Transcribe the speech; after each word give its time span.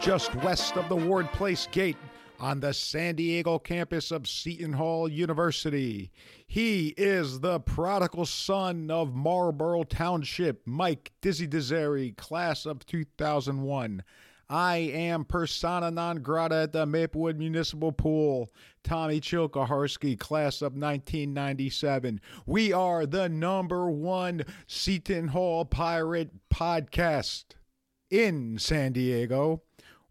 just 0.00 0.34
west 0.36 0.78
of 0.78 0.88
the 0.88 0.96
Ward 0.96 1.30
Place 1.32 1.68
Gate 1.70 1.96
on 2.38 2.58
the 2.60 2.72
San 2.72 3.16
Diego 3.16 3.58
campus 3.58 4.10
of 4.10 4.26
Seton 4.26 4.72
Hall 4.72 5.06
University. 5.06 6.10
He 6.46 6.94
is 6.96 7.40
the 7.40 7.60
prodigal 7.60 8.24
son 8.24 8.90
of 8.90 9.14
Marlboro 9.14 9.82
Township, 9.82 10.66
Mike 10.66 11.12
Dizzy 11.20 11.46
Deseri, 11.46 12.16
class 12.16 12.64
of 12.64 12.86
2001. 12.86 14.02
I 14.48 14.76
am 14.76 15.26
persona 15.26 15.90
non 15.90 16.22
grata 16.22 16.62
at 16.62 16.72
the 16.72 16.86
Maplewood 16.86 17.38
Municipal 17.38 17.92
Pool. 17.92 18.50
Tommy 18.82 19.20
Chilkaharsky, 19.20 20.18
class 20.18 20.62
of 20.62 20.72
1997. 20.72 22.22
We 22.46 22.72
are 22.72 23.04
the 23.04 23.28
number 23.28 23.90
one 23.90 24.44
Seton 24.66 25.28
Hall 25.28 25.66
Pirate 25.66 26.30
podcast 26.48 27.44
in 28.10 28.58
San 28.58 28.92
Diego. 28.92 29.62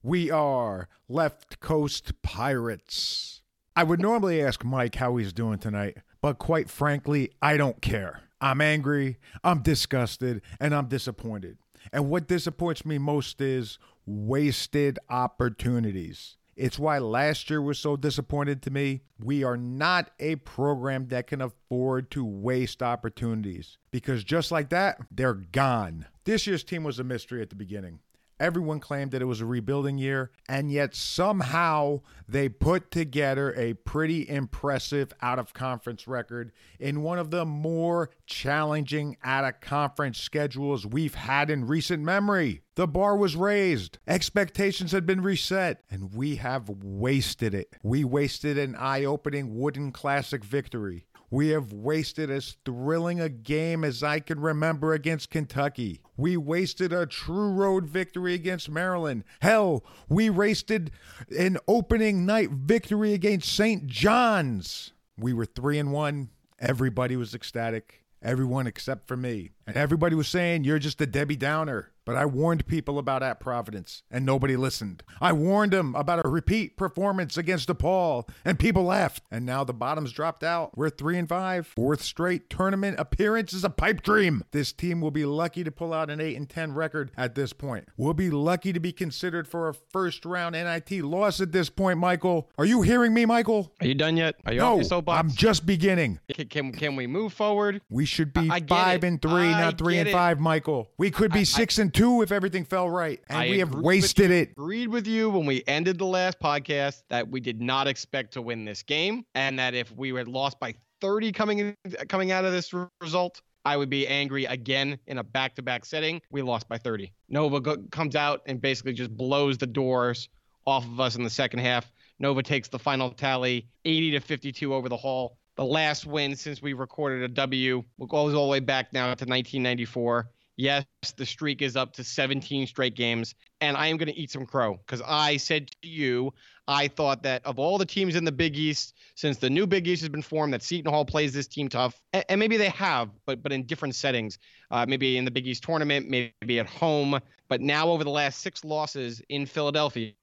We 0.09 0.31
are 0.31 0.90
Left 1.08 1.59
Coast 1.59 2.20
Pirates. 2.23 3.44
I 3.76 3.84
would 3.84 4.02
normally 4.02 4.41
ask 4.41 4.66
Mike 4.66 4.95
how 4.95 5.18
he's 5.18 5.32
doing 5.32 5.59
tonight, 5.59 5.99
but 6.20 6.40
quite 6.40 6.68
frankly, 6.68 7.30
I 7.44 7.58
don't 7.58 7.80
care. 7.80 8.22
I'm 8.41 8.59
angry, 8.59 9.20
I'm 9.44 9.62
disgusted, 9.62 10.41
and 10.59 10.73
I'm 10.73 10.88
disappointed. 10.88 11.60
And 11.93 12.10
what 12.10 12.27
disappoints 12.27 12.87
me 12.87 12.98
most 12.98 13.40
is 13.40 13.77
wasted 14.07 14.98
opportunities. 15.12 16.37
It's 16.55 16.80
why 16.80 16.98
last 16.98 17.48
year 17.52 17.62
was 17.62 17.77
so 17.77 17.96
disappointed 17.96 18.63
to 18.63 18.71
me. 18.71 19.02
We 19.24 19.43
are 19.43 19.57
not 19.57 20.10
a 20.20 20.37
program 20.37 21.10
that 21.10 21.27
can 21.27 21.40
afford 21.40 22.10
to 22.12 22.26
waste 22.26 22.82
opportunities 22.82 23.77
because 23.91 24.24
just 24.24 24.52
like 24.52 24.70
that, 24.70 24.98
they're 25.12 25.35
gone. 25.35 26.07
This 26.24 26.48
year's 26.48 26.63
team 26.63 26.84
was 26.84 26.98
a 26.98 27.04
mystery 27.04 27.43
at 27.43 27.52
the 27.52 27.55
beginning. 27.55 27.99
Everyone 28.40 28.79
claimed 28.79 29.12
that 29.12 29.21
it 29.21 29.26
was 29.26 29.41
a 29.41 29.45
rebuilding 29.45 29.98
year, 29.98 30.32
and 30.48 30.71
yet 30.71 30.95
somehow 30.95 31.99
they 32.27 32.48
put 32.48 32.90
together 32.90 33.54
a 33.57 33.73
pretty 33.73 34.29
impressive 34.29 35.12
out 35.21 35.40
of 35.40 35.54
conference 35.54 36.07
record 36.07 36.54
in 36.79 37.01
one 37.01 37.20
of 37.20 37.31
the 37.31 37.46
more 37.46 38.12
challenging 38.26 39.18
out 39.23 39.43
of 39.43 39.59
conference 39.59 40.20
schedules 40.20 40.85
we've 40.85 41.15
had 41.15 41.49
in 41.49 41.68
recent 41.68 42.01
memory. 42.01 42.62
The 42.76 42.87
bar 42.87 43.18
was 43.18 43.35
raised, 43.35 43.98
expectations 44.07 44.93
had 44.93 45.05
been 45.05 45.21
reset, 45.21 45.84
and 45.91 46.13
we 46.13 46.37
have 46.37 46.70
wasted 46.70 47.53
it. 47.53 47.76
We 47.84 48.05
wasted 48.05 48.57
an 48.57 48.76
eye 48.76 49.03
opening 49.03 49.59
wooden 49.59 49.91
classic 49.91 50.46
victory. 50.46 51.05
We 51.32 51.49
have 51.49 51.72
wasted 51.72 52.32
as 52.32 52.58
thrilling 52.66 53.20
a 53.22 53.30
game 53.30 53.84
as 53.84 54.02
I 54.02 54.20
can 54.20 54.40
remember 54.40 54.94
against 54.94 55.30
Kentucky. 55.30 56.02
We 56.18 56.38
wasted 56.38 56.91
a 56.91 57.05
true 57.05 57.52
road 57.52 57.86
victory 57.86 58.34
against 58.34 58.70
Maryland. 58.70 59.24
Hell, 59.41 59.84
we 60.08 60.30
wasted 60.30 60.91
an 61.38 61.58
opening 61.68 62.26
night 62.26 62.49
victory 62.52 63.13
against 63.13 63.54
St. 63.54 63.86
John's. 63.86 64.94
We 65.18 65.34
were 65.34 65.46
3 65.46 65.80
and 65.80 65.91
1. 65.91 66.30
Everybody 66.59 67.16
was 67.16 67.36
ecstatic. 67.36 68.03
Everyone 68.22 68.68
except 68.68 69.08
for 69.08 69.16
me. 69.16 69.52
And 69.69 69.78
everybody 69.78 70.16
was 70.16 70.28
saying, 70.28 70.63
You're 70.63 70.79
just 70.79 71.00
a 71.00 71.06
Debbie 71.06 71.35
Downer. 71.35 71.91
But 72.06 72.16
I 72.16 72.25
warned 72.25 72.66
people 72.66 72.97
about 72.97 73.22
at 73.22 73.39
Providence, 73.39 74.01
and 74.09 74.25
nobody 74.25 74.56
listened. 74.56 75.03
I 75.22 75.31
warned 75.31 75.74
them 75.74 75.94
about 75.94 76.25
a 76.25 76.28
repeat 76.28 76.75
performance 76.75 77.38
against 77.38 77.69
DePaul, 77.69 78.28
and 78.44 78.58
people 78.58 78.85
left. 78.85 79.22
And 79.29 79.46
now 79.46 79.63
the 79.63 79.75
bottom's 79.75 80.12
dropped 80.12 80.44
out. 80.44 80.75
We're 80.75 80.90
three 80.90 81.19
and 81.19 81.29
five. 81.29 81.68
Fourth 81.68 82.02
straight 82.02 82.50
tournament 82.50 83.00
appearance 83.00 83.53
is 83.53 83.63
a 83.63 83.69
pipe 83.69 84.02
dream. 84.02 84.44
This 84.50 84.72
team 84.74 85.02
will 85.02 85.12
be 85.12 85.24
lucky 85.24 85.63
to 85.63 85.69
pull 85.69 85.94
out 85.94 86.09
an 86.09 86.19
eight 86.19 86.35
and 86.35 86.50
ten 86.50 86.74
record 86.74 87.12
at 87.16 87.35
this 87.35 87.53
point. 87.53 87.88
We'll 87.96 88.16
be 88.16 88.31
lucky 88.31 88.74
to 88.74 88.79
be 88.79 88.91
considered 88.91 89.47
for 89.47 89.69
a 89.69 89.75
first 89.75 90.25
round 90.25 90.53
NIT 90.53 91.03
loss 91.03 91.40
at 91.41 91.52
this 91.52 91.69
point, 91.69 92.00
Michael. 92.00 92.50
Are 92.58 92.66
you 92.66 92.81
hearing 92.81 93.13
me, 93.13 93.28
Michael? 93.28 93.72
Are 93.81 93.85
you 93.85 93.94
done 93.94 94.18
yet? 94.18 94.34
Are 94.47 94.53
you 94.53 94.62
no, 94.62 94.72
off 94.72 94.78
your 94.78 94.84
soapbox? 94.85 95.19
I'm 95.19 95.29
just 95.29 95.68
beginning. 95.68 96.19
Can, 96.34 96.47
can 96.47 96.72
can 96.72 96.96
we 96.96 97.06
move 97.06 97.34
forward? 97.34 97.81
We 97.91 98.06
should 98.06 98.34
be 98.34 98.50
I- 98.50 98.56
I 98.56 98.62
five 98.62 99.03
it. 99.03 99.08
and 99.08 99.22
three, 99.22 99.31
I 99.53 99.59
not 99.62 99.78
three 99.78 99.97
and 99.97 100.08
it. 100.08 100.12
five, 100.12 100.40
Michael. 100.40 100.90
We 100.97 101.12
could 101.12 101.31
be 101.31 101.42
I- 101.42 101.44
six 101.44 101.78
and 101.78 101.94
two 101.94 102.22
if 102.22 102.31
everything 102.31 102.66
fell 102.66 102.90
right, 102.90 103.20
and 103.30 103.38
I 103.38 103.50
we 103.50 103.59
have 103.59 103.74
wasted 103.75 104.31
it. 104.31 104.52
Agreed 104.52 104.88
with 104.90 105.08
you 105.08 105.30
when 105.30 105.46
we 105.46 105.64
ended 105.68 105.97
the 105.97 106.06
last 106.06 106.40
podcast 106.40 107.03
that 107.09 107.28
we 107.30 107.40
did 107.40 107.62
not 107.62 107.88
expect 107.88 108.34
to 108.34 108.42
win 108.42 108.66
this 108.66 108.84
game, 108.84 109.25
and 109.36 109.58
that 109.59 109.74
if 109.74 109.92
we 109.96 110.09
had 110.09 110.28
lost 110.28 110.59
by 110.59 110.74
30 111.02 111.31
coming 111.31 111.59
in, 111.59 111.75
coming 112.08 112.31
out 112.31 112.46
of 112.46 112.52
this 112.52 112.74
result, 113.02 113.42
I 113.66 113.78
would 113.78 113.90
be 113.90 114.08
angry 114.08 114.46
again 114.46 114.97
in 115.08 115.18
a 115.18 115.24
back-to-back 115.24 115.86
setting. 115.86 116.22
We 116.31 116.41
lost 116.41 116.68
by 116.70 116.78
30. 116.78 117.12
Nova 117.28 117.59
go- 117.59 117.78
comes 117.91 118.16
out 118.16 118.41
and 118.46 118.62
basically 118.62 118.94
just 118.94 119.16
blows 119.16 119.58
the 119.58 119.68
doors 119.68 120.30
off 120.66 120.86
of 120.86 121.00
us 121.00 121.16
in 121.16 121.24
the 121.24 121.30
second 121.30 121.59
half. 121.59 121.91
Nova 122.20 122.44
takes 122.44 122.68
the 122.68 122.80
final 122.80 123.12
tally, 123.12 123.68
80 123.86 124.12
to 124.12 124.20
52 124.20 124.74
over 124.74 124.90
the 124.90 124.97
Hall. 124.97 125.38
The 125.59 125.66
last 125.66 126.06
win 126.06 126.38
since 126.38 126.62
we 126.62 126.72
recorded 126.72 127.22
a 127.22 127.28
W 127.28 127.84
goes 128.08 128.34
all 128.34 128.46
the 128.46 128.52
way 128.52 128.62
back 128.62 128.94
now 128.94 129.08
to 129.08 129.25
1994. 129.25 130.30
Yes, 130.56 130.86
the 131.18 131.25
streak 131.25 131.62
is 131.62 131.75
up 131.75 131.92
to 131.96 132.03
17 132.06 132.66
straight 132.66 132.96
games, 132.96 133.36
and 133.59 133.75
I 133.75 133.88
am 133.88 133.97
going 133.97 134.08
to 134.08 134.18
eat 134.18 134.31
some 134.31 134.46
crow 134.46 134.78
because 134.78 135.02
I 135.06 135.36
said 135.36 135.70
to 135.81 135.90
you, 135.90 136.34
I 136.70 136.88
thought 136.88 137.24
that 137.24 137.46
of 137.46 137.59
all 137.59 137.78
the 137.78 137.86
teams 137.86 138.16
in 138.16 138.24
the 138.24 138.31
Big 138.31 138.56
East, 138.56 138.94
since 139.16 139.38
the 139.38 139.50
new 139.50 139.68
Big 139.68 139.86
East 139.86 140.02
has 140.02 140.08
been 140.08 140.22
formed, 140.22 140.53
that 140.53 140.64
Seton 140.64 140.94
Hall 140.94 141.03
plays 141.03 141.34
this 141.34 141.47
team 141.47 141.68
tough, 141.68 142.02
and, 142.14 142.24
and 142.30 142.40
maybe 142.40 142.56
they 142.56 142.70
have, 142.70 143.09
but 143.26 143.44
but 143.44 143.52
in 143.52 143.66
different 143.66 143.96
settings. 143.96 144.40
Uh, 144.72 144.86
maybe 144.88 145.18
in 145.18 145.26
the 145.26 145.31
Big 145.31 145.46
East 145.46 145.64
tournament, 145.64 146.08
maybe 146.08 146.59
at 146.59 146.68
home. 146.68 147.20
But 147.50 147.59
now 147.59 147.90
over 147.90 148.06
the 148.06 148.12
last 148.12 148.40
six 148.40 148.64
losses 148.64 149.22
in 149.28 149.46
Philadelphia, 149.46 150.14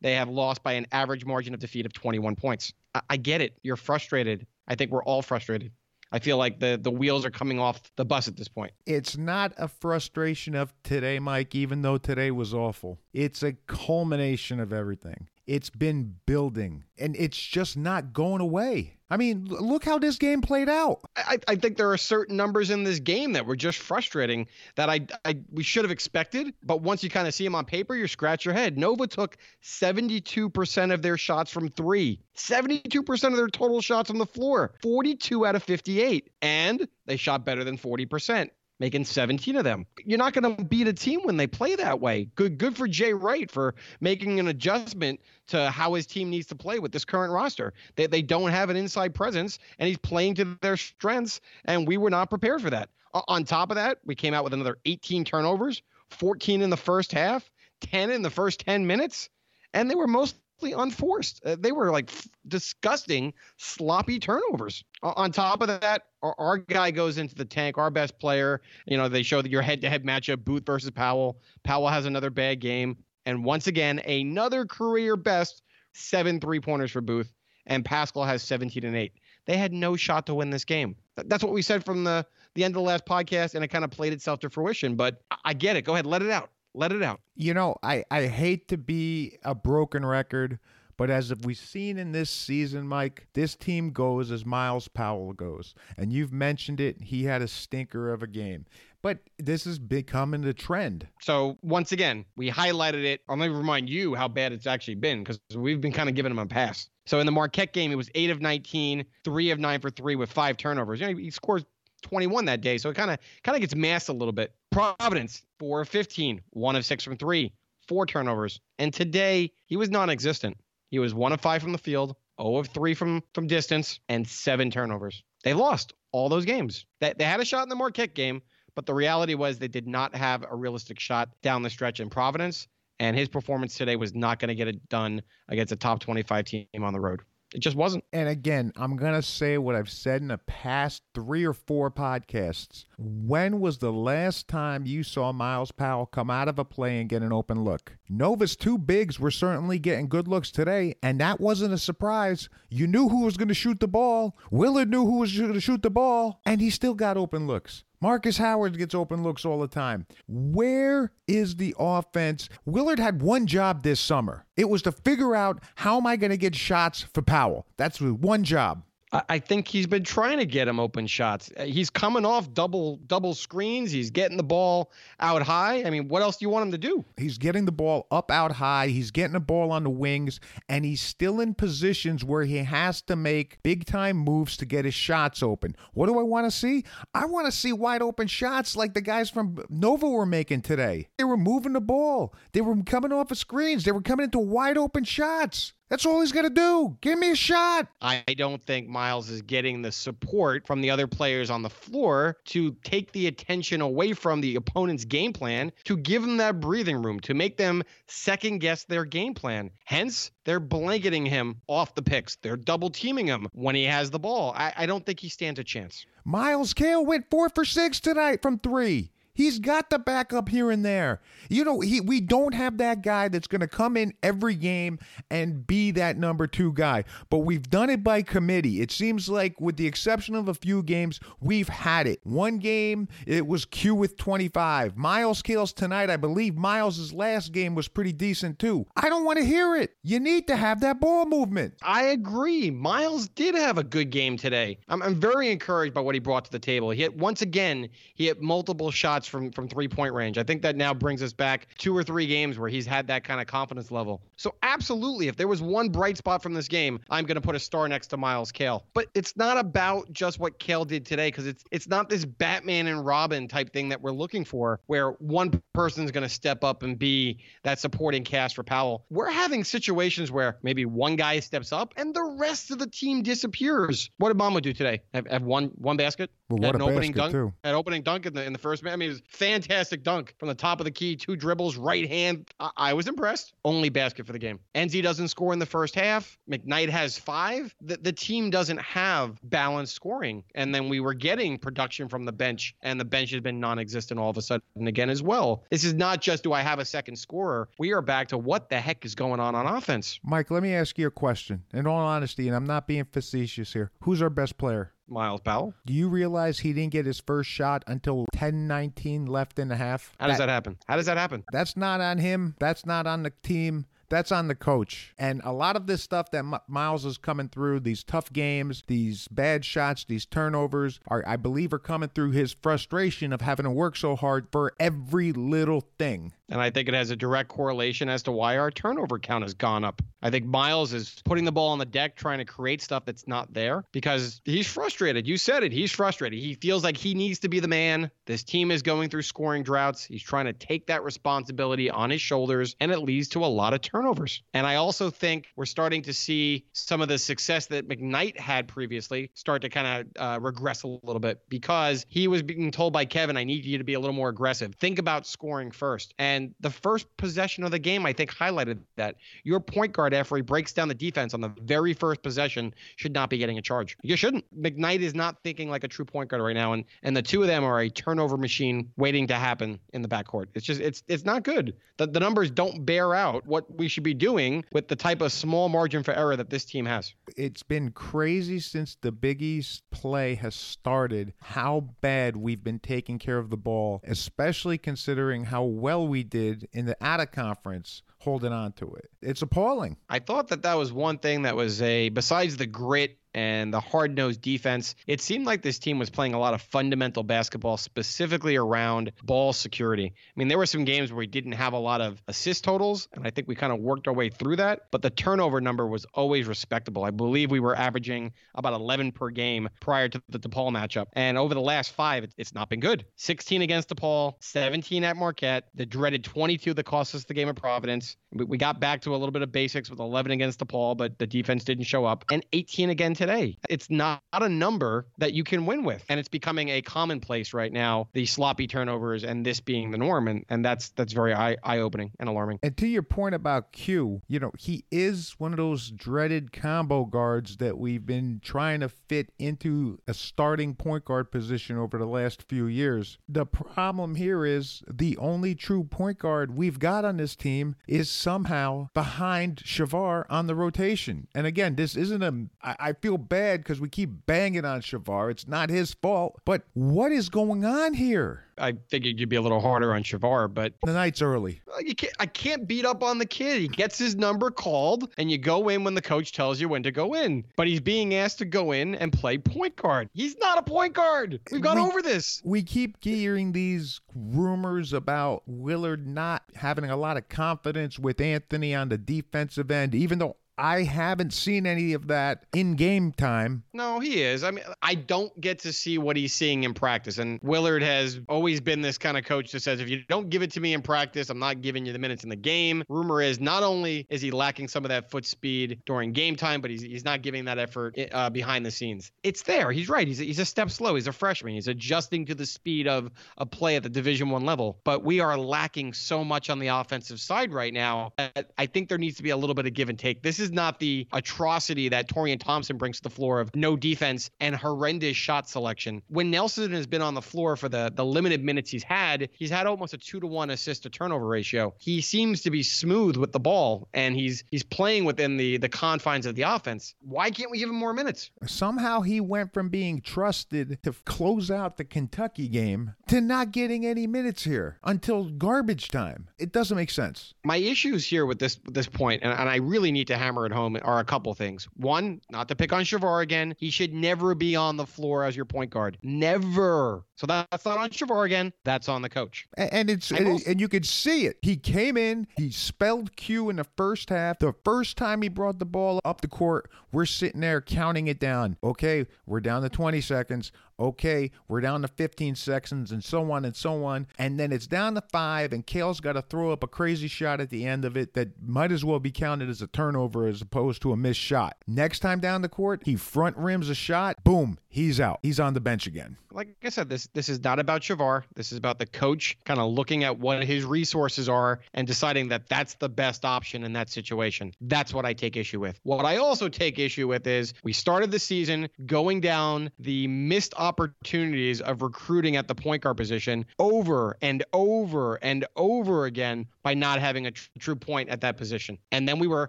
they 0.00 0.14
have 0.14 0.28
lost 0.28 0.62
by 0.62 0.72
an 0.72 0.86
average 0.92 1.24
margin 1.24 1.54
of 1.54 1.60
defeat 1.60 1.86
of 1.86 1.92
21 1.92 2.36
points. 2.36 2.72
I, 2.94 3.00
I 3.10 3.16
get 3.16 3.40
it. 3.40 3.58
You're 3.62 3.76
frustrated. 3.76 4.46
I 4.66 4.74
think 4.74 4.90
we're 4.90 5.04
all 5.04 5.22
frustrated. 5.22 5.72
I 6.12 6.18
feel 6.18 6.38
like 6.38 6.58
the 6.58 6.78
the 6.80 6.90
wheels 6.90 7.24
are 7.24 7.30
coming 7.30 7.60
off 7.60 7.80
the 7.96 8.04
bus 8.04 8.26
at 8.26 8.36
this 8.36 8.48
point. 8.48 8.72
It's 8.84 9.16
not 9.16 9.52
a 9.56 9.68
frustration 9.68 10.56
of 10.56 10.72
today, 10.82 11.20
Mike, 11.20 11.54
even 11.54 11.82
though 11.82 11.98
today 11.98 12.32
was 12.32 12.52
awful. 12.52 12.98
It's 13.12 13.42
a 13.42 13.52
culmination 13.52 14.58
of 14.58 14.72
everything. 14.72 15.28
It's 15.50 15.68
been 15.68 16.14
building, 16.26 16.84
and 16.96 17.16
it's 17.16 17.36
just 17.36 17.76
not 17.76 18.12
going 18.12 18.40
away. 18.40 18.98
I 19.10 19.16
mean, 19.16 19.46
look 19.46 19.84
how 19.84 19.98
this 19.98 20.14
game 20.14 20.42
played 20.42 20.68
out. 20.68 21.00
I, 21.16 21.38
I 21.48 21.56
think 21.56 21.76
there 21.76 21.90
are 21.90 21.96
certain 21.96 22.36
numbers 22.36 22.70
in 22.70 22.84
this 22.84 23.00
game 23.00 23.32
that 23.32 23.44
were 23.44 23.56
just 23.56 23.78
frustrating 23.78 24.46
that 24.76 24.88
I, 24.88 25.08
I 25.24 25.40
we 25.50 25.64
should 25.64 25.82
have 25.82 25.90
expected. 25.90 26.54
But 26.62 26.82
once 26.82 27.02
you 27.02 27.10
kind 27.10 27.26
of 27.26 27.34
see 27.34 27.42
them 27.42 27.56
on 27.56 27.64
paper, 27.64 27.96
you 27.96 28.06
scratch 28.06 28.44
your 28.44 28.54
head. 28.54 28.78
Nova 28.78 29.08
took 29.08 29.38
72% 29.64 30.94
of 30.94 31.02
their 31.02 31.18
shots 31.18 31.50
from 31.50 31.68
three, 31.68 32.20
72% 32.36 33.24
of 33.24 33.36
their 33.36 33.48
total 33.48 33.80
shots 33.80 34.08
on 34.08 34.18
the 34.18 34.26
floor, 34.26 34.74
42 34.82 35.46
out 35.46 35.56
of 35.56 35.64
58. 35.64 36.30
And 36.42 36.86
they 37.06 37.16
shot 37.16 37.44
better 37.44 37.64
than 37.64 37.76
40%. 37.76 38.50
Making 38.80 39.04
17 39.04 39.56
of 39.56 39.64
them. 39.64 39.86
You're 40.04 40.18
not 40.18 40.32
going 40.32 40.56
to 40.56 40.64
beat 40.64 40.88
a 40.88 40.92
team 40.92 41.20
when 41.22 41.36
they 41.36 41.46
play 41.46 41.76
that 41.76 42.00
way. 42.00 42.28
Good, 42.34 42.58
good 42.58 42.76
for 42.76 42.88
Jay 42.88 43.12
Wright 43.12 43.48
for 43.50 43.74
making 44.00 44.40
an 44.40 44.48
adjustment 44.48 45.20
to 45.48 45.70
how 45.70 45.94
his 45.94 46.06
team 46.06 46.30
needs 46.30 46.46
to 46.48 46.54
play 46.54 46.78
with 46.78 46.90
this 46.90 47.04
current 47.04 47.32
roster. 47.32 47.74
They, 47.96 48.06
they 48.06 48.22
don't 48.22 48.50
have 48.50 48.70
an 48.70 48.76
inside 48.76 49.14
presence, 49.14 49.58
and 49.78 49.86
he's 49.86 49.98
playing 49.98 50.34
to 50.36 50.58
their 50.62 50.76
strengths, 50.76 51.40
and 51.66 51.86
we 51.86 51.98
were 51.98 52.10
not 52.10 52.30
prepared 52.30 52.62
for 52.62 52.70
that. 52.70 52.88
On 53.28 53.44
top 53.44 53.70
of 53.70 53.76
that, 53.76 53.98
we 54.04 54.14
came 54.14 54.34
out 54.34 54.44
with 54.44 54.54
another 54.54 54.78
18 54.84 55.24
turnovers, 55.24 55.82
14 56.08 56.62
in 56.62 56.70
the 56.70 56.76
first 56.76 57.12
half, 57.12 57.50
10 57.82 58.10
in 58.10 58.22
the 58.22 58.30
first 58.30 58.60
10 58.60 58.86
minutes, 58.86 59.28
and 59.74 59.90
they 59.90 59.94
were 59.94 60.06
mostly 60.06 60.40
unforced. 60.62 61.40
Uh, 61.44 61.56
they 61.58 61.72
were 61.72 61.90
like 61.90 62.10
f- 62.10 62.28
disgusting, 62.48 63.32
sloppy 63.56 64.18
turnovers. 64.18 64.84
On 65.02 65.32
top 65.32 65.60
of 65.62 65.68
that, 65.68 66.02
our, 66.22 66.34
our 66.38 66.58
guy 66.58 66.90
goes 66.90 67.18
into 67.18 67.34
the 67.34 67.44
tank, 67.44 67.78
our 67.78 67.90
best 67.90 68.18
player. 68.18 68.60
You 68.86 68.96
know, 68.96 69.08
they 69.08 69.22
show 69.22 69.42
that 69.42 69.50
your 69.50 69.62
head-to-head 69.62 70.04
matchup, 70.04 70.44
Booth 70.44 70.64
versus 70.66 70.90
Powell. 70.90 71.40
Powell 71.64 71.88
has 71.88 72.06
another 72.06 72.30
bad 72.30 72.60
game. 72.60 72.96
And 73.26 73.44
once 73.44 73.66
again, 73.66 73.98
another 74.00 74.64
career 74.64 75.16
best 75.16 75.62
seven 75.92 76.40
three 76.40 76.60
pointers 76.60 76.90
for 76.90 77.00
Booth, 77.00 77.32
and 77.66 77.84
Paschall 77.84 78.26
has 78.26 78.42
17 78.42 78.84
and 78.84 78.96
8. 78.96 79.12
They 79.46 79.56
had 79.56 79.72
no 79.72 79.96
shot 79.96 80.26
to 80.26 80.34
win 80.34 80.50
this 80.50 80.64
game. 80.64 80.94
Th- 81.16 81.26
That's 81.28 81.42
what 81.42 81.52
we 81.52 81.62
said 81.62 81.84
from 81.84 82.04
the, 82.04 82.24
the 82.54 82.64
end 82.64 82.72
of 82.72 82.82
the 82.82 82.86
last 82.86 83.04
podcast, 83.06 83.54
and 83.54 83.64
it 83.64 83.68
kind 83.68 83.84
of 83.84 83.90
played 83.90 84.12
itself 84.12 84.40
to 84.40 84.50
fruition. 84.50 84.94
But 84.96 85.22
I- 85.30 85.36
I 85.46 85.54
get 85.54 85.76
it. 85.76 85.82
Go 85.82 85.94
ahead, 85.94 86.06
let 86.06 86.22
it 86.22 86.30
out. 86.30 86.50
Let 86.74 86.92
it 86.92 87.02
out. 87.02 87.20
You 87.34 87.54
know, 87.54 87.76
I, 87.82 88.04
I 88.10 88.26
hate 88.26 88.68
to 88.68 88.76
be 88.76 89.38
a 89.44 89.54
broken 89.54 90.04
record, 90.04 90.58
but 90.96 91.10
as 91.10 91.30
if 91.30 91.44
we've 91.44 91.56
seen 91.56 91.98
in 91.98 92.12
this 92.12 92.30
season, 92.30 92.86
Mike, 92.86 93.26
this 93.32 93.56
team 93.56 93.90
goes 93.90 94.30
as 94.30 94.44
Myles 94.44 94.86
Powell 94.86 95.32
goes. 95.32 95.74
And 95.96 96.12
you've 96.12 96.32
mentioned 96.32 96.80
it, 96.80 97.00
he 97.00 97.24
had 97.24 97.42
a 97.42 97.48
stinker 97.48 98.12
of 98.12 98.22
a 98.22 98.26
game. 98.26 98.66
But 99.02 99.18
this 99.38 99.66
is 99.66 99.78
becoming 99.78 100.42
the 100.42 100.52
trend. 100.52 101.08
So 101.22 101.56
once 101.62 101.92
again, 101.92 102.26
we 102.36 102.50
highlighted 102.50 103.04
it. 103.04 103.22
I'll 103.28 103.36
never 103.36 103.54
remind 103.54 103.88
you 103.88 104.14
how 104.14 104.28
bad 104.28 104.52
it's 104.52 104.66
actually 104.66 104.96
been 104.96 105.24
because 105.24 105.40
we've 105.56 105.80
been 105.80 105.92
kind 105.92 106.08
of 106.08 106.14
giving 106.14 106.30
him 106.30 106.38
a 106.38 106.46
pass. 106.46 106.90
So 107.06 107.18
in 107.18 107.26
the 107.26 107.32
Marquette 107.32 107.72
game, 107.72 107.90
it 107.90 107.96
was 107.96 108.10
eight 108.14 108.30
of 108.30 108.42
19, 108.42 109.04
three 109.24 109.50
of 109.50 109.58
nine 109.58 109.80
for 109.80 109.90
three 109.90 110.16
with 110.16 110.30
five 110.30 110.58
turnovers. 110.58 111.00
You 111.00 111.06
know, 111.06 111.16
he 111.16 111.30
scores 111.30 111.64
21 112.02 112.44
that 112.46 112.60
day, 112.60 112.78
so 112.78 112.90
it 112.90 112.94
kind 112.94 113.10
of 113.10 113.18
kind 113.42 113.56
of 113.56 113.60
gets 113.60 113.74
masked 113.74 114.08
a 114.10 114.12
little 114.12 114.32
bit. 114.32 114.54
Providence, 114.70 115.42
four 115.58 115.80
of 115.80 115.88
15, 115.88 116.40
one 116.50 116.76
of 116.76 116.84
six 116.84 117.02
from 117.02 117.16
three, 117.16 117.52
four 117.88 118.06
turnovers. 118.06 118.60
And 118.78 118.94
today, 118.94 119.52
he 119.66 119.76
was 119.76 119.90
non 119.90 120.10
existent. 120.10 120.56
He 120.90 120.98
was 120.98 121.12
one 121.12 121.32
of 121.32 121.40
five 121.40 121.62
from 121.62 121.72
the 121.72 121.78
field, 121.78 122.16
0 122.40 122.56
of 122.56 122.68
three 122.68 122.94
from, 122.94 123.22
from 123.34 123.46
distance, 123.46 124.00
and 124.08 124.26
seven 124.26 124.70
turnovers. 124.70 125.22
They 125.44 125.54
lost 125.54 125.92
all 126.12 126.28
those 126.28 126.44
games. 126.44 126.86
They, 127.00 127.14
they 127.16 127.24
had 127.24 127.40
a 127.40 127.44
shot 127.44 127.64
in 127.64 127.68
the 127.68 127.76
Marquette 127.76 128.14
game, 128.14 128.42
but 128.74 128.86
the 128.86 128.94
reality 128.94 129.34
was 129.34 129.58
they 129.58 129.68
did 129.68 129.86
not 129.86 130.14
have 130.14 130.44
a 130.48 130.54
realistic 130.54 131.00
shot 131.00 131.30
down 131.42 131.62
the 131.62 131.70
stretch 131.70 132.00
in 132.00 132.10
Providence. 132.10 132.68
And 132.98 133.16
his 133.16 133.28
performance 133.28 133.76
today 133.76 133.96
was 133.96 134.14
not 134.14 134.38
going 134.38 134.48
to 134.48 134.54
get 134.54 134.68
it 134.68 134.88
done 134.88 135.22
against 135.48 135.72
a 135.72 135.76
top 135.76 136.00
25 136.00 136.44
team 136.44 136.66
on 136.82 136.92
the 136.92 137.00
road. 137.00 137.22
It 137.52 137.60
just 137.60 137.76
wasn't. 137.76 138.04
And 138.12 138.28
again, 138.28 138.72
I'm 138.76 138.96
going 138.96 139.14
to 139.14 139.22
say 139.22 139.58
what 139.58 139.74
I've 139.74 139.90
said 139.90 140.22
in 140.22 140.28
the 140.28 140.38
past 140.38 141.02
three 141.14 141.44
or 141.44 141.52
four 141.52 141.90
podcasts. 141.90 142.84
When 142.96 143.58
was 143.58 143.78
the 143.78 143.92
last 143.92 144.46
time 144.46 144.86
you 144.86 145.02
saw 145.02 145.32
Myles 145.32 145.72
Powell 145.72 146.06
come 146.06 146.30
out 146.30 146.46
of 146.46 146.60
a 146.60 146.64
play 146.64 147.00
and 147.00 147.08
get 147.08 147.22
an 147.22 147.32
open 147.32 147.64
look? 147.64 147.96
Nova's 148.08 148.54
two 148.54 148.78
bigs 148.78 149.18
were 149.18 149.32
certainly 149.32 149.80
getting 149.80 150.08
good 150.08 150.28
looks 150.28 150.52
today, 150.52 150.94
and 151.02 151.20
that 151.20 151.40
wasn't 151.40 151.74
a 151.74 151.78
surprise. 151.78 152.48
You 152.68 152.86
knew 152.86 153.08
who 153.08 153.24
was 153.24 153.36
going 153.36 153.48
to 153.48 153.54
shoot 153.54 153.80
the 153.80 153.88
ball. 153.88 154.36
Willard 154.52 154.88
knew 154.88 155.04
who 155.04 155.18
was 155.18 155.36
going 155.36 155.52
to 155.52 155.60
shoot 155.60 155.82
the 155.82 155.90
ball, 155.90 156.40
and 156.46 156.60
he 156.60 156.70
still 156.70 156.94
got 156.94 157.16
open 157.16 157.48
looks. 157.48 157.82
Marcus 158.02 158.38
Howard 158.38 158.78
gets 158.78 158.94
open 158.94 159.22
looks 159.22 159.44
all 159.44 159.60
the 159.60 159.68
time. 159.68 160.06
Where 160.26 161.12
is 161.28 161.56
the 161.56 161.74
offense? 161.78 162.48
Willard 162.64 162.98
had 162.98 163.20
one 163.20 163.46
job 163.46 163.82
this 163.82 164.00
summer. 164.00 164.46
It 164.56 164.70
was 164.70 164.80
to 164.82 164.92
figure 164.92 165.36
out 165.36 165.62
how 165.74 165.98
am 165.98 166.06
I 166.06 166.16
going 166.16 166.30
to 166.30 166.38
get 166.38 166.54
shots 166.54 167.02
for 167.12 167.20
Powell. 167.20 167.66
That's 167.76 168.00
one 168.00 168.42
job. 168.42 168.84
I 169.12 169.40
think 169.40 169.66
he's 169.66 169.88
been 169.88 170.04
trying 170.04 170.38
to 170.38 170.46
get 170.46 170.68
him 170.68 170.78
open 170.78 171.08
shots. 171.08 171.50
Uh, 171.56 171.64
he's 171.64 171.90
coming 171.90 172.24
off 172.24 172.52
double 172.54 172.98
double 173.08 173.34
screens. 173.34 173.90
He's 173.90 174.10
getting 174.10 174.36
the 174.36 174.44
ball 174.44 174.92
out 175.18 175.42
high. 175.42 175.82
I 175.84 175.90
mean, 175.90 176.06
what 176.06 176.22
else 176.22 176.36
do 176.36 176.44
you 176.44 176.48
want 176.48 176.66
him 176.66 176.72
to 176.72 176.78
do? 176.78 177.04
He's 177.16 177.36
getting 177.36 177.64
the 177.64 177.72
ball 177.72 178.06
up 178.12 178.30
out 178.30 178.52
high. 178.52 178.86
He's 178.86 179.10
getting 179.10 179.32
the 179.32 179.40
ball 179.40 179.72
on 179.72 179.82
the 179.82 179.90
wings, 179.90 180.38
and 180.68 180.84
he's 180.84 181.00
still 181.00 181.40
in 181.40 181.54
positions 181.54 182.24
where 182.24 182.44
he 182.44 182.58
has 182.58 183.02
to 183.02 183.16
make 183.16 183.60
big 183.64 183.84
time 183.84 184.16
moves 184.16 184.56
to 184.58 184.64
get 184.64 184.84
his 184.84 184.94
shots 184.94 185.42
open. 185.42 185.74
What 185.92 186.06
do 186.06 186.16
I 186.16 186.22
want 186.22 186.46
to 186.46 186.56
see? 186.56 186.84
I 187.12 187.26
want 187.26 187.46
to 187.46 187.52
see 187.52 187.72
wide 187.72 188.02
open 188.02 188.28
shots 188.28 188.76
like 188.76 188.94
the 188.94 189.00
guys 189.00 189.28
from 189.28 189.58
Nova 189.68 190.08
were 190.08 190.26
making 190.26 190.62
today. 190.62 191.08
They 191.18 191.24
were 191.24 191.36
moving 191.36 191.72
the 191.72 191.80
ball. 191.80 192.32
They 192.52 192.60
were 192.60 192.80
coming 192.84 193.12
off 193.12 193.32
of 193.32 193.38
screens. 193.38 193.82
They 193.82 193.92
were 193.92 194.02
coming 194.02 194.24
into 194.24 194.38
wide 194.38 194.78
open 194.78 195.02
shots. 195.02 195.72
That's 195.90 196.06
all 196.06 196.20
he's 196.20 196.30
going 196.30 196.44
to 196.44 196.50
do. 196.50 196.96
Give 197.00 197.18
me 197.18 197.32
a 197.32 197.34
shot. 197.34 197.88
I 198.00 198.22
don't 198.36 198.64
think 198.64 198.88
Myles 198.88 199.28
is 199.28 199.42
getting 199.42 199.82
the 199.82 199.90
support 199.90 200.64
from 200.64 200.80
the 200.80 200.90
other 200.90 201.08
players 201.08 201.50
on 201.50 201.62
the 201.62 201.68
floor 201.68 202.36
to 202.46 202.76
take 202.84 203.10
the 203.10 203.26
attention 203.26 203.80
away 203.80 204.12
from 204.12 204.40
the 204.40 204.54
opponent's 204.54 205.04
game 205.04 205.32
plan 205.32 205.72
to 205.84 205.96
give 205.96 206.22
them 206.22 206.36
that 206.36 206.60
breathing 206.60 207.02
room, 207.02 207.18
to 207.20 207.34
make 207.34 207.56
them 207.56 207.82
second 208.06 208.58
guess 208.58 208.84
their 208.84 209.04
game 209.04 209.34
plan. 209.34 209.70
Hence, 209.84 210.30
they're 210.44 210.60
blanketing 210.60 211.26
him 211.26 211.60
off 211.66 211.96
the 211.96 212.02
picks. 212.02 212.36
They're 212.36 212.56
double 212.56 212.90
teaming 212.90 213.26
him 213.26 213.48
when 213.52 213.74
he 213.74 213.84
has 213.84 214.10
the 214.10 214.18
ball. 214.20 214.54
I, 214.56 214.72
I 214.76 214.86
don't 214.86 215.04
think 215.04 215.18
he 215.18 215.28
stands 215.28 215.58
a 215.58 215.64
chance. 215.64 216.06
Myles 216.24 216.72
Cale 216.72 217.04
went 217.04 217.28
four 217.30 217.48
for 217.48 217.64
six 217.64 217.98
tonight 217.98 218.42
from 218.42 218.60
three. 218.60 219.10
He's 219.40 219.58
got 219.58 219.88
the 219.88 219.98
backup 219.98 220.50
here 220.50 220.70
and 220.70 220.84
there. 220.84 221.22
You 221.48 221.64
know, 221.64 221.80
he 221.80 222.02
we 222.02 222.20
don't 222.20 222.52
have 222.52 222.76
that 222.76 223.00
guy 223.00 223.28
that's 223.28 223.46
going 223.46 223.62
to 223.62 223.66
come 223.66 223.96
in 223.96 224.12
every 224.22 224.54
game 224.54 224.98
and 225.30 225.66
be 225.66 225.92
that 225.92 226.18
number 226.18 226.46
2 226.46 226.74
guy. 226.74 227.04
But 227.30 227.38
we've 227.38 227.70
done 227.70 227.88
it 227.88 228.04
by 228.04 228.20
committee. 228.20 228.82
It 228.82 228.90
seems 228.90 229.30
like 229.30 229.58
with 229.58 229.78
the 229.78 229.86
exception 229.86 230.34
of 230.34 230.48
a 230.48 230.52
few 230.52 230.82
games, 230.82 231.20
we've 231.40 231.70
had 231.70 232.06
it. 232.06 232.20
One 232.22 232.58
game, 232.58 233.08
it 233.26 233.46
was 233.46 233.64
Q 233.64 233.94
with 233.94 234.18
25. 234.18 234.98
Myles 234.98 235.40
Cales 235.40 235.72
tonight, 235.72 236.10
I 236.10 236.18
believe 236.18 236.52
Myles's 236.52 237.14
last 237.14 237.52
game 237.52 237.74
was 237.74 237.88
pretty 237.88 238.12
decent 238.12 238.58
too. 238.58 238.86
I 238.94 239.08
don't 239.08 239.24
want 239.24 239.38
to 239.38 239.44
hear 239.46 239.74
it. 239.74 239.96
You 240.02 240.20
need 240.20 240.48
to 240.48 240.56
have 240.56 240.82
that 240.82 241.00
ball 241.00 241.24
movement. 241.24 241.76
I 241.82 242.02
agree. 242.08 242.70
Myles 242.70 243.30
did 243.30 243.54
have 243.54 243.78
a 243.78 243.84
good 243.84 244.10
game 244.10 244.36
today. 244.36 244.76
I'm, 244.90 245.00
I'm 245.00 245.14
very 245.14 245.50
encouraged 245.50 245.94
by 245.94 246.02
what 246.02 246.14
he 246.14 246.18
brought 246.18 246.44
to 246.44 246.52
the 246.52 246.58
table. 246.58 246.90
He 246.90 247.00
hit 247.00 247.16
once 247.16 247.40
again, 247.40 247.88
he 248.12 248.26
hit 248.26 248.42
multiple 248.42 248.90
shots 248.90 249.29
from 249.30 249.50
from 249.52 249.68
three 249.68 249.88
point 249.88 250.12
range. 250.14 250.38
I 250.38 250.42
think 250.42 250.62
that 250.62 250.76
now 250.76 250.92
brings 250.92 251.22
us 251.22 251.32
back 251.32 251.68
two 251.78 251.96
or 251.96 252.02
three 252.02 252.26
games 252.26 252.58
where 252.58 252.68
he's 252.68 252.86
had 252.86 253.06
that 253.06 253.24
kind 253.24 253.40
of 253.40 253.46
confidence 253.46 253.90
level. 253.90 254.22
So 254.36 254.54
absolutely, 254.62 255.28
if 255.28 255.36
there 255.36 255.48
was 255.48 255.62
one 255.62 255.88
bright 255.88 256.18
spot 256.18 256.42
from 256.42 256.54
this 256.54 256.68
game, 256.68 257.00
I'm 257.08 257.24
going 257.24 257.36
to 257.36 257.40
put 257.40 257.54
a 257.54 257.60
star 257.60 257.88
next 257.88 258.08
to 258.08 258.16
Myles 258.16 258.52
Cale. 258.52 258.84
But 258.94 259.06
it's 259.14 259.36
not 259.36 259.56
about 259.56 260.12
just 260.12 260.38
what 260.38 260.58
Cale 260.58 260.84
did 260.84 261.06
today 261.06 261.28
because 261.28 261.46
it's 261.46 261.64
it's 261.70 261.88
not 261.88 262.08
this 262.08 262.24
Batman 262.24 262.86
and 262.86 263.04
Robin 263.04 263.48
type 263.48 263.72
thing 263.72 263.88
that 263.90 264.02
we're 264.02 264.10
looking 264.12 264.44
for, 264.44 264.80
where 264.86 265.12
one 265.12 265.62
person's 265.72 266.10
going 266.10 266.22
to 266.22 266.28
step 266.28 266.64
up 266.64 266.82
and 266.82 266.98
be 266.98 267.38
that 267.62 267.78
supporting 267.78 268.24
cast 268.24 268.56
for 268.56 268.62
Powell. 268.62 269.04
We're 269.10 269.30
having 269.30 269.64
situations 269.64 270.30
where 270.30 270.58
maybe 270.62 270.84
one 270.84 271.16
guy 271.16 271.40
steps 271.40 271.72
up 271.72 271.94
and 271.96 272.14
the 272.14 272.36
rest 272.38 272.70
of 272.70 272.78
the 272.78 272.86
team 272.86 273.22
disappears. 273.22 274.10
What 274.18 274.28
did 274.28 274.38
Mamu 274.38 274.60
do 274.62 274.72
today? 274.72 275.02
Have, 275.14 275.26
have 275.26 275.42
one 275.42 275.66
one 275.76 275.96
basket? 275.96 276.30
Well, 276.48 276.58
what 276.58 276.74
an 276.74 276.82
opening 276.82 277.12
dunk. 277.12 277.32
too. 277.32 277.52
An 277.62 277.74
opening 277.74 278.02
dunk 278.02 278.26
in 278.26 278.34
the 278.34 278.44
in 278.44 278.52
the 278.52 278.58
first. 278.58 278.84
I 278.86 278.96
mean, 278.96 279.19
fantastic 279.28 280.02
dunk 280.02 280.34
from 280.38 280.48
the 280.48 280.54
top 280.54 280.80
of 280.80 280.84
the 280.84 280.90
key, 280.90 281.16
two 281.16 281.36
dribbles, 281.36 281.76
right 281.76 282.08
hand. 282.08 282.50
I, 282.58 282.70
I 282.76 282.94
was 282.94 283.08
impressed. 283.08 283.52
Only 283.64 283.88
basket 283.88 284.26
for 284.26 284.32
the 284.32 284.38
game. 284.38 284.60
Nzei 284.74 285.02
doesn't 285.02 285.28
score 285.28 285.52
in 285.52 285.58
the 285.58 285.66
first 285.66 285.94
half. 285.94 286.38
McKnight 286.50 286.88
has 286.88 287.18
five. 287.18 287.74
The, 287.80 287.96
the 287.96 288.12
team 288.12 288.50
doesn't 288.50 288.80
have 288.80 289.38
balanced 289.44 289.94
scoring, 289.94 290.44
and 290.54 290.74
then 290.74 290.88
we 290.88 291.00
were 291.00 291.14
getting 291.14 291.58
production 291.58 292.08
from 292.08 292.24
the 292.24 292.32
bench, 292.32 292.74
and 292.82 292.98
the 292.98 293.04
bench 293.04 293.30
has 293.30 293.40
been 293.40 293.60
non-existent 293.60 294.18
all 294.18 294.30
of 294.30 294.36
a 294.36 294.42
sudden 294.42 294.86
again 294.86 295.10
as 295.10 295.22
well. 295.22 295.64
This 295.70 295.84
is 295.84 295.94
not 295.94 296.20
just 296.20 296.42
do 296.42 296.52
I 296.52 296.62
have 296.62 296.78
a 296.78 296.84
second 296.84 297.16
scorer. 297.16 297.68
We 297.78 297.92
are 297.92 298.02
back 298.02 298.28
to 298.28 298.38
what 298.38 298.68
the 298.68 298.80
heck 298.80 299.04
is 299.04 299.14
going 299.14 299.40
on 299.40 299.54
on 299.54 299.66
offense. 299.66 300.20
Mike, 300.22 300.50
let 300.50 300.62
me 300.62 300.74
ask 300.74 300.98
you 300.98 301.06
a 301.06 301.10
question. 301.10 301.64
In 301.72 301.86
all 301.86 301.98
honesty, 301.98 302.46
and 302.46 302.56
I'm 302.56 302.66
not 302.66 302.86
being 302.86 303.04
facetious 303.04 303.72
here, 303.72 303.90
who's 304.02 304.22
our 304.22 304.30
best 304.30 304.58
player? 304.58 304.92
Myles 305.10 305.40
Powell. 305.40 305.74
Do 305.86 305.92
you 305.92 306.08
realize 306.08 306.60
he 306.60 306.72
didn't 306.72 306.92
get 306.92 307.06
his 307.06 307.20
first 307.20 307.50
shot 307.50 307.82
until 307.86 308.26
10 308.32 308.66
19 308.66 309.26
left 309.26 309.58
in 309.58 309.68
the 309.68 309.76
half? 309.76 310.14
How 310.18 310.28
does 310.28 310.38
that 310.38 310.48
happen? 310.48 310.78
How 310.88 310.96
does 310.96 311.06
that 311.06 311.16
happen? 311.16 311.44
That's 311.52 311.76
not 311.76 312.00
on 312.00 312.18
him. 312.18 312.54
That's 312.58 312.86
not 312.86 313.06
on 313.06 313.22
the 313.22 313.32
team. 313.42 313.86
That's 314.10 314.32
on 314.32 314.48
the 314.48 314.54
coach. 314.54 315.14
And 315.18 315.40
a 315.44 315.52
lot 315.52 315.76
of 315.76 315.86
this 315.86 316.02
stuff 316.02 316.32
that 316.32 316.44
Myles 316.68 317.04
is 317.04 317.16
coming 317.16 317.48
through, 317.48 317.80
these 317.80 318.02
tough 318.02 318.32
games, 318.32 318.82
these 318.88 319.28
bad 319.28 319.64
shots, 319.64 320.04
these 320.04 320.26
turnovers, 320.26 321.00
are 321.06 321.24
I 321.26 321.36
believe 321.36 321.72
are 321.72 321.78
coming 321.78 322.08
through 322.08 322.32
his 322.32 322.52
frustration 322.60 323.32
of 323.32 323.40
having 323.40 323.64
to 323.64 323.70
work 323.70 323.96
so 323.96 324.16
hard 324.16 324.48
for 324.50 324.74
every 324.78 325.32
little 325.32 325.86
thing. 325.98 326.32
And 326.50 326.60
I 326.60 326.70
think 326.70 326.88
it 326.88 326.94
has 326.94 327.10
a 327.10 327.16
direct 327.16 327.48
correlation 327.48 328.08
as 328.08 328.24
to 328.24 328.32
why 328.32 328.58
our 328.58 328.72
turnover 328.72 329.20
count 329.20 329.44
has 329.44 329.54
gone 329.54 329.84
up. 329.84 330.02
I 330.20 330.30
think 330.30 330.44
Myles 330.44 330.92
is 330.92 331.22
putting 331.24 331.44
the 331.44 331.52
ball 331.52 331.68
on 331.68 331.78
the 331.78 331.86
deck, 331.86 332.16
trying 332.16 332.38
to 332.38 332.44
create 332.44 332.82
stuff 332.82 333.04
that's 333.04 333.28
not 333.28 333.54
there 333.54 333.84
because 333.92 334.40
he's 334.44 334.66
frustrated. 334.66 335.28
You 335.28 335.36
said 335.36 335.62
it. 335.62 335.72
He's 335.72 335.92
frustrated. 335.92 336.40
He 336.40 336.54
feels 336.54 336.82
like 336.82 336.96
he 336.96 337.14
needs 337.14 337.38
to 337.38 337.48
be 337.48 337.60
the 337.60 337.68
man. 337.68 338.10
This 338.26 338.42
team 338.42 338.72
is 338.72 338.82
going 338.82 339.08
through 339.10 339.22
scoring 339.22 339.62
droughts. 339.62 340.04
He's 340.04 340.22
trying 340.22 340.46
to 340.46 340.52
take 340.52 340.88
that 340.88 341.04
responsibility 341.04 341.88
on 341.88 342.10
his 342.10 342.20
shoulders, 342.20 342.74
and 342.80 342.90
it 342.90 342.98
leads 342.98 343.28
to 343.28 343.44
a 343.44 343.46
lot 343.46 343.72
of 343.72 343.80
turnovers. 344.00 344.42
And 344.54 344.66
I 344.66 344.76
also 344.76 345.10
think 345.10 345.48
we're 345.56 345.66
starting 345.66 346.02
to 346.02 346.12
see 346.12 346.64
some 346.72 347.00
of 347.00 347.08
the 347.08 347.18
success 347.18 347.66
that 347.66 347.88
McKnight 347.88 348.38
had 348.38 348.66
previously 348.66 349.30
start 349.34 349.62
to 349.62 349.68
kind 349.68 350.06
of 350.16 350.22
uh, 350.22 350.40
regress 350.40 350.82
a 350.84 350.88
little 350.88 351.20
bit 351.20 351.40
because 351.48 352.06
he 352.08 352.28
was 352.28 352.42
being 352.42 352.70
told 352.70 352.92
by 352.92 353.04
Kevin, 353.04 353.36
I 353.36 353.44
need 353.44 353.64
you 353.64 353.78
to 353.78 353.84
be 353.84 353.94
a 353.94 354.00
little 354.00 354.14
more 354.14 354.30
aggressive. 354.30 354.74
Think 354.76 354.98
about 354.98 355.26
scoring 355.26 355.70
first. 355.70 356.14
And 356.18 356.54
the 356.60 356.70
first 356.70 357.14
possession 357.16 357.64
of 357.64 357.70
the 357.70 357.78
game, 357.78 358.06
I 358.06 358.12
think, 358.12 358.34
highlighted 358.34 358.78
that. 358.96 359.16
Your 359.44 359.60
point 359.60 359.92
guard, 359.92 360.14
after 360.14 360.42
breaks 360.42 360.72
down 360.72 360.88
the 360.88 360.94
defense 360.94 361.34
on 361.34 361.40
the 361.40 361.52
very 361.62 361.92
first 361.92 362.22
possession, 362.22 362.72
should 362.96 363.12
not 363.12 363.28
be 363.28 363.38
getting 363.38 363.58
a 363.58 363.62
charge. 363.62 363.96
You 364.02 364.16
shouldn't. 364.16 364.44
McKnight 364.58 365.00
is 365.00 365.14
not 365.14 365.42
thinking 365.42 365.68
like 365.68 365.84
a 365.84 365.88
true 365.88 366.04
point 366.04 366.30
guard 366.30 366.42
right 366.42 366.54
now, 366.54 366.72
and 366.72 366.84
and 367.02 367.16
the 367.16 367.22
two 367.22 367.42
of 367.42 367.48
them 367.48 367.64
are 367.64 367.80
a 367.80 367.90
turnover 367.90 368.36
machine 368.36 368.90
waiting 368.96 369.26
to 369.26 369.34
happen 369.34 369.78
in 369.92 370.02
the 370.02 370.08
backcourt. 370.08 370.46
It's 370.54 370.64
just 370.64 370.80
it's 370.80 371.02
it's 371.08 371.24
not 371.24 371.42
good. 371.42 371.76
The 371.98 372.06
the 372.06 372.20
numbers 372.20 372.50
don't 372.50 372.86
bear 372.86 373.14
out 373.14 373.46
what 373.46 373.76
we 373.76 373.88
should 373.90 374.02
be 374.02 374.14
doing 374.14 374.64
with 374.72 374.88
the 374.88 374.96
type 374.96 375.20
of 375.20 375.32
small 375.32 375.68
margin 375.68 376.02
for 376.02 376.14
error 376.14 376.36
that 376.36 376.48
this 376.48 376.64
team 376.64 376.86
has. 376.86 377.12
It's 377.36 377.62
been 377.62 377.90
crazy 377.90 378.60
since 378.60 378.96
the 379.00 379.12
Big 379.12 379.42
East 379.42 379.82
play 379.90 380.34
has 380.36 380.54
started 380.54 381.34
how 381.40 381.90
bad 382.00 382.36
we've 382.36 382.64
been 382.64 382.78
taking 382.78 383.18
care 383.18 383.38
of 383.38 383.50
the 383.50 383.56
ball, 383.56 384.00
especially 384.04 384.78
considering 384.78 385.44
how 385.44 385.64
well 385.64 386.06
we 386.06 386.22
did 386.22 386.68
in 386.72 386.86
the 386.86 386.96
ATA 387.04 387.26
conference 387.26 388.02
holding 388.20 388.52
on 388.52 388.72
to 388.72 388.94
it. 388.94 389.10
It's 389.22 389.42
appalling. 389.42 389.96
I 390.08 390.18
thought 390.18 390.48
that 390.48 390.62
that 390.62 390.74
was 390.74 390.92
one 390.92 391.18
thing 391.18 391.42
that 391.42 391.56
was 391.56 391.82
a 391.82 392.10
besides 392.10 392.56
the 392.56 392.66
grit 392.66 393.18
and 393.34 393.72
the 393.72 393.80
hard 393.80 394.16
nosed 394.16 394.40
defense, 394.40 394.94
it 395.06 395.20
seemed 395.20 395.46
like 395.46 395.62
this 395.62 395.78
team 395.78 395.98
was 395.98 396.10
playing 396.10 396.34
a 396.34 396.38
lot 396.38 396.54
of 396.54 396.62
fundamental 396.62 397.22
basketball, 397.22 397.76
specifically 397.76 398.56
around 398.56 399.12
ball 399.22 399.52
security. 399.52 400.06
I 400.06 400.32
mean, 400.36 400.48
there 400.48 400.58
were 400.58 400.66
some 400.66 400.84
games 400.84 401.12
where 401.12 401.18
we 401.18 401.26
didn't 401.26 401.52
have 401.52 401.72
a 401.72 401.78
lot 401.78 402.00
of 402.00 402.20
assist 402.28 402.64
totals, 402.64 403.08
and 403.12 403.26
I 403.26 403.30
think 403.30 403.48
we 403.48 403.54
kind 403.54 403.72
of 403.72 403.80
worked 403.80 404.08
our 404.08 404.14
way 404.14 404.30
through 404.30 404.56
that, 404.56 404.82
but 404.90 405.02
the 405.02 405.10
turnover 405.10 405.60
number 405.60 405.86
was 405.86 406.06
always 406.14 406.46
respectable. 406.46 407.04
I 407.04 407.10
believe 407.10 407.50
we 407.50 407.60
were 407.60 407.76
averaging 407.76 408.32
about 408.54 408.72
11 408.74 409.12
per 409.12 409.30
game 409.30 409.68
prior 409.80 410.08
to 410.08 410.22
the 410.28 410.38
DePaul 410.38 410.72
matchup. 410.72 411.06
And 411.12 411.38
over 411.38 411.54
the 411.54 411.60
last 411.60 411.92
five, 411.92 412.26
it's 412.36 412.54
not 412.54 412.68
been 412.68 412.80
good. 412.80 413.04
16 413.16 413.62
against 413.62 413.88
DePaul, 413.88 414.34
17 414.40 415.04
at 415.04 415.16
Marquette, 415.16 415.68
the 415.74 415.86
dreaded 415.86 416.24
22 416.24 416.74
that 416.74 416.84
cost 416.84 417.14
us 417.14 417.24
the 417.24 417.34
game 417.34 417.48
of 417.48 417.56
Providence. 417.56 418.09
We 418.32 418.58
got 418.58 418.80
back 418.80 419.02
to 419.02 419.10
a 419.10 419.16
little 419.16 419.32
bit 419.32 419.42
of 419.42 419.50
basics 419.50 419.90
with 419.90 419.98
11 419.98 420.30
against 420.32 420.58
the 420.58 420.66
DePaul, 420.66 420.96
but 420.96 421.18
the 421.18 421.26
defense 421.26 421.64
didn't 421.64 421.84
show 421.84 422.04
up, 422.04 422.24
and 422.30 422.44
18 422.52 422.90
again 422.90 423.14
today. 423.14 423.58
It's 423.68 423.90
not 423.90 424.22
a 424.32 424.48
number 424.48 425.06
that 425.18 425.32
you 425.32 425.44
can 425.44 425.66
win 425.66 425.84
with. 425.84 426.04
And 426.08 426.20
it's 426.20 426.28
becoming 426.28 426.68
a 426.68 426.82
commonplace 426.82 427.52
right 427.52 427.72
now, 427.72 428.08
the 428.12 428.26
sloppy 428.26 428.66
turnovers 428.66 429.24
and 429.24 429.44
this 429.44 429.60
being 429.60 429.90
the 429.90 429.98
norm. 429.98 430.28
And, 430.28 430.44
and 430.48 430.64
that's 430.64 430.90
that's 430.90 431.12
very 431.12 431.34
eye 431.34 431.78
opening 431.78 432.12
and 432.18 432.28
alarming. 432.28 432.60
And 432.62 432.76
to 432.76 432.86
your 432.86 433.02
point 433.02 433.34
about 433.34 433.72
Q, 433.72 434.22
you 434.28 434.38
know, 434.38 434.52
he 434.58 434.84
is 434.90 435.34
one 435.38 435.52
of 435.52 435.56
those 435.56 435.90
dreaded 435.90 436.52
combo 436.52 437.04
guards 437.04 437.56
that 437.58 437.78
we've 437.78 438.06
been 438.06 438.40
trying 438.42 438.80
to 438.80 438.88
fit 438.88 439.32
into 439.38 439.98
a 440.06 440.14
starting 440.14 440.74
point 440.74 441.04
guard 441.04 441.30
position 441.30 441.76
over 441.76 441.98
the 441.98 442.06
last 442.06 442.42
few 442.48 442.66
years. 442.66 443.18
The 443.28 443.46
problem 443.46 444.14
here 444.14 444.44
is 444.44 444.82
the 444.88 445.16
only 445.18 445.54
true 445.54 445.84
point 445.84 446.18
guard 446.18 446.56
we've 446.56 446.78
got 446.78 447.04
on 447.04 447.16
this 447.16 447.36
team 447.36 447.76
is 447.86 447.99
somehow 448.08 448.88
behind 448.94 449.56
Shavar 449.56 450.24
on 450.30 450.46
the 450.46 450.54
rotation. 450.54 451.26
And 451.34 451.46
again, 451.46 451.74
this 451.74 451.96
isn't 451.96 452.22
a, 452.22 452.46
I, 452.62 452.76
I 452.78 452.92
feel 452.92 453.18
bad 453.18 453.60
because 453.60 453.80
we 453.80 453.88
keep 453.88 454.26
banging 454.26 454.64
on 454.64 454.80
Shavar. 454.80 455.30
It's 455.30 455.48
not 455.48 455.68
his 455.68 455.92
fault. 455.94 456.40
But 456.44 456.62
what 456.74 457.10
is 457.10 457.28
going 457.28 457.64
on 457.64 457.94
here? 457.94 458.44
I 458.60 458.74
figured 458.88 459.18
you'd 459.18 459.28
be 459.28 459.36
a 459.36 459.42
little 459.42 459.60
harder 459.60 459.94
on 459.94 460.02
Shavar, 460.02 460.52
but 460.52 460.74
the 460.82 460.92
night's 460.92 461.22
early. 461.22 461.60
Uh, 461.72 461.82
can't, 461.96 462.12
I 462.18 462.26
can't 462.26 462.68
beat 462.68 462.84
up 462.84 463.02
on 463.02 463.18
the 463.18 463.26
kid. 463.26 463.60
He 463.60 463.68
gets 463.68 463.98
his 463.98 464.16
number 464.16 464.50
called, 464.50 465.12
and 465.18 465.30
you 465.30 465.38
go 465.38 465.68
in 465.68 465.84
when 465.84 465.94
the 465.94 466.02
coach 466.02 466.32
tells 466.32 466.60
you 466.60 466.68
when 466.68 466.82
to 466.82 466.92
go 466.92 467.14
in. 467.14 467.44
But 467.56 467.66
he's 467.66 467.80
being 467.80 468.14
asked 468.14 468.38
to 468.38 468.44
go 468.44 468.72
in 468.72 468.94
and 468.96 469.12
play 469.12 469.38
point 469.38 469.76
guard. 469.76 470.08
He's 470.12 470.36
not 470.38 470.58
a 470.58 470.62
point 470.62 470.94
guard. 470.94 471.40
We've 471.50 471.60
gone 471.60 471.76
we, 471.76 471.82
over 471.82 472.02
this. 472.02 472.42
We 472.44 472.62
keep 472.62 473.02
hearing 473.02 473.52
these 473.52 474.00
rumors 474.14 474.92
about 474.92 475.42
Willard 475.46 476.06
not 476.06 476.42
having 476.54 476.90
a 476.90 476.96
lot 476.96 477.16
of 477.16 477.28
confidence 477.28 477.98
with 477.98 478.20
Anthony 478.20 478.74
on 478.74 478.88
the 478.88 478.98
defensive 478.98 479.70
end, 479.70 479.94
even 479.94 480.18
though 480.18 480.36
I 480.60 480.82
haven't 480.82 481.32
seen 481.32 481.66
any 481.66 481.94
of 481.94 482.08
that 482.08 482.44
in 482.52 482.76
game 482.76 483.12
time. 483.12 483.62
No, 483.72 483.98
he 483.98 484.22
is. 484.22 484.44
I 484.44 484.50
mean, 484.50 484.64
I 484.82 484.94
don't 484.94 485.38
get 485.40 485.58
to 485.60 485.72
see 485.72 485.96
what 485.96 486.16
he's 486.16 486.34
seeing 486.34 486.64
in 486.64 486.74
practice. 486.74 487.16
And 487.16 487.40
Willard 487.42 487.82
has 487.82 488.20
always 488.28 488.60
been 488.60 488.82
this 488.82 488.98
kind 488.98 489.16
of 489.16 489.24
coach 489.24 489.52
that 489.52 489.60
says, 489.60 489.80
if 489.80 489.88
you 489.88 490.02
don't 490.08 490.28
give 490.28 490.42
it 490.42 490.50
to 490.52 490.60
me 490.60 490.74
in 490.74 490.82
practice, 490.82 491.30
I'm 491.30 491.38
not 491.38 491.62
giving 491.62 491.86
you 491.86 491.94
the 491.94 491.98
minutes 491.98 492.24
in 492.24 492.28
the 492.28 492.36
game. 492.36 492.84
Rumor 492.90 493.22
is 493.22 493.40
not 493.40 493.62
only 493.62 494.06
is 494.10 494.20
he 494.20 494.30
lacking 494.30 494.68
some 494.68 494.84
of 494.84 494.90
that 494.90 495.10
foot 495.10 495.24
speed 495.24 495.80
during 495.86 496.12
game 496.12 496.36
time, 496.36 496.60
but 496.60 496.70
he's, 496.70 496.82
he's 496.82 497.04
not 497.04 497.22
giving 497.22 497.46
that 497.46 497.58
effort 497.58 497.98
uh, 498.12 498.28
behind 498.28 498.66
the 498.66 498.70
scenes. 498.70 499.12
It's 499.22 499.42
there. 499.42 499.72
He's 499.72 499.88
right. 499.88 500.06
He's, 500.06 500.18
he's 500.18 500.40
a 500.40 500.44
step 500.44 500.70
slow. 500.70 500.94
He's 500.94 501.06
a 501.06 501.12
freshman. 501.12 501.54
He's 501.54 501.68
adjusting 501.68 502.26
to 502.26 502.34
the 502.34 502.44
speed 502.44 502.86
of 502.86 503.10
a 503.38 503.46
play 503.46 503.76
at 503.76 503.82
the 503.82 503.88
Division 503.88 504.28
One 504.28 504.44
level. 504.44 504.78
But 504.84 505.04
we 505.04 505.20
are 505.20 505.38
lacking 505.38 505.94
so 505.94 506.22
much 506.22 506.50
on 506.50 506.58
the 506.58 506.68
offensive 506.68 507.18
side 507.18 507.54
right 507.54 507.72
now. 507.72 508.12
I 508.58 508.66
think 508.66 508.90
there 508.90 508.98
needs 508.98 509.16
to 509.16 509.22
be 509.22 509.30
a 509.30 509.36
little 509.36 509.54
bit 509.54 509.66
of 509.66 509.72
give 509.72 509.88
and 509.88 509.98
take. 509.98 510.22
This 510.22 510.38
is 510.38 510.49
is 510.50 510.54
not 510.54 510.78
the 510.78 511.06
atrocity 511.12 511.88
that 511.88 512.08
Taurean 512.08 512.40
Thompson 512.40 512.76
brings 512.76 512.98
to 512.98 513.02
the 513.04 513.10
floor 513.10 513.40
of 513.40 513.54
no 513.54 513.76
defense 513.76 514.30
and 514.40 514.54
horrendous 514.54 515.16
shot 515.16 515.48
selection. 515.48 516.02
When 516.08 516.30
Nelson 516.30 516.72
has 516.72 516.86
been 516.86 517.02
on 517.02 517.14
the 517.14 517.22
floor 517.22 517.56
for 517.56 517.68
the, 517.68 517.92
the 517.94 518.04
limited 518.04 518.44
minutes 518.44 518.70
he's 518.70 518.82
had, 518.82 519.28
he's 519.32 519.50
had 519.50 519.66
almost 519.66 519.94
a 519.94 519.98
two 519.98 520.20
to 520.20 520.26
one 520.26 520.50
assist 520.50 520.82
to 520.82 520.90
turnover 520.90 521.26
ratio. 521.26 521.74
He 521.78 522.00
seems 522.00 522.42
to 522.42 522.50
be 522.50 522.62
smooth 522.62 523.16
with 523.16 523.32
the 523.32 523.40
ball 523.40 523.88
and 523.94 524.14
he's 524.14 524.44
he's 524.50 524.62
playing 524.62 525.04
within 525.04 525.36
the 525.36 525.58
the 525.58 525.68
confines 525.68 526.26
of 526.26 526.34
the 526.34 526.42
offense. 526.42 526.94
Why 527.00 527.30
can't 527.30 527.50
we 527.50 527.58
give 527.58 527.68
him 527.68 527.76
more 527.76 527.92
minutes? 527.92 528.30
Somehow 528.46 529.00
he 529.02 529.20
went 529.20 529.52
from 529.52 529.68
being 529.68 530.00
trusted 530.00 530.78
to 530.82 530.92
close 531.04 531.50
out 531.50 531.76
the 531.76 531.84
Kentucky 531.84 532.48
game 532.48 532.94
to 533.08 533.20
not 533.20 533.52
getting 533.52 533.86
any 533.86 534.06
minutes 534.06 534.44
here 534.44 534.78
until 534.84 535.24
garbage 535.24 535.88
time. 535.88 536.28
It 536.38 536.52
doesn't 536.52 536.76
make 536.76 536.90
sense. 536.90 537.34
My 537.44 537.56
issues 537.56 538.06
here 538.06 538.26
with 538.26 538.38
this 538.38 538.58
this 538.66 538.86
point, 538.86 539.22
and, 539.22 539.32
and 539.32 539.48
I 539.48 539.56
really 539.56 539.92
need 539.92 540.08
to 540.08 540.16
hammer 540.16 540.39
hammer 540.40 540.46
at 540.46 540.52
home 540.52 540.78
are 540.82 540.98
a 540.98 541.04
couple 541.04 541.32
things. 541.34 541.68
One, 541.76 542.20
not 542.30 542.48
to 542.48 542.56
pick 542.56 542.72
on 542.72 542.82
Shavar 542.82 543.22
again, 543.22 543.54
he 543.58 543.70
should 543.70 543.92
never 543.92 544.34
be 544.34 544.56
on 544.56 544.76
the 544.76 544.86
floor 544.86 545.24
as 545.24 545.36
your 545.36 545.44
point 545.44 545.70
guard. 545.70 545.98
Never. 546.02 547.04
So 547.16 547.26
that's 547.26 547.64
not 547.64 547.78
on 547.78 547.90
Shavar 547.90 548.24
again. 548.24 548.52
That's 548.64 548.88
on 548.88 549.02
the 549.02 549.08
coach. 549.08 549.46
And, 549.56 549.90
it's 549.90 550.10
and, 550.10 550.40
and 550.46 550.60
you 550.60 550.68
could 550.68 550.86
see 550.86 551.26
it. 551.26 551.36
He 551.42 551.56
came 551.56 551.96
in, 551.96 552.26
he 552.36 552.50
spelled 552.50 553.16
Q 553.16 553.50
in 553.50 553.56
the 553.56 553.66
first 553.76 554.08
half. 554.10 554.38
The 554.38 554.54
first 554.64 554.96
time 554.96 555.22
he 555.22 555.28
brought 555.28 555.58
the 555.58 555.66
ball 555.66 556.00
up 556.04 556.20
the 556.20 556.28
court, 556.28 556.70
we're 556.92 557.06
sitting 557.06 557.40
there 557.40 557.60
counting 557.60 558.08
it 558.08 558.18
down. 558.18 558.56
Okay, 558.62 559.06
we're 559.26 559.40
down 559.40 559.62
to 559.62 559.68
20 559.68 560.00
seconds 560.00 560.52
okay, 560.80 561.30
we're 561.46 561.60
down 561.60 561.82
to 561.82 561.88
15 561.88 562.34
seconds 562.34 562.90
and 562.90 563.04
so 563.04 563.30
on 563.30 563.44
and 563.44 563.54
so 563.54 563.84
on. 563.84 564.06
And 564.18 564.40
then 564.40 564.50
it's 564.52 564.66
down 564.66 564.94
to 564.94 565.02
five, 565.02 565.52
and 565.52 565.66
Cale's 565.66 566.00
got 566.00 566.14
to 566.14 566.22
throw 566.22 566.52
up 566.52 566.64
a 566.64 566.66
crazy 566.66 567.08
shot 567.08 567.40
at 567.40 567.50
the 567.50 567.66
end 567.66 567.84
of 567.84 567.96
it 567.96 568.14
that 568.14 568.42
might 568.42 568.72
as 568.72 568.84
well 568.84 568.98
be 568.98 569.10
counted 569.10 569.48
as 569.48 569.62
a 569.62 569.66
turnover 569.66 570.26
as 570.26 570.40
opposed 570.40 570.82
to 570.82 570.92
a 570.92 570.96
missed 570.96 571.20
shot. 571.20 571.56
Next 571.66 572.00
time 572.00 572.20
down 572.20 572.42
the 572.42 572.48
court, 572.48 572.82
he 572.84 572.96
front 572.96 573.36
rims 573.36 573.68
a 573.68 573.74
shot, 573.74 574.24
boom, 574.24 574.58
he's 574.70 575.00
out. 575.00 575.18
He's 575.22 575.38
on 575.38 575.52
the 575.52 575.60
bench 575.60 575.86
again. 575.86 576.16
Like 576.32 576.56
I 576.64 576.70
said, 576.70 576.88
this 576.88 577.08
this 577.12 577.28
is 577.28 577.42
not 577.42 577.58
about 577.58 577.82
Shavar. 577.82 578.22
This 578.34 578.52
is 578.52 578.58
about 578.58 578.78
the 578.78 578.86
coach 578.86 579.36
kind 579.44 579.60
of 579.60 579.70
looking 579.72 580.04
at 580.04 580.18
what 580.18 580.44
his 580.44 580.64
resources 580.64 581.28
are 581.28 581.60
and 581.74 581.86
deciding 581.86 582.28
that 582.28 582.48
that's 582.48 582.74
the 582.74 582.88
best 582.88 583.24
option 583.24 583.64
in 583.64 583.72
that 583.74 583.90
situation. 583.90 584.52
That's 584.60 584.94
what 584.94 585.04
I 585.04 585.12
take 585.12 585.36
issue 585.36 585.60
with. 585.60 585.78
What 585.82 586.06
I 586.06 586.16
also 586.16 586.48
take 586.48 586.78
issue 586.78 587.08
with 587.08 587.26
is 587.26 587.52
we 587.64 587.72
started 587.72 588.10
the 588.10 588.18
season 588.18 588.68
going 588.86 589.20
down 589.20 589.70
the 589.78 590.06
missed 590.06 590.54
opportunities 590.56 591.60
of 591.60 591.82
recruiting 591.82 592.36
at 592.36 592.48
the 592.48 592.54
point 592.54 592.82
guard 592.82 592.96
position 592.96 593.44
over 593.58 594.16
and 594.22 594.44
over 594.52 595.16
and 595.16 595.44
over 595.56 596.06
again 596.06 596.46
by 596.62 596.74
not 596.74 597.00
having 597.00 597.26
a 597.26 597.30
tr- 597.30 597.48
true 597.58 597.76
point 597.76 598.08
at 598.08 598.20
that 598.20 598.36
position. 598.36 598.78
And 598.92 599.08
then 599.08 599.18
we 599.18 599.26
were 599.26 599.48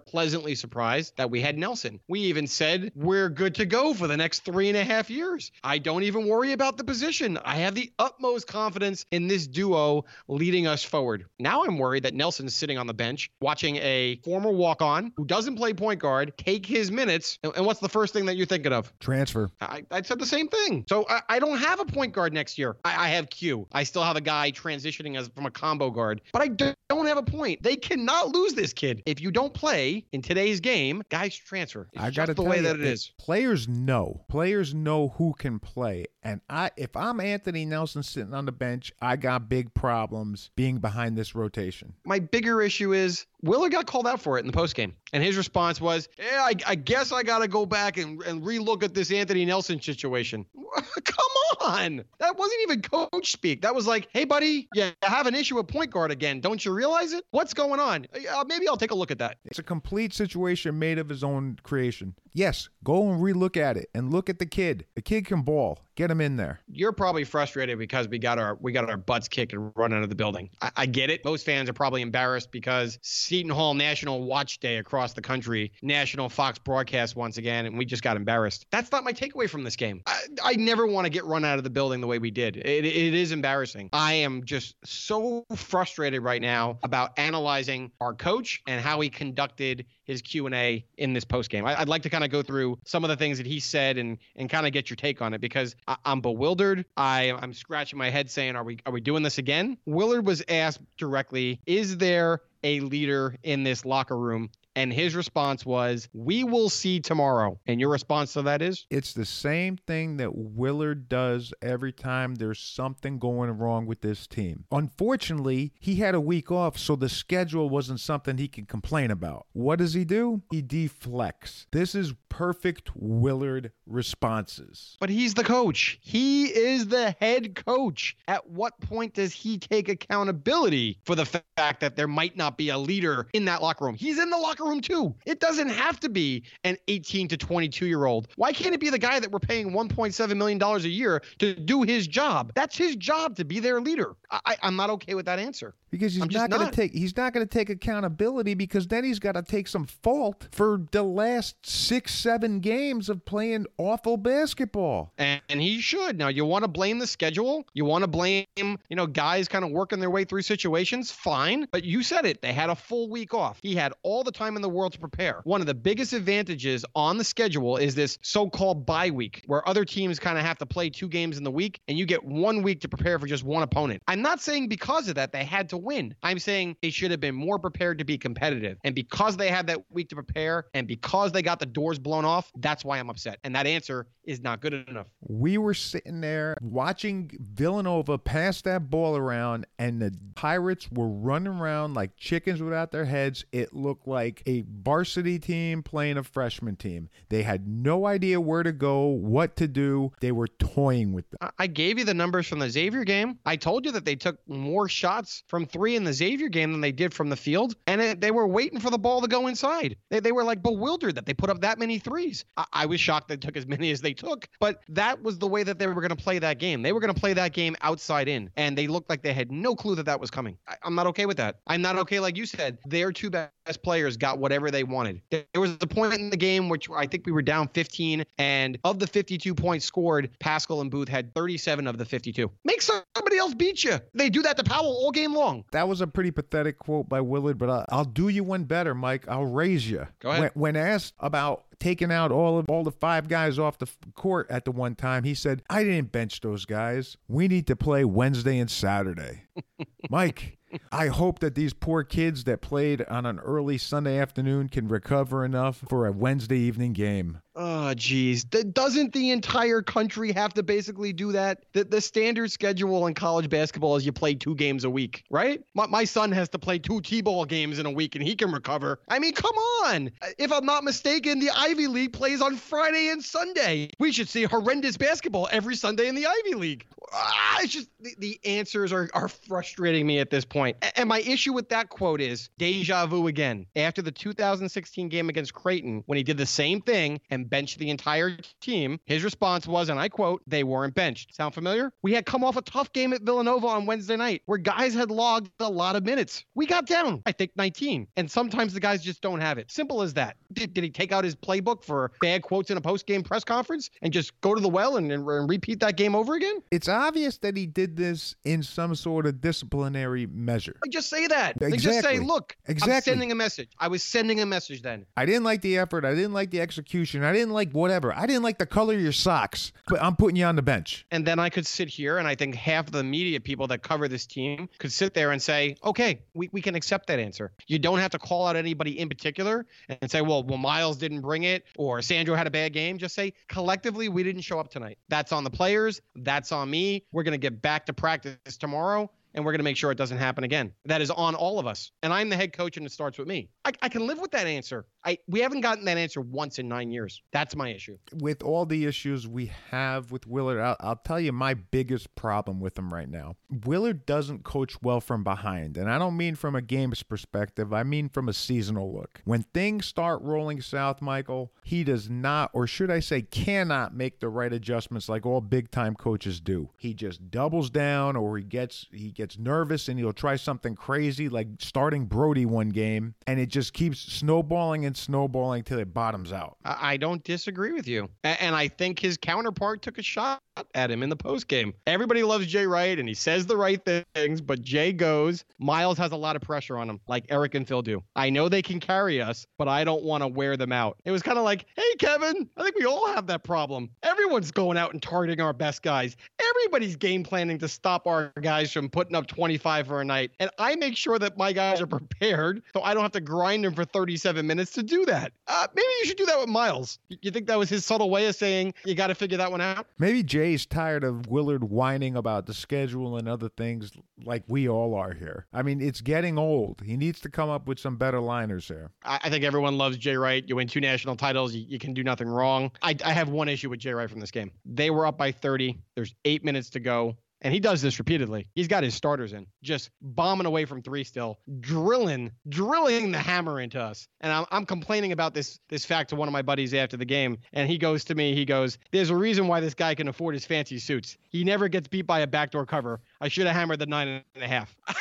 pleasantly 0.00 0.54
surprised 0.54 1.16
that 1.16 1.30
we 1.30 1.40
had 1.40 1.58
Nelson. 1.58 2.00
We 2.08 2.20
even 2.20 2.46
said 2.46 2.92
we're 2.94 3.28
good 3.28 3.54
to 3.56 3.66
go 3.66 3.94
for 3.94 4.06
the 4.06 4.16
next 4.16 4.44
three 4.44 4.68
and 4.68 4.76
a 4.76 4.84
half 4.84 5.10
years. 5.10 5.52
I 5.64 5.78
don't 5.78 6.02
even 6.02 6.26
worry 6.26 6.52
about 6.52 6.76
the 6.76 6.84
position. 6.84 7.38
I 7.44 7.56
have 7.56 7.74
the 7.74 7.92
utmost 7.98 8.46
confidence 8.46 9.04
in 9.10 9.28
this 9.28 9.46
duo 9.46 10.04
leading 10.28 10.66
us 10.66 10.82
forward. 10.82 11.26
Now 11.38 11.64
I'm 11.64 11.78
worried 11.78 12.04
that 12.04 12.14
Nelson's 12.14 12.54
sitting 12.54 12.78
on 12.78 12.86
the 12.86 12.94
bench 12.94 13.30
watching 13.40 13.76
a 13.76 14.20
former 14.24 14.50
walk 14.50 14.82
on 14.82 15.12
who 15.16 15.24
doesn't 15.24 15.56
play 15.56 15.74
point 15.74 16.00
guard 16.00 16.32
take 16.36 16.66
his 16.66 16.90
minutes. 16.90 17.38
And 17.42 17.66
what's 17.66 17.80
the 17.80 17.88
first 17.88 18.12
thing 18.12 18.26
that 18.26 18.36
you're 18.36 18.46
thinking 18.46 18.72
of? 18.72 18.92
Transfer. 19.00 19.50
I, 19.60 19.84
I 19.90 20.02
said 20.02 20.18
the 20.18 20.26
same 20.26 20.48
thing. 20.48 20.84
So 20.88 21.06
I, 21.08 21.20
I, 21.28 21.38
don't 21.38 21.58
have 21.58 21.80
a 21.80 21.84
point 21.84 22.12
guard 22.12 22.32
next 22.32 22.58
year. 22.58 22.76
I, 22.84 23.06
I 23.06 23.08
have 23.08 23.28
Q. 23.30 23.66
I 23.72 23.82
still 23.82 24.02
have 24.02 24.16
a 24.16 24.20
guy 24.20 24.52
transitioning 24.52 25.18
as 25.18 25.28
from 25.28 25.46
a 25.46 25.50
combo 25.50 25.90
guard, 25.90 26.20
but 26.32 26.42
I 26.42 26.48
don't 26.48 27.01
have 27.06 27.18
a 27.18 27.22
point. 27.22 27.62
They 27.62 27.76
cannot 27.76 28.34
lose 28.34 28.54
this 28.54 28.72
kid. 28.72 29.02
If 29.06 29.20
you 29.20 29.30
don't 29.30 29.52
play 29.52 30.04
in 30.12 30.22
today's 30.22 30.60
game, 30.60 31.02
guys 31.08 31.36
transfer. 31.36 31.88
It's 31.92 32.02
I 32.02 32.10
got 32.10 32.34
the 32.34 32.42
way 32.42 32.56
you, 32.56 32.62
that 32.62 32.76
it 32.76 32.82
is. 32.82 33.12
Players 33.18 33.68
know. 33.68 34.24
Players 34.28 34.74
know 34.74 35.08
who 35.16 35.34
can 35.34 35.58
play. 35.58 36.06
And 36.22 36.40
I 36.48 36.70
if 36.76 36.96
I'm 36.96 37.20
Anthony 37.20 37.64
Nelson 37.64 38.02
sitting 38.02 38.34
on 38.34 38.46
the 38.46 38.52
bench, 38.52 38.92
I 39.00 39.16
got 39.16 39.48
big 39.48 39.74
problems 39.74 40.50
being 40.56 40.78
behind 40.78 41.16
this 41.16 41.34
rotation. 41.34 41.94
My 42.04 42.18
bigger 42.18 42.62
issue 42.62 42.92
is 42.92 43.26
Willard 43.42 43.72
got 43.72 43.86
called 43.86 44.06
out 44.06 44.20
for 44.20 44.38
it 44.38 44.44
in 44.44 44.46
the 44.46 44.56
postgame. 44.56 44.92
And 45.12 45.22
his 45.22 45.36
response 45.36 45.80
was, 45.80 46.08
Yeah, 46.18 46.42
I, 46.42 46.54
I 46.66 46.74
guess 46.76 47.12
I 47.12 47.22
got 47.22 47.40
to 47.40 47.48
go 47.48 47.66
back 47.66 47.96
and, 47.98 48.22
and 48.22 48.42
relook 48.42 48.82
at 48.82 48.94
this 48.94 49.10
Anthony 49.10 49.44
Nelson 49.44 49.80
situation. 49.80 50.46
Come 51.04 51.26
on. 51.60 52.04
That 52.18 52.38
wasn't 52.38 52.60
even 52.62 52.82
coach 52.82 53.32
speak. 53.32 53.62
That 53.62 53.74
was 53.74 53.86
like, 53.86 54.08
Hey, 54.12 54.24
buddy, 54.24 54.68
yeah, 54.74 54.90
I 55.02 55.10
have 55.10 55.26
an 55.26 55.34
issue 55.34 55.56
with 55.56 55.66
point 55.66 55.90
guard 55.90 56.12
again. 56.12 56.40
Don't 56.40 56.64
you 56.64 56.72
realize 56.72 56.91
it? 57.00 57.24
What's 57.30 57.54
going 57.54 57.80
on? 57.80 58.06
Uh, 58.14 58.44
maybe 58.46 58.68
I'll 58.68 58.76
take 58.76 58.90
a 58.90 58.94
look 58.94 59.10
at 59.10 59.18
that. 59.18 59.38
It's 59.44 59.58
a 59.58 59.62
complete 59.62 60.12
situation 60.12 60.78
made 60.78 60.98
of 60.98 61.08
his 61.08 61.24
own 61.24 61.58
creation. 61.62 62.14
Yes, 62.32 62.68
go 62.84 63.10
and 63.10 63.20
relook 63.20 63.56
at 63.56 63.76
it 63.76 63.88
and 63.94 64.12
look 64.12 64.28
at 64.30 64.38
the 64.38 64.46
kid. 64.46 64.86
The 64.94 65.02
kid 65.02 65.26
can 65.26 65.42
ball. 65.42 65.80
Get 65.94 66.10
him 66.10 66.22
in 66.22 66.36
there. 66.36 66.60
You're 66.68 66.92
probably 66.92 67.24
frustrated 67.24 67.78
because 67.78 68.08
we 68.08 68.18
got 68.18 68.38
our 68.38 68.56
we 68.60 68.72
got 68.72 68.88
our 68.88 68.96
butts 68.96 69.28
kicked 69.28 69.52
and 69.52 69.72
run 69.76 69.92
out 69.92 70.02
of 70.02 70.08
the 70.08 70.14
building. 70.14 70.48
I, 70.62 70.70
I 70.76 70.86
get 70.86 71.10
it. 71.10 71.22
Most 71.24 71.44
fans 71.44 71.68
are 71.68 71.74
probably 71.74 72.00
embarrassed 72.00 72.50
because 72.50 72.98
Seton 73.02 73.50
Hall 73.50 73.74
National 73.74 74.22
Watch 74.22 74.58
Day 74.58 74.78
across 74.78 75.12
the 75.12 75.20
country, 75.20 75.70
national 75.82 76.30
Fox 76.30 76.58
broadcast 76.58 77.14
once 77.14 77.36
again, 77.36 77.66
and 77.66 77.76
we 77.76 77.84
just 77.84 78.02
got 78.02 78.16
embarrassed. 78.16 78.66
That's 78.70 78.90
not 78.90 79.04
my 79.04 79.12
takeaway 79.12 79.50
from 79.50 79.64
this 79.64 79.76
game. 79.76 80.02
I, 80.06 80.22
I 80.42 80.52
never 80.54 80.86
want 80.86 81.04
to 81.04 81.10
get 81.10 81.24
run 81.26 81.44
out 81.44 81.58
of 81.58 81.64
the 81.64 81.70
building 81.70 82.00
the 82.00 82.06
way 82.06 82.18
we 82.18 82.30
did. 82.30 82.56
It, 82.56 82.86
it 82.86 83.14
is 83.14 83.30
embarrassing. 83.30 83.90
I 83.92 84.14
am 84.14 84.44
just 84.44 84.76
so 84.84 85.44
frustrated 85.54 86.22
right 86.22 86.40
now 86.40 86.78
about 86.82 87.18
analyzing 87.18 87.92
our 88.00 88.14
coach 88.14 88.62
and 88.66 88.80
how 88.80 89.00
he 89.00 89.10
conducted 89.10 89.84
his 90.04 90.22
Q&A 90.22 90.84
in 90.96 91.12
this 91.12 91.24
post 91.24 91.50
game. 91.50 91.64
I'd 91.64 91.88
like 91.88 92.02
to 92.02 92.10
kind 92.10 92.24
of 92.24 92.30
go 92.30 92.42
through 92.42 92.78
some 92.84 93.04
of 93.04 93.08
the 93.08 93.16
things 93.16 93.38
that 93.38 93.46
he 93.46 93.60
said 93.60 93.98
and 93.98 94.18
and 94.36 94.48
kind 94.48 94.66
of 94.66 94.72
get 94.72 94.90
your 94.90 94.96
take 94.96 95.22
on 95.22 95.34
it 95.34 95.40
because 95.40 95.74
I, 95.86 95.96
am 96.04 96.20
bewildered. 96.20 96.84
I 96.96 97.32
I'm 97.32 97.54
scratching 97.54 97.98
my 97.98 98.10
head 98.10 98.30
saying 98.30 98.56
are 98.56 98.64
we 98.64 98.78
are 98.86 98.92
we 98.92 99.00
doing 99.00 99.22
this 99.22 99.38
again? 99.38 99.78
Willard 99.86 100.26
was 100.26 100.42
asked 100.48 100.80
directly, 100.96 101.60
is 101.66 101.98
there 101.98 102.40
a 102.64 102.80
leader 102.80 103.36
in 103.42 103.64
this 103.64 103.84
locker 103.84 104.16
room 104.16 104.50
and 104.74 104.92
his 104.92 105.14
response 105.14 105.66
was, 105.66 106.08
We 106.12 106.44
will 106.44 106.68
see 106.68 107.00
tomorrow. 107.00 107.58
And 107.66 107.80
your 107.80 107.90
response 107.90 108.32
to 108.34 108.42
that 108.42 108.62
is? 108.62 108.86
It's 108.90 109.12
the 109.12 109.24
same 109.24 109.76
thing 109.76 110.16
that 110.18 110.34
Willard 110.34 111.08
does 111.08 111.52
every 111.60 111.92
time 111.92 112.34
there's 112.34 112.60
something 112.60 113.18
going 113.18 113.50
wrong 113.50 113.86
with 113.86 114.00
this 114.00 114.26
team. 114.26 114.64
Unfortunately, 114.70 115.72
he 115.78 115.96
had 115.96 116.14
a 116.14 116.20
week 116.20 116.50
off, 116.50 116.78
so 116.78 116.96
the 116.96 117.08
schedule 117.08 117.68
wasn't 117.68 118.00
something 118.00 118.38
he 118.38 118.48
could 118.48 118.68
complain 118.68 119.10
about. 119.10 119.46
What 119.52 119.78
does 119.78 119.94
he 119.94 120.04
do? 120.04 120.42
He 120.50 120.62
deflects. 120.62 121.66
This 121.72 121.94
is 121.94 122.14
perfect 122.32 122.90
Willard 122.94 123.72
responses. 123.86 124.96
But 124.98 125.10
he's 125.10 125.34
the 125.34 125.44
coach. 125.44 125.98
He 126.00 126.46
is 126.46 126.86
the 126.86 127.14
head 127.20 127.54
coach. 127.54 128.16
At 128.26 128.48
what 128.48 128.80
point 128.80 129.12
does 129.12 129.34
he 129.34 129.58
take 129.58 129.90
accountability 129.90 130.98
for 131.04 131.14
the 131.14 131.26
fact 131.26 131.80
that 131.80 131.94
there 131.94 132.08
might 132.08 132.34
not 132.34 132.56
be 132.56 132.70
a 132.70 132.78
leader 132.78 133.28
in 133.34 133.44
that 133.44 133.60
locker 133.60 133.84
room? 133.84 133.96
He's 133.96 134.18
in 134.18 134.30
the 134.30 134.38
locker 134.38 134.64
room 134.64 134.80
too. 134.80 135.14
It 135.26 135.40
doesn't 135.40 135.68
have 135.68 136.00
to 136.00 136.08
be 136.08 136.44
an 136.64 136.78
18 136.88 137.28
to 137.28 137.36
22 137.36 137.84
year 137.84 138.06
old. 138.06 138.28
Why 138.36 138.50
can't 138.50 138.74
it 138.74 138.80
be 138.80 138.88
the 138.88 138.98
guy 138.98 139.20
that 139.20 139.30
we're 139.30 139.38
paying 139.38 139.70
1.7 139.70 140.36
million 140.36 140.56
dollars 140.56 140.86
a 140.86 140.90
year 140.90 141.22
to 141.38 141.54
do 141.54 141.82
his 141.82 142.06
job? 142.06 142.52
That's 142.54 142.78
his 142.78 142.96
job 142.96 143.36
to 143.36 143.44
be 143.44 143.60
their 143.60 143.78
leader. 143.82 144.16
I, 144.30 144.56
am 144.62 144.76
not 144.76 144.88
okay 144.88 145.14
with 145.14 145.26
that 145.26 145.38
answer 145.38 145.74
because 145.90 146.14
he's 146.14 146.32
not 146.32 146.48
going 146.48 146.66
to 146.66 146.74
take 146.74 146.92
he's 146.92 147.16
not 147.16 147.34
going 147.34 147.46
to 147.46 147.52
take 147.52 147.68
accountability 147.68 148.54
because 148.54 148.86
then 148.86 149.04
he's 149.04 149.18
got 149.18 149.32
to 149.32 149.42
take 149.42 149.68
some 149.68 149.84
fault 149.84 150.48
for 150.50 150.80
the 150.92 151.02
last 151.02 151.56
six 151.64 152.14
seven 152.22 152.60
games 152.60 153.08
of 153.08 153.24
playing 153.24 153.66
awful 153.78 154.16
basketball. 154.16 155.12
And, 155.18 155.40
and 155.48 155.60
he 155.60 155.80
should. 155.80 156.16
Now 156.16 156.28
you 156.28 156.44
want 156.44 156.62
to 156.62 156.68
blame 156.68 157.00
the 157.00 157.06
schedule. 157.06 157.66
You 157.74 157.84
want 157.84 158.02
to 158.02 158.08
blame 158.08 158.46
you 158.56 158.96
know 158.96 159.06
guys 159.06 159.48
kind 159.48 159.64
of 159.64 159.72
working 159.72 159.98
their 159.98 160.10
way 160.10 160.24
through 160.24 160.42
situations. 160.42 161.10
Fine, 161.10 161.66
but 161.72 161.84
you 161.84 162.02
said 162.02 162.24
it. 162.24 162.40
They 162.40 162.52
had 162.52 162.70
a 162.70 162.76
full 162.76 163.10
week 163.10 163.34
off. 163.34 163.58
He 163.62 163.74
had 163.74 163.92
all 164.04 164.22
the 164.22 164.30
time 164.30 164.54
in 164.56 164.62
the 164.62 164.68
world 164.68 164.92
to 164.92 165.00
prepare. 165.00 165.40
One 165.44 165.60
of 165.60 165.66
the 165.66 165.74
biggest 165.74 166.12
advantages 166.12 166.84
on 166.94 167.18
the 167.18 167.24
schedule 167.24 167.76
is 167.76 167.94
this 167.94 168.18
so-called 168.22 168.86
bye 168.86 169.10
week, 169.10 169.42
where 169.46 169.66
other 169.68 169.84
teams 169.84 170.18
kind 170.20 170.38
of 170.38 170.44
have 170.44 170.58
to 170.58 170.66
play 170.66 170.90
two 170.90 171.08
games 171.08 171.38
in 171.38 171.44
the 171.44 171.50
week, 171.50 171.80
and 171.88 171.98
you 171.98 172.06
get 172.06 172.22
one 172.24 172.62
week 172.62 172.80
to 172.82 172.88
prepare 172.88 173.18
for 173.18 173.26
just 173.26 173.42
one 173.42 173.62
opponent. 173.62 174.00
I'm 174.06 174.22
not 174.22 174.40
saying 174.40 174.68
because 174.68 175.08
of 175.08 175.16
that 175.16 175.32
they 175.32 175.44
had 175.44 175.68
to 175.70 175.76
win. 175.76 176.14
I'm 176.22 176.38
saying 176.38 176.76
they 176.82 176.90
should 176.90 177.10
have 177.10 177.20
been 177.20 177.34
more 177.34 177.58
prepared 177.58 177.98
to 177.98 178.04
be 178.04 178.16
competitive. 178.16 178.78
And 178.84 178.94
because 178.94 179.36
they 179.36 179.48
had 179.48 179.66
that 179.66 179.80
week 179.90 180.08
to 180.10 180.14
prepare 180.14 180.66
and 180.74 180.86
because 180.86 181.32
they 181.32 181.42
got 181.42 181.58
the 181.58 181.66
doors 181.66 181.98
blown 181.98 182.11
off, 182.12 182.50
that's 182.56 182.84
why 182.84 182.98
I'm 182.98 183.10
upset. 183.10 183.38
And 183.44 183.54
that 183.56 183.66
answer 183.66 184.06
is 184.24 184.40
not 184.40 184.60
good 184.60 184.72
enough. 184.88 185.08
We 185.20 185.58
were 185.58 185.74
sitting 185.74 186.20
there 186.20 186.56
watching 186.60 187.30
Villanova 187.54 188.18
pass 188.18 188.62
that 188.62 188.90
ball 188.90 189.16
around, 189.16 189.66
and 189.78 190.00
the 190.00 190.14
Pirates 190.34 190.88
were 190.92 191.08
running 191.08 191.52
around 191.52 191.94
like 191.94 192.16
chickens 192.16 192.62
without 192.62 192.92
their 192.92 193.04
heads. 193.04 193.44
It 193.52 193.74
looked 193.74 194.06
like 194.06 194.42
a 194.46 194.64
varsity 194.68 195.38
team 195.38 195.82
playing 195.82 196.18
a 196.18 196.22
freshman 196.22 196.76
team. 196.76 197.08
They 197.30 197.42
had 197.42 197.66
no 197.66 198.06
idea 198.06 198.40
where 198.40 198.62
to 198.62 198.72
go, 198.72 199.06
what 199.06 199.56
to 199.56 199.66
do. 199.66 200.12
They 200.20 200.32
were 200.32 200.48
toying 200.48 201.12
with 201.12 201.28
them. 201.30 201.50
I 201.58 201.66
gave 201.66 201.98
you 201.98 202.04
the 202.04 202.14
numbers 202.14 202.46
from 202.46 202.60
the 202.60 202.70
Xavier 202.70 203.04
game. 203.04 203.38
I 203.44 203.56
told 203.56 203.84
you 203.84 203.92
that 203.92 204.04
they 204.04 204.16
took 204.16 204.38
more 204.48 204.88
shots 204.88 205.42
from 205.48 205.66
three 205.66 205.96
in 205.96 206.04
the 206.04 206.12
Xavier 206.12 206.48
game 206.48 206.72
than 206.72 206.80
they 206.80 206.92
did 206.92 207.12
from 207.12 207.28
the 207.28 207.36
field, 207.36 207.74
and 207.86 208.00
it, 208.00 208.20
they 208.20 208.30
were 208.30 208.46
waiting 208.46 208.78
for 208.78 208.90
the 208.90 208.98
ball 208.98 209.20
to 209.20 209.28
go 209.28 209.46
inside. 209.46 209.96
They, 210.10 210.20
they 210.20 210.32
were 210.32 210.44
like 210.44 210.62
bewildered 210.62 211.16
that 211.16 211.26
they 211.26 211.34
put 211.34 211.50
up 211.50 211.60
that 211.62 211.78
many 211.78 211.98
threes. 212.02 212.44
I, 212.56 212.64
I 212.72 212.86
was 212.86 213.00
shocked 213.00 213.28
they 213.28 213.36
took 213.36 213.56
as 213.56 213.66
many 213.66 213.90
as 213.90 214.00
they 214.00 214.14
took, 214.14 214.48
but 214.60 214.80
that 214.88 215.22
was 215.22 215.38
the 215.38 215.48
way 215.48 215.62
that 215.62 215.78
they 215.78 215.86
were 215.86 215.94
going 215.94 216.10
to 216.10 216.16
play 216.16 216.38
that 216.38 216.58
game. 216.58 216.82
They 216.82 216.92
were 216.92 217.00
going 217.00 217.14
to 217.14 217.20
play 217.20 217.32
that 217.34 217.52
game 217.52 217.76
outside 217.80 218.28
in, 218.28 218.50
and 218.56 218.76
they 218.76 218.86
looked 218.86 219.08
like 219.10 219.22
they 219.22 219.32
had 219.32 219.50
no 219.50 219.74
clue 219.74 219.94
that 219.96 220.06
that 220.06 220.20
was 220.20 220.30
coming. 220.30 220.56
I, 220.68 220.76
I'm 220.82 220.94
not 220.94 221.06
okay 221.08 221.26
with 221.26 221.36
that. 221.38 221.60
I'm 221.66 221.82
not 221.82 221.96
okay, 221.98 222.20
like 222.20 222.36
you 222.36 222.46
said. 222.46 222.78
They're 222.86 223.12
too 223.12 223.30
best 223.30 223.52
players 223.82 224.16
got 224.16 224.38
whatever 224.38 224.70
they 224.70 224.84
wanted. 224.84 225.20
There 225.30 225.44
was 225.56 225.76
a 225.80 225.86
point 225.86 226.14
in 226.14 226.30
the 226.30 226.36
game 226.36 226.68
which 226.68 226.88
I 226.90 227.06
think 227.06 227.26
we 227.26 227.32
were 227.32 227.42
down 227.42 227.68
15, 227.68 228.24
and 228.38 228.78
of 228.84 228.98
the 228.98 229.06
52 229.06 229.54
points 229.54 229.84
scored, 229.84 230.30
Paschall 230.40 230.80
and 230.80 230.90
Booth 230.90 231.08
had 231.08 231.34
37 231.34 231.86
of 231.86 231.98
the 231.98 232.04
52. 232.04 232.50
Make 232.64 232.82
somebody 232.82 233.38
else 233.38 233.54
beat 233.54 233.84
you. 233.84 233.98
They 234.14 234.30
do 234.30 234.42
that 234.42 234.56
to 234.56 234.64
Powell 234.64 234.86
all 234.86 235.10
game 235.10 235.34
long. 235.34 235.64
That 235.72 235.88
was 235.88 236.00
a 236.00 236.06
pretty 236.06 236.30
pathetic 236.30 236.78
quote 236.78 237.08
by 237.08 237.20
Willard, 237.20 237.58
but 237.58 237.70
I'll, 237.70 237.86
I'll 237.90 238.04
do 238.04 238.28
you 238.28 238.44
one 238.44 238.64
better, 238.64 238.94
Mike. 238.94 239.28
I'll 239.28 239.46
raise 239.46 239.88
you. 239.88 240.06
Go 240.20 240.30
ahead. 240.30 240.52
When, 240.54 240.74
when 240.74 240.76
asked 240.76 241.14
about 241.18 241.64
taking 241.82 242.12
out 242.12 242.30
all 242.30 242.58
of 242.58 242.70
all 242.70 242.84
the 242.84 242.92
five 242.92 243.26
guys 243.28 243.58
off 243.58 243.78
the 243.78 243.88
court 244.14 244.46
at 244.50 244.64
the 244.64 244.70
one 244.70 244.94
time, 244.94 245.24
he 245.24 245.34
said, 245.34 245.62
"I 245.68 245.82
didn't 245.84 246.12
bench 246.12 246.40
those 246.40 246.64
guys. 246.64 247.16
We 247.28 247.48
need 247.48 247.66
to 247.66 247.76
play 247.76 248.04
Wednesday 248.04 248.58
and 248.58 248.70
Saturday." 248.70 249.44
Mike, 250.10 250.58
I 250.90 251.08
hope 251.08 251.40
that 251.40 251.54
these 251.54 251.72
poor 251.72 252.04
kids 252.04 252.44
that 252.44 252.60
played 252.60 253.02
on 253.06 253.26
an 253.26 253.38
early 253.38 253.78
Sunday 253.78 254.18
afternoon 254.18 254.68
can 254.68 254.88
recover 254.88 255.44
enough 255.44 255.82
for 255.88 256.06
a 256.06 256.12
Wednesday 256.12 256.58
evening 256.58 256.92
game. 256.92 257.40
Oh, 257.54 257.92
geez. 257.92 258.44
Doesn't 258.44 259.12
the 259.12 259.30
entire 259.30 259.82
country 259.82 260.32
have 260.32 260.54
to 260.54 260.62
basically 260.62 261.12
do 261.12 261.32
that? 261.32 261.64
The, 261.74 261.84
the 261.84 262.00
standard 262.00 262.50
schedule 262.50 263.06
in 263.06 263.12
college 263.12 263.50
basketball 263.50 263.96
is 263.96 264.06
you 264.06 264.12
play 264.12 264.34
two 264.34 264.54
games 264.54 264.84
a 264.84 264.90
week, 264.90 265.24
right? 265.30 265.62
My, 265.74 265.86
my 265.86 266.04
son 266.04 266.32
has 266.32 266.48
to 266.50 266.58
play 266.58 266.78
two 266.78 267.02
T 267.02 267.20
ball 267.20 267.44
games 267.44 267.78
in 267.78 267.84
a 267.84 267.90
week 267.90 268.14
and 268.14 268.24
he 268.24 268.34
can 268.34 268.50
recover. 268.52 269.00
I 269.08 269.18
mean, 269.18 269.34
come 269.34 269.54
on. 269.84 270.10
If 270.38 270.50
I'm 270.50 270.64
not 270.64 270.82
mistaken, 270.82 271.40
the 271.40 271.50
Ivy 271.50 271.88
League 271.88 272.14
plays 272.14 272.40
on 272.40 272.56
Friday 272.56 273.10
and 273.10 273.22
Sunday. 273.22 273.90
We 273.98 274.12
should 274.12 274.30
see 274.30 274.44
horrendous 274.44 274.96
basketball 274.96 275.48
every 275.52 275.76
Sunday 275.76 276.08
in 276.08 276.14
the 276.14 276.26
Ivy 276.26 276.54
League. 276.54 276.86
Ah, 277.12 277.58
it's 277.60 277.74
just 277.74 277.90
the, 278.00 278.14
the 278.18 278.40
answers 278.46 278.94
are, 278.94 279.10
are 279.12 279.28
frustrating 279.28 280.06
me 280.06 280.18
at 280.18 280.30
this 280.30 280.46
point. 280.46 280.61
And 280.96 281.08
my 281.08 281.20
issue 281.20 281.52
with 281.52 281.68
that 281.70 281.88
quote 281.88 282.20
is 282.20 282.50
deja 282.58 283.06
vu 283.06 283.26
again. 283.26 283.66
After 283.76 284.02
the 284.02 284.12
2016 284.12 285.08
game 285.08 285.28
against 285.28 285.54
Creighton, 285.54 286.02
when 286.06 286.16
he 286.16 286.22
did 286.22 286.36
the 286.36 286.46
same 286.46 286.80
thing 286.80 287.20
and 287.30 287.48
benched 287.48 287.78
the 287.78 287.90
entire 287.90 288.36
team, 288.60 289.00
his 289.06 289.24
response 289.24 289.66
was, 289.66 289.88
and 289.88 289.98
I 289.98 290.08
quote, 290.08 290.42
they 290.46 290.64
weren't 290.64 290.94
benched. 290.94 291.34
Sound 291.34 291.54
familiar? 291.54 291.92
We 292.02 292.12
had 292.12 292.26
come 292.26 292.44
off 292.44 292.56
a 292.56 292.62
tough 292.62 292.92
game 292.92 293.12
at 293.12 293.22
Villanova 293.22 293.66
on 293.66 293.86
Wednesday 293.86 294.16
night 294.16 294.42
where 294.46 294.58
guys 294.58 294.94
had 294.94 295.10
logged 295.10 295.50
a 295.60 295.70
lot 295.70 295.96
of 295.96 296.04
minutes. 296.04 296.44
We 296.54 296.66
got 296.66 296.86
down, 296.86 297.22
I 297.26 297.32
think, 297.32 297.52
19. 297.56 298.06
And 298.16 298.30
sometimes 298.30 298.74
the 298.74 298.80
guys 298.80 299.02
just 299.02 299.22
don't 299.22 299.40
have 299.40 299.58
it. 299.58 299.70
Simple 299.70 300.02
as 300.02 300.14
that. 300.14 300.36
Did, 300.52 300.74
did 300.74 300.84
he 300.84 300.90
take 300.90 301.12
out 301.12 301.24
his 301.24 301.34
playbook 301.34 301.84
for 301.84 302.12
bad 302.20 302.42
quotes 302.42 302.70
in 302.70 302.76
a 302.76 302.80
post 302.80 303.06
game 303.06 303.22
press 303.22 303.44
conference 303.44 303.90
and 304.02 304.12
just 304.12 304.38
go 304.40 304.54
to 304.54 304.60
the 304.60 304.68
well 304.68 304.96
and, 304.96 305.10
and, 305.10 305.26
and 305.28 305.48
repeat 305.48 305.80
that 305.80 305.96
game 305.96 306.14
over 306.14 306.34
again? 306.34 306.62
It's 306.70 306.88
obvious 306.88 307.38
that 307.38 307.56
he 307.56 307.66
did 307.66 307.96
this 307.96 308.34
in 308.44 308.62
some 308.62 308.94
sort 308.94 309.26
of 309.26 309.40
disciplinary 309.40 310.26
measure. 310.52 310.76
Like 310.82 310.92
just 310.92 311.08
say 311.08 311.26
that. 311.26 311.56
Exactly. 311.56 311.70
Like 311.70 311.80
just 311.80 312.02
say, 312.02 312.18
look, 312.18 312.56
exactly. 312.66 312.94
I'm 312.94 313.02
sending 313.02 313.32
a 313.32 313.34
message. 313.34 313.70
I 313.78 313.88
was 313.88 314.02
sending 314.02 314.40
a 314.40 314.46
message 314.46 314.82
then. 314.82 315.06
I 315.16 315.26
didn't 315.26 315.44
like 315.44 315.62
the 315.62 315.78
effort. 315.78 316.04
I 316.04 316.14
didn't 316.14 316.32
like 316.32 316.50
the 316.50 316.60
execution. 316.60 317.24
I 317.24 317.32
didn't 317.32 317.52
like 317.52 317.72
whatever. 317.72 318.12
I 318.14 318.26
didn't 318.26 318.42
like 318.42 318.58
the 318.58 318.66
color 318.66 318.94
of 318.94 319.00
your 319.00 319.12
socks. 319.12 319.72
But 319.88 320.02
I'm 320.02 320.16
putting 320.16 320.36
you 320.36 320.44
on 320.44 320.56
the 320.56 320.62
bench. 320.62 321.06
And 321.10 321.26
then 321.26 321.38
I 321.38 321.48
could 321.48 321.66
sit 321.66 321.88
here, 321.88 322.18
and 322.18 322.28
I 322.28 322.34
think 322.34 322.54
half 322.54 322.86
of 322.86 322.92
the 322.92 323.04
media 323.04 323.40
people 323.40 323.66
that 323.68 323.82
cover 323.82 324.08
this 324.08 324.26
team 324.26 324.68
could 324.78 324.92
sit 324.92 325.14
there 325.14 325.32
and 325.32 325.40
say, 325.40 325.76
okay, 325.84 326.22
we, 326.34 326.48
we 326.52 326.60
can 326.60 326.74
accept 326.74 327.06
that 327.08 327.18
answer. 327.18 327.52
You 327.66 327.78
don't 327.78 327.98
have 327.98 328.10
to 328.12 328.18
call 328.18 328.46
out 328.46 328.56
anybody 328.56 328.98
in 328.98 329.08
particular 329.08 329.66
and 330.00 330.10
say, 330.10 330.20
well, 330.20 330.42
well, 330.42 330.58
Myles 330.58 330.96
didn't 330.96 331.20
bring 331.20 331.44
it 331.44 331.64
or 331.76 332.02
Sandro 332.02 332.34
had 332.34 332.46
a 332.46 332.50
bad 332.50 332.72
game. 332.72 332.98
Just 332.98 333.14
say 333.14 333.32
collectively, 333.48 334.08
we 334.08 334.22
didn't 334.22 334.42
show 334.42 334.58
up 334.58 334.70
tonight. 334.70 334.98
That's 335.08 335.32
on 335.32 335.44
the 335.44 335.50
players. 335.50 336.00
That's 336.16 336.52
on 336.52 336.70
me. 336.70 337.04
We're 337.12 337.22
going 337.22 337.32
to 337.32 337.38
get 337.38 337.62
back 337.62 337.86
to 337.86 337.92
practice 337.92 338.56
tomorrow 338.58 339.10
and 339.34 339.44
we're 339.44 339.52
going 339.52 339.60
to 339.60 339.64
make 339.64 339.76
sure 339.76 339.90
it 339.90 339.98
doesn't 339.98 340.18
happen 340.18 340.44
again. 340.44 340.72
That 340.84 341.00
is 341.00 341.10
on 341.10 341.34
all 341.34 341.58
of 341.58 341.66
us. 341.66 341.92
And 342.02 342.12
I'm 342.12 342.28
the 342.28 342.36
head 342.36 342.52
coach, 342.52 342.76
and 342.76 342.86
it 342.86 342.92
starts 342.92 343.18
with 343.18 343.28
me. 343.28 343.48
I, 343.64 343.72
I, 343.82 343.88
can 343.88 344.06
live 344.06 344.20
with 344.20 344.30
that 344.32 344.46
answer. 344.46 344.86
I 345.04 345.18
we 345.26 345.40
haven't 345.40 345.60
gotten 345.60 345.84
that 345.84 345.96
answer 345.96 346.20
once 346.20 346.58
in 346.58 346.68
nine 346.68 346.90
years. 346.90 347.22
That's 347.32 347.56
my 347.56 347.68
issue. 347.70 347.98
With 348.14 348.42
all 348.42 348.66
the 348.66 348.86
issues 348.86 349.26
we 349.26 349.52
have 349.70 350.10
with 350.10 350.26
Willard, 350.26 350.60
I'll, 350.60 350.76
I'll 350.80 350.96
tell 350.96 351.20
you 351.20 351.32
my 351.32 351.54
biggest 351.54 352.14
problem 352.14 352.60
with 352.60 352.78
him 352.78 352.92
right 352.92 353.08
now. 353.08 353.36
Willard 353.64 354.06
doesn't 354.06 354.44
coach 354.44 354.80
well 354.82 355.00
from 355.00 355.24
behind, 355.24 355.76
and 355.76 355.90
I 355.90 355.98
don't 355.98 356.16
mean 356.16 356.34
from 356.34 356.54
a 356.54 356.62
game's 356.62 357.02
perspective. 357.02 357.72
I 357.72 357.82
mean 357.82 358.08
from 358.08 358.28
a 358.28 358.32
seasonal 358.32 358.92
look. 358.92 359.20
When 359.24 359.42
things 359.42 359.86
start 359.86 360.22
rolling 360.22 360.60
south, 360.60 361.00
Michael, 361.00 361.52
he 361.62 361.84
does 361.84 362.10
not, 362.10 362.50
or 362.52 362.66
should 362.66 362.90
I 362.90 363.00
say, 363.00 363.22
cannot 363.22 363.94
make 363.94 364.20
the 364.20 364.28
right 364.28 364.52
adjustments 364.52 365.08
like 365.08 365.24
all 365.26 365.40
big 365.40 365.70
time 365.70 365.94
coaches 365.94 366.40
do. 366.40 366.70
He 366.76 366.94
just 366.94 367.30
doubles 367.30 367.70
down, 367.70 368.16
or 368.16 368.36
he 368.36 368.44
gets 368.44 368.86
he 368.92 369.10
gets 369.10 369.21
nervous 369.38 369.88
and 369.88 369.98
he'll 369.98 370.12
try 370.12 370.36
something 370.36 370.74
crazy 370.74 371.28
like 371.28 371.48
starting 371.58 372.06
Brodie 372.06 372.46
one 372.46 372.70
game, 372.70 373.14
and 373.26 373.38
it 373.40 373.46
just 373.46 373.72
keeps 373.72 373.98
snowballing 373.98 374.84
and 374.86 374.96
snowballing 374.96 375.62
till 375.64 375.78
it 375.78 375.92
bottoms 375.92 376.32
out. 376.32 376.56
I 376.64 376.96
don't 376.96 377.22
disagree 377.24 377.72
with 377.72 377.86
you, 377.88 378.08
and 378.24 378.54
I 378.54 378.68
think 378.68 378.98
his 378.98 379.16
counterpart 379.16 379.82
took 379.82 379.98
a 379.98 380.02
shot 380.02 380.40
at 380.74 380.90
him 380.90 381.02
in 381.02 381.08
the 381.08 381.16
post 381.16 381.48
game. 381.48 381.72
Everybody 381.86 382.22
loves 382.22 382.46
Jay 382.46 382.66
Wright, 382.66 382.98
and 382.98 383.08
he 383.08 383.14
says 383.14 383.46
the 383.46 383.56
right 383.56 383.80
things, 384.14 384.40
but 384.40 384.60
Jay 384.62 384.92
goes. 384.92 385.44
Myles 385.58 385.96
has 385.98 386.12
a 386.12 386.16
lot 386.16 386.36
of 386.36 386.42
pressure 386.42 386.76
on 386.76 386.90
him, 386.90 387.00
like 387.08 387.24
Eric 387.30 387.54
and 387.54 387.66
Phil 387.66 387.82
do. 387.82 388.02
I 388.16 388.30
know 388.30 388.48
they 388.48 388.62
can 388.62 388.80
carry 388.80 389.20
us, 389.20 389.46
but 389.58 389.68
I 389.68 389.84
don't 389.84 390.02
want 390.02 390.22
to 390.22 390.28
wear 390.28 390.56
them 390.56 390.72
out. 390.72 390.98
It 391.04 391.10
was 391.10 391.22
kind 391.22 391.38
of 391.38 391.44
like, 391.44 391.66
hey, 391.76 391.94
Kevin, 391.98 392.48
I 392.56 392.62
think 392.62 392.78
we 392.78 392.84
all 392.84 393.06
have 393.08 393.26
that 393.28 393.44
problem. 393.44 393.90
Everyone's 394.02 394.50
going 394.50 394.76
out 394.76 394.92
and 394.92 395.02
targeting 395.02 395.40
our 395.40 395.52
best 395.52 395.82
guys. 395.82 396.16
Everybody's 396.50 396.96
game 396.96 397.22
planning 397.22 397.58
to 397.58 397.68
stop 397.68 398.06
our 398.06 398.32
guys 398.42 398.72
from 398.72 398.88
putting 398.88 399.11
up 399.14 399.26
25 399.26 399.86
for 399.86 400.00
a 400.00 400.04
night. 400.04 400.32
And 400.40 400.50
I 400.58 400.76
make 400.76 400.96
sure 400.96 401.18
that 401.18 401.36
my 401.36 401.52
guys 401.52 401.80
are 401.80 401.86
prepared 401.98 402.62
so 402.74 402.82
I 402.82 402.94
don't 402.94 403.02
have 403.02 403.12
to 403.12 403.20
grind 403.20 403.64
them 403.64 403.74
for 403.74 403.84
37 403.84 404.46
minutes 404.46 404.72
to 404.72 404.82
do 404.82 405.04
that. 405.06 405.32
Uh, 405.46 405.66
maybe 405.74 405.86
you 406.00 406.06
should 406.06 406.16
do 406.16 406.26
that 406.26 406.38
with 406.38 406.48
Myles. 406.48 406.98
You 407.08 407.30
think 407.30 407.46
that 407.46 407.58
was 407.58 407.68
his 407.68 407.84
subtle 407.84 408.10
way 408.10 408.26
of 408.26 408.34
saying 408.34 408.74
you 408.84 408.94
got 408.94 409.08
to 409.08 409.14
figure 409.14 409.38
that 409.38 409.50
one 409.50 409.60
out? 409.60 409.86
Maybe 409.98 410.22
Jay's 410.22 410.66
tired 410.66 411.04
of 411.04 411.26
Willard 411.26 411.64
whining 411.64 412.16
about 412.16 412.46
the 412.46 412.54
schedule 412.54 413.16
and 413.16 413.28
other 413.28 413.48
things 413.48 413.92
like 414.24 414.44
we 414.48 414.68
all 414.68 414.94
are 414.94 415.12
here. 415.12 415.46
I 415.52 415.62
mean, 415.62 415.80
it's 415.80 416.00
getting 416.00 416.38
old. 416.38 416.82
He 416.84 416.96
needs 416.96 417.20
to 417.20 417.30
come 417.30 417.50
up 417.50 417.66
with 417.66 417.78
some 417.78 417.96
better 417.96 418.20
liners 418.20 418.68
here. 418.68 418.90
I, 419.04 419.20
I 419.24 419.30
think 419.30 419.44
everyone 419.44 419.78
loves 419.78 419.96
Jay 419.96 420.16
Wright. 420.16 420.44
You 420.46 420.56
win 420.56 420.68
two 420.68 420.80
national 420.80 421.16
titles, 421.16 421.54
you, 421.54 421.64
you 421.68 421.78
can 421.78 421.94
do 421.94 422.04
nothing 422.04 422.28
wrong. 422.28 422.70
I, 422.82 422.96
I 423.04 423.12
have 423.12 423.28
one 423.28 423.48
issue 423.48 423.70
with 423.70 423.80
Jay 423.80 423.92
Wright 423.92 424.10
from 424.10 424.20
this 424.20 424.30
game. 424.30 424.50
They 424.64 424.90
were 424.90 425.06
up 425.06 425.18
by 425.18 425.32
30. 425.32 425.78
There's 425.94 426.14
eight 426.24 426.44
minutes 426.44 426.70
to 426.70 426.80
go. 426.80 427.16
And 427.42 427.52
he 427.52 427.60
does 427.60 427.82
this 427.82 427.98
repeatedly. 427.98 428.48
He's 428.54 428.68
got 428.68 428.84
his 428.84 428.94
starters 428.94 429.32
in, 429.32 429.46
just 429.62 429.90
bombing 430.00 430.46
away 430.46 430.64
from 430.64 430.80
three 430.80 431.02
still, 431.02 431.40
drilling, 431.60 432.30
drilling 432.48 433.10
the 433.10 433.18
hammer 433.18 433.60
into 433.60 433.80
us. 433.80 434.06
And 434.20 434.32
I'm, 434.32 434.46
I'm 434.52 434.64
complaining 434.64 435.10
about 435.10 435.34
this 435.34 435.58
this 435.68 435.84
fact 435.84 436.10
to 436.10 436.16
one 436.16 436.28
of 436.28 436.32
my 436.32 436.42
buddies 436.42 436.72
after 436.72 436.96
the 436.96 437.04
game. 437.04 437.36
And 437.52 437.68
he 437.68 437.78
goes 437.78 438.04
to 438.04 438.14
me, 438.14 438.34
he 438.34 438.44
goes, 438.44 438.78
There's 438.92 439.10
a 439.10 439.16
reason 439.16 439.48
why 439.48 439.60
this 439.60 439.74
guy 439.74 439.94
can 439.94 440.08
afford 440.08 440.34
his 440.34 440.46
fancy 440.46 440.78
suits. 440.78 441.18
He 441.30 441.42
never 441.42 441.68
gets 441.68 441.88
beat 441.88 442.06
by 442.06 442.20
a 442.20 442.26
backdoor 442.26 442.64
cover. 442.64 443.00
I 443.20 443.28
should 443.28 443.46
have 443.46 443.56
hammered 443.56 443.80
the 443.80 443.86
nine 443.86 444.22
and 444.34 444.44
a 444.44 444.48
half. 444.48 444.74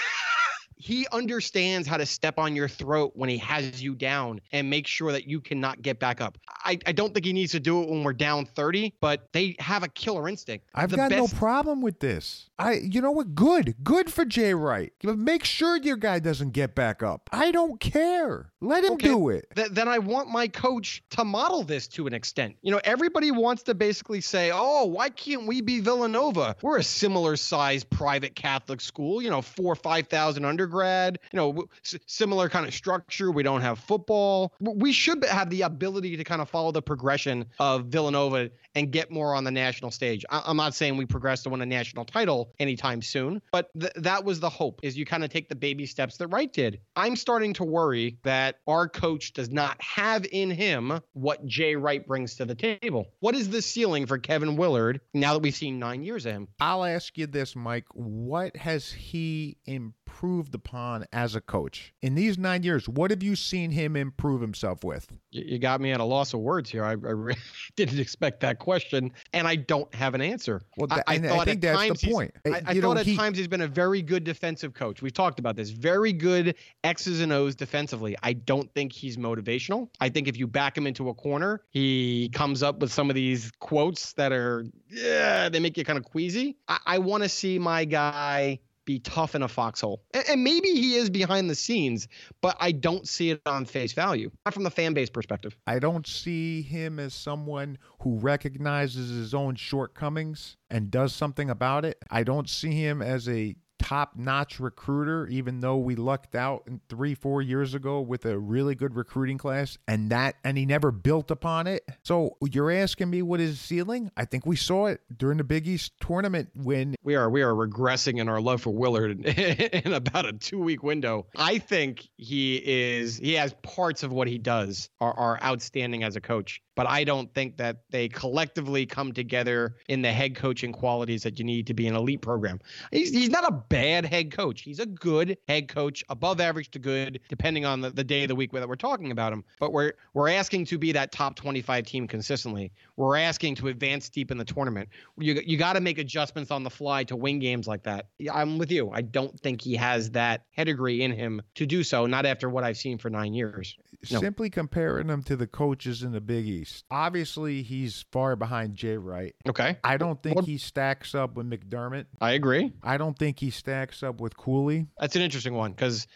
he 0.82 1.08
understands 1.12 1.88
how 1.88 1.98
to 1.98 2.06
step 2.06 2.40
on 2.40 2.56
your 2.56 2.68
throat 2.68 3.12
when 3.16 3.30
he 3.30 3.38
has 3.38 3.82
you 3.82 3.94
down 3.96 4.42
and 4.52 4.70
make 4.70 4.88
sure 4.88 5.12
that 5.12 5.28
you 5.28 5.40
cannot 5.40 5.82
get 5.82 6.00
back 6.00 6.22
up. 6.22 6.38
I, 6.64 6.78
I 6.86 6.92
don't 6.92 7.14
think 7.14 7.26
he 7.26 7.34
needs 7.34 7.52
to 7.54 7.60
do 7.60 7.82
it 7.84 7.90
when 7.90 8.04
we're 8.04 8.14
down 8.14 8.46
30, 8.46 8.94
but 9.02 9.30
they 9.34 9.56
have 9.60 9.84
a 9.84 9.88
killer 9.88 10.28
instinct. 10.28 10.66
I've 10.74 10.90
The 10.92 10.98
got 10.98 11.10
best- 11.12 11.34
no 11.34 11.40
problem 11.40 11.82
with 11.82 12.00
this. 12.00 12.50
I, 12.58 12.74
you 12.74 13.02
know 13.02 13.12
what? 13.12 13.34
Good, 13.34 13.76
good 13.84 14.12
for 14.12 14.24
Jay 14.26 14.54
Wright. 14.54 14.94
But 15.04 15.18
make 15.18 15.44
sure 15.44 15.78
your 15.78 15.98
guy 15.98 16.20
doesn't 16.20 16.52
get 16.52 16.76
back 16.76 17.02
up. 17.02 17.30
I 17.32 17.52
don't 17.52 17.80
care. 17.80 18.52
Let 18.62 18.84
him 18.84 18.94
Okay. 18.94 19.08
do 19.08 19.30
it. 19.30 19.48
Th- 19.56 19.70
then 19.72 19.88
I 19.88 19.98
want 19.98 20.30
my 20.30 20.48
coach 20.48 21.04
to 21.12 21.24
model 21.24 21.64
this 21.64 21.88
to 21.90 22.06
an 22.06 22.14
extent. 22.14 22.56
You 22.62 22.72
know, 22.72 22.80
everybody 22.84 23.32
wants 23.32 23.64
to 23.64 23.74
basically 23.74 24.22
say, 24.22 24.52
oh, 24.54 24.86
why 24.86 25.10
can't 25.10 25.48
we 25.48 25.62
be 25.62 25.80
Villanova? 25.80 26.56
We're 26.62 26.78
a 26.78 26.84
similar 26.84 27.36
sized 27.36 27.90
private 27.90 28.36
Catholic 28.36 28.80
school, 28.82 29.22
you 29.22 29.30
know, 29.32 29.42
four 29.42 29.74
or 29.74 29.76
5,000 29.76 30.46
undergrad, 30.72 31.20
you 31.32 31.38
know, 31.38 31.66
similar 32.06 32.50
kind 32.50 32.66
of 32.68 32.74
structure. 32.74 33.32
We 33.32 33.44
don't 33.44 33.62
have 33.62 33.80
football. 33.80 34.54
We 34.60 34.92
should 34.92 35.24
have 35.26 35.50
the 35.50 35.64
ability 35.64 36.18
to 36.18 36.24
kind 36.24 36.42
of 36.42 36.50
follow 36.50 36.72
the 36.72 36.82
progression 36.82 37.46
of 37.60 37.86
Villanova 37.86 38.50
and 38.76 38.92
get 38.92 39.12
more 39.12 39.36
on 39.36 39.44
the 39.44 39.52
national 39.52 39.92
stage. 39.92 40.26
I- 40.30 40.44
I'm 40.46 40.58
not 40.58 40.74
saying 40.74 40.98
we 40.98 41.06
progress 41.06 41.44
to 41.44 41.50
win 41.50 41.62
a 41.62 41.66
national 41.66 42.06
title 42.06 42.54
anytime 42.60 43.02
soon, 43.02 43.42
but 43.52 43.70
th- 43.80 43.92
that 43.98 44.24
was 44.24 44.40
the 44.40 44.50
hope 44.50 44.80
is 44.84 44.98
you 44.98 45.06
kind 45.06 45.24
of 45.24 45.30
take 45.30 45.50
the 45.50 45.56
baby 45.56 45.86
steps 45.86 46.18
that 46.18 46.28
Wright 46.28 46.52
did. 46.52 46.80
I'm 46.96 47.16
starting 47.16 47.54
to 47.54 47.64
worry 47.64 48.18
that 48.24 48.58
our 48.68 48.88
coach 48.88 49.34
does 49.34 49.50
not 49.50 49.82
have 49.82 50.26
in 50.32 50.50
him 50.52 51.00
what 51.14 51.46
Jay 51.46 51.76
Wright 51.76 52.06
brings 52.06 52.36
to 52.36 52.46
the 52.46 52.56
table. 52.56 53.08
What 53.20 53.36
is 53.36 53.50
the 53.50 53.62
ceiling 53.62 54.06
for 54.06 54.18
Kevin 54.18 54.56
Willard 54.56 55.02
now 55.14 55.34
that 55.34 55.40
we've 55.42 55.56
seen 55.56 55.80
nine 55.80 56.04
years 56.04 56.26
of 56.26 56.34
him? 56.34 56.48
I'll 56.60 56.86
ask 56.86 57.18
you 57.18 57.28
this, 57.28 57.56
Mike. 57.56 57.86
What 57.94 58.56
has 58.58 58.92
he 58.92 59.58
improved 59.66 60.54
upon 60.56 61.06
as 61.12 61.36
a 61.36 61.42
coach? 61.42 61.94
In 62.02 62.16
these 62.16 62.38
nine 62.38 62.64
years, 62.64 62.88
what 62.88 63.12
have 63.12 63.24
you 63.24 63.36
seen 63.36 63.72
him 63.72 63.96
improve 63.96 64.42
himself 64.42 64.84
with? 64.84 65.08
You, 65.32 65.60
got 65.60 65.82
me 65.82 65.92
at 65.92 66.00
a 66.00 66.04
loss 66.06 66.34
of 66.34 66.40
words 66.42 66.70
here. 66.70 66.84
I, 66.84 66.94
I 66.94 67.36
didn't 67.76 68.00
expect 68.00 68.40
that 68.42 68.60
question, 68.62 69.12
and 69.34 69.48
I 69.48 69.56
don't 69.58 69.94
have 69.94 70.14
an 70.16 70.22
answer. 70.22 70.62
Well, 70.78 70.88
I- 70.90 70.96
I 71.08 71.14
I 71.16 71.20
thought 71.20 71.46
think 71.46 71.58
at 71.58 71.62
that's 71.62 71.82
the 71.82 71.88
times 71.88 72.02
he's- 72.02 72.14
point. 72.14 72.32
I, 72.46 72.62
I 72.66 72.72
you 72.72 72.82
know, 72.82 72.88
thought 72.90 72.98
at 73.00 73.06
he- 73.06 73.18
times 73.18 73.38
he's 73.38 73.48
been 73.50 73.62
a 73.62 73.68
very 73.68 74.02
good 74.02 74.24
defensive 74.24 74.74
coach. 74.74 75.02
We've 75.02 75.12
talked 75.14 75.40
about 75.40 75.56
this. 75.56 75.70
Very 75.72 76.14
good 76.14 76.56
X's 76.84 77.20
and 77.22 77.34
O's 77.34 77.56
defensively. 77.56 78.16
I 78.24 78.34
don't 78.34 78.74
think 78.74 78.94
he's 78.94 79.18
motivational. 79.18 79.90
I 80.00 80.10
think 80.10 80.28
if 80.28 80.38
you 80.38 80.48
back 80.48 80.78
him 80.78 80.88
into 80.88 81.10
a 81.10 81.14
corner, 81.14 81.62
he 81.72 82.30
comes 82.34 82.64
up 82.64 82.80
with 82.80 82.92
some 82.94 83.10
of 83.10 83.16
these 83.16 83.52
quotes 83.60 84.14
that 84.14 84.32
are, 84.32 84.66
yeah, 84.90 85.50
they 85.50 85.60
make 85.60 85.78
you 85.78 85.84
kind 85.84 85.98
of 86.00 86.06
queasy. 86.06 86.58
I, 86.68 86.78
I 86.86 86.98
want 87.00 87.24
to 87.24 87.30
see 87.30 87.60
my 87.60 87.86
guy 87.86 88.60
be 88.86 89.00
tough 89.00 89.36
in 89.36 89.44
a 89.44 89.48
foxhole. 89.48 90.04
And, 90.14 90.24
and 90.30 90.44
maybe 90.44 90.70
he 90.70 90.96
is 90.96 91.10
behind 91.10 91.50
the 91.50 91.56
scenes, 91.56 92.08
but 92.42 92.58
I 92.60 92.72
don't 92.72 93.08
see 93.08 93.32
it 93.32 93.42
on 93.46 93.66
face 93.66 93.94
value, 93.94 94.32
not 94.46 94.54
from 94.54 94.64
the 94.64 94.72
fan 94.72 94.94
base 94.94 95.10
perspective. 95.10 95.56
I 95.68 95.80
don't 95.80 96.08
see 96.08 96.62
him 96.62 97.00
as 97.00 97.14
someone 97.14 97.78
who 98.02 98.18
recognizes 98.18 99.10
his 99.10 99.34
own 99.34 99.56
shortcomings 99.56 100.58
and 100.70 100.92
does 100.92 101.14
something 101.14 101.50
about 101.50 101.86
it. 101.86 101.98
I 102.10 102.24
don't 102.24 102.50
see 102.50 102.72
him 102.72 103.02
as 103.02 103.28
a 103.30 103.56
top 103.82 104.16
notch 104.16 104.60
recruiter, 104.60 105.28
even 105.28 105.60
though 105.60 105.78
we 105.78 105.96
lucked 105.96 106.36
out 106.36 106.68
three, 106.88 107.16
four 107.16 107.42
years 107.42 107.74
ago 107.74 108.00
with 108.00 108.26
a 108.26 108.38
really 108.38 108.76
good 108.76 108.96
recruiting 108.96 109.38
class 109.38 109.78
and 109.88 110.12
that, 110.12 110.36
and 110.44 110.58
he 110.58 110.66
never 110.66 110.92
built 110.92 111.32
upon 111.32 111.68
it. 111.68 111.84
So 112.04 112.38
you're 112.42 112.72
asking 112.72 113.10
me 113.10 113.22
what 113.22 113.40
is 113.40 113.60
ceiling? 113.60 114.12
I 114.16 114.26
think 114.26 114.46
we 114.46 114.56
saw 114.56 114.86
it 114.86 115.02
during 115.16 115.38
the 115.38 115.44
Big 115.44 115.68
East 115.68 115.94
tournament 116.00 116.50
when 116.56 116.96
we 117.04 117.16
are 117.16 117.30
we 117.30 117.42
are 117.42 117.54
regressing 117.54 118.20
in 118.20 118.30
our 118.30 118.40
love 118.40 118.62
for 118.62 118.72
Willard 118.72 119.26
in 119.26 119.94
about 119.94 120.26
a 120.26 120.34
two 120.34 120.60
week 120.60 120.84
window. 120.84 121.26
I 121.36 121.58
think 121.58 122.08
he 122.18 122.62
is 122.64 123.18
he 123.18 123.34
has 123.34 123.54
parts 123.64 124.04
of 124.04 124.12
what 124.12 124.28
he 124.28 124.38
does 124.38 124.90
are, 125.00 125.14
are 125.14 125.44
outstanding 125.44 126.04
as 126.04 126.16
a 126.16 126.22
coach, 126.22 126.62
but 126.76 126.88
I 126.88 127.04
don't 127.04 127.34
think 127.34 127.58
that 127.58 127.84
they 127.90 128.08
collectively 128.08 128.86
come 128.86 129.12
together 129.12 129.76
in 129.90 130.02
the 130.02 130.12
head 130.12 130.36
coaching 130.36 130.72
qualities 130.72 131.24
that 131.24 131.38
you 131.38 131.46
need 131.46 131.68
to 131.68 131.74
be 131.74 131.88
an 131.88 131.96
elite 131.96 132.22
program. 132.22 132.60
He's 132.92 133.12
he's 133.12 133.30
not 133.30 133.48
a 133.48 133.52
bad 133.52 134.06
head 134.06 134.32
coach. 134.32 134.62
He's 134.62 134.80
a 134.80 134.86
good 134.86 135.38
head 135.48 135.68
coach, 135.68 136.04
above 136.10 136.40
average 136.40 136.72
to 136.72 136.80
good, 136.80 137.20
depending 137.30 137.66
on 137.66 137.82
the, 137.82 137.90
the 137.90 138.04
day 138.04 138.24
of 138.24 138.30
the 138.30 138.36
week 138.36 138.52
that 138.54 138.68
we're 138.68 138.76
talking 138.76 139.12
about 139.12 139.34
him. 139.34 139.44
But 139.60 139.74
we're 139.74 139.94
we're 140.14 140.30
asking 140.30 140.66
to 140.66 140.78
be 140.78 140.92
that 140.94 141.12
top 141.12 141.36
25 141.36 141.86
team 141.86 142.08
consistently. 142.08 142.72
We're 142.96 143.18
asking 143.18 143.56
to 143.56 143.68
advance 143.68 144.10
deep 144.10 144.32
in 144.32 144.38
the 144.38 144.46
tournament. 144.46 144.90
You 145.18 145.42
you 145.46 145.58
got 145.58 145.74
to 145.74 145.82
make 145.82 145.98
adjustments 145.98 146.52
on 146.52 146.64
the 146.64 146.70
fly 146.70 147.04
to 147.06 147.16
win 147.16 147.40
games 147.40 147.68
like 147.68 147.84
that. 147.84 148.08
I'm 148.32 148.58
with 148.58 148.72
you. 148.72 148.92
I 148.92 149.02
don't 149.02 149.38
think 149.40 149.62
he 149.62 149.76
has 149.76 150.12
that 150.12 150.46
pedigree 150.56 151.04
in 151.04 151.12
him 151.12 151.42
to 151.56 151.66
do 151.66 151.84
so. 151.84 152.06
Not 152.06 152.26
after 152.26 152.50
what 152.50 152.64
I've 152.64 152.78
seen 152.78 152.98
for 152.98 153.10
nine 153.10 153.34
years. 153.34 153.76
No. 154.10 154.20
simply 154.20 154.50
comparing 154.50 155.10
him 155.10 155.22
to 155.24 155.36
the 155.36 155.46
coaches 155.46 156.02
in 156.02 156.12
the 156.12 156.22
Big 156.22 156.46
East. 156.46 156.61
Obviously, 156.90 157.64
he's 157.64 158.06
far 158.12 158.36
behind 158.36 158.76
Jay 158.76 158.98
Wright. 158.98 159.36
Okay, 159.48 159.78
I 159.84 159.98
don't 159.98 160.22
think 160.22 160.46
he 160.46 160.58
stacks 160.58 161.16
up 161.16 161.36
with 161.36 161.50
McDermott. 161.50 162.06
I 162.20 162.32
agree. 162.32 162.72
I 162.84 162.98
don't 162.98 163.18
think 163.18 163.40
he 163.40 163.50
stacks 163.50 164.04
up 164.04 164.22
with 164.22 164.38
Cooley. 164.38 164.88
That's 165.00 165.16
an 165.16 165.22
interesting 165.22 165.54
one 165.54 165.72
because 165.72 166.08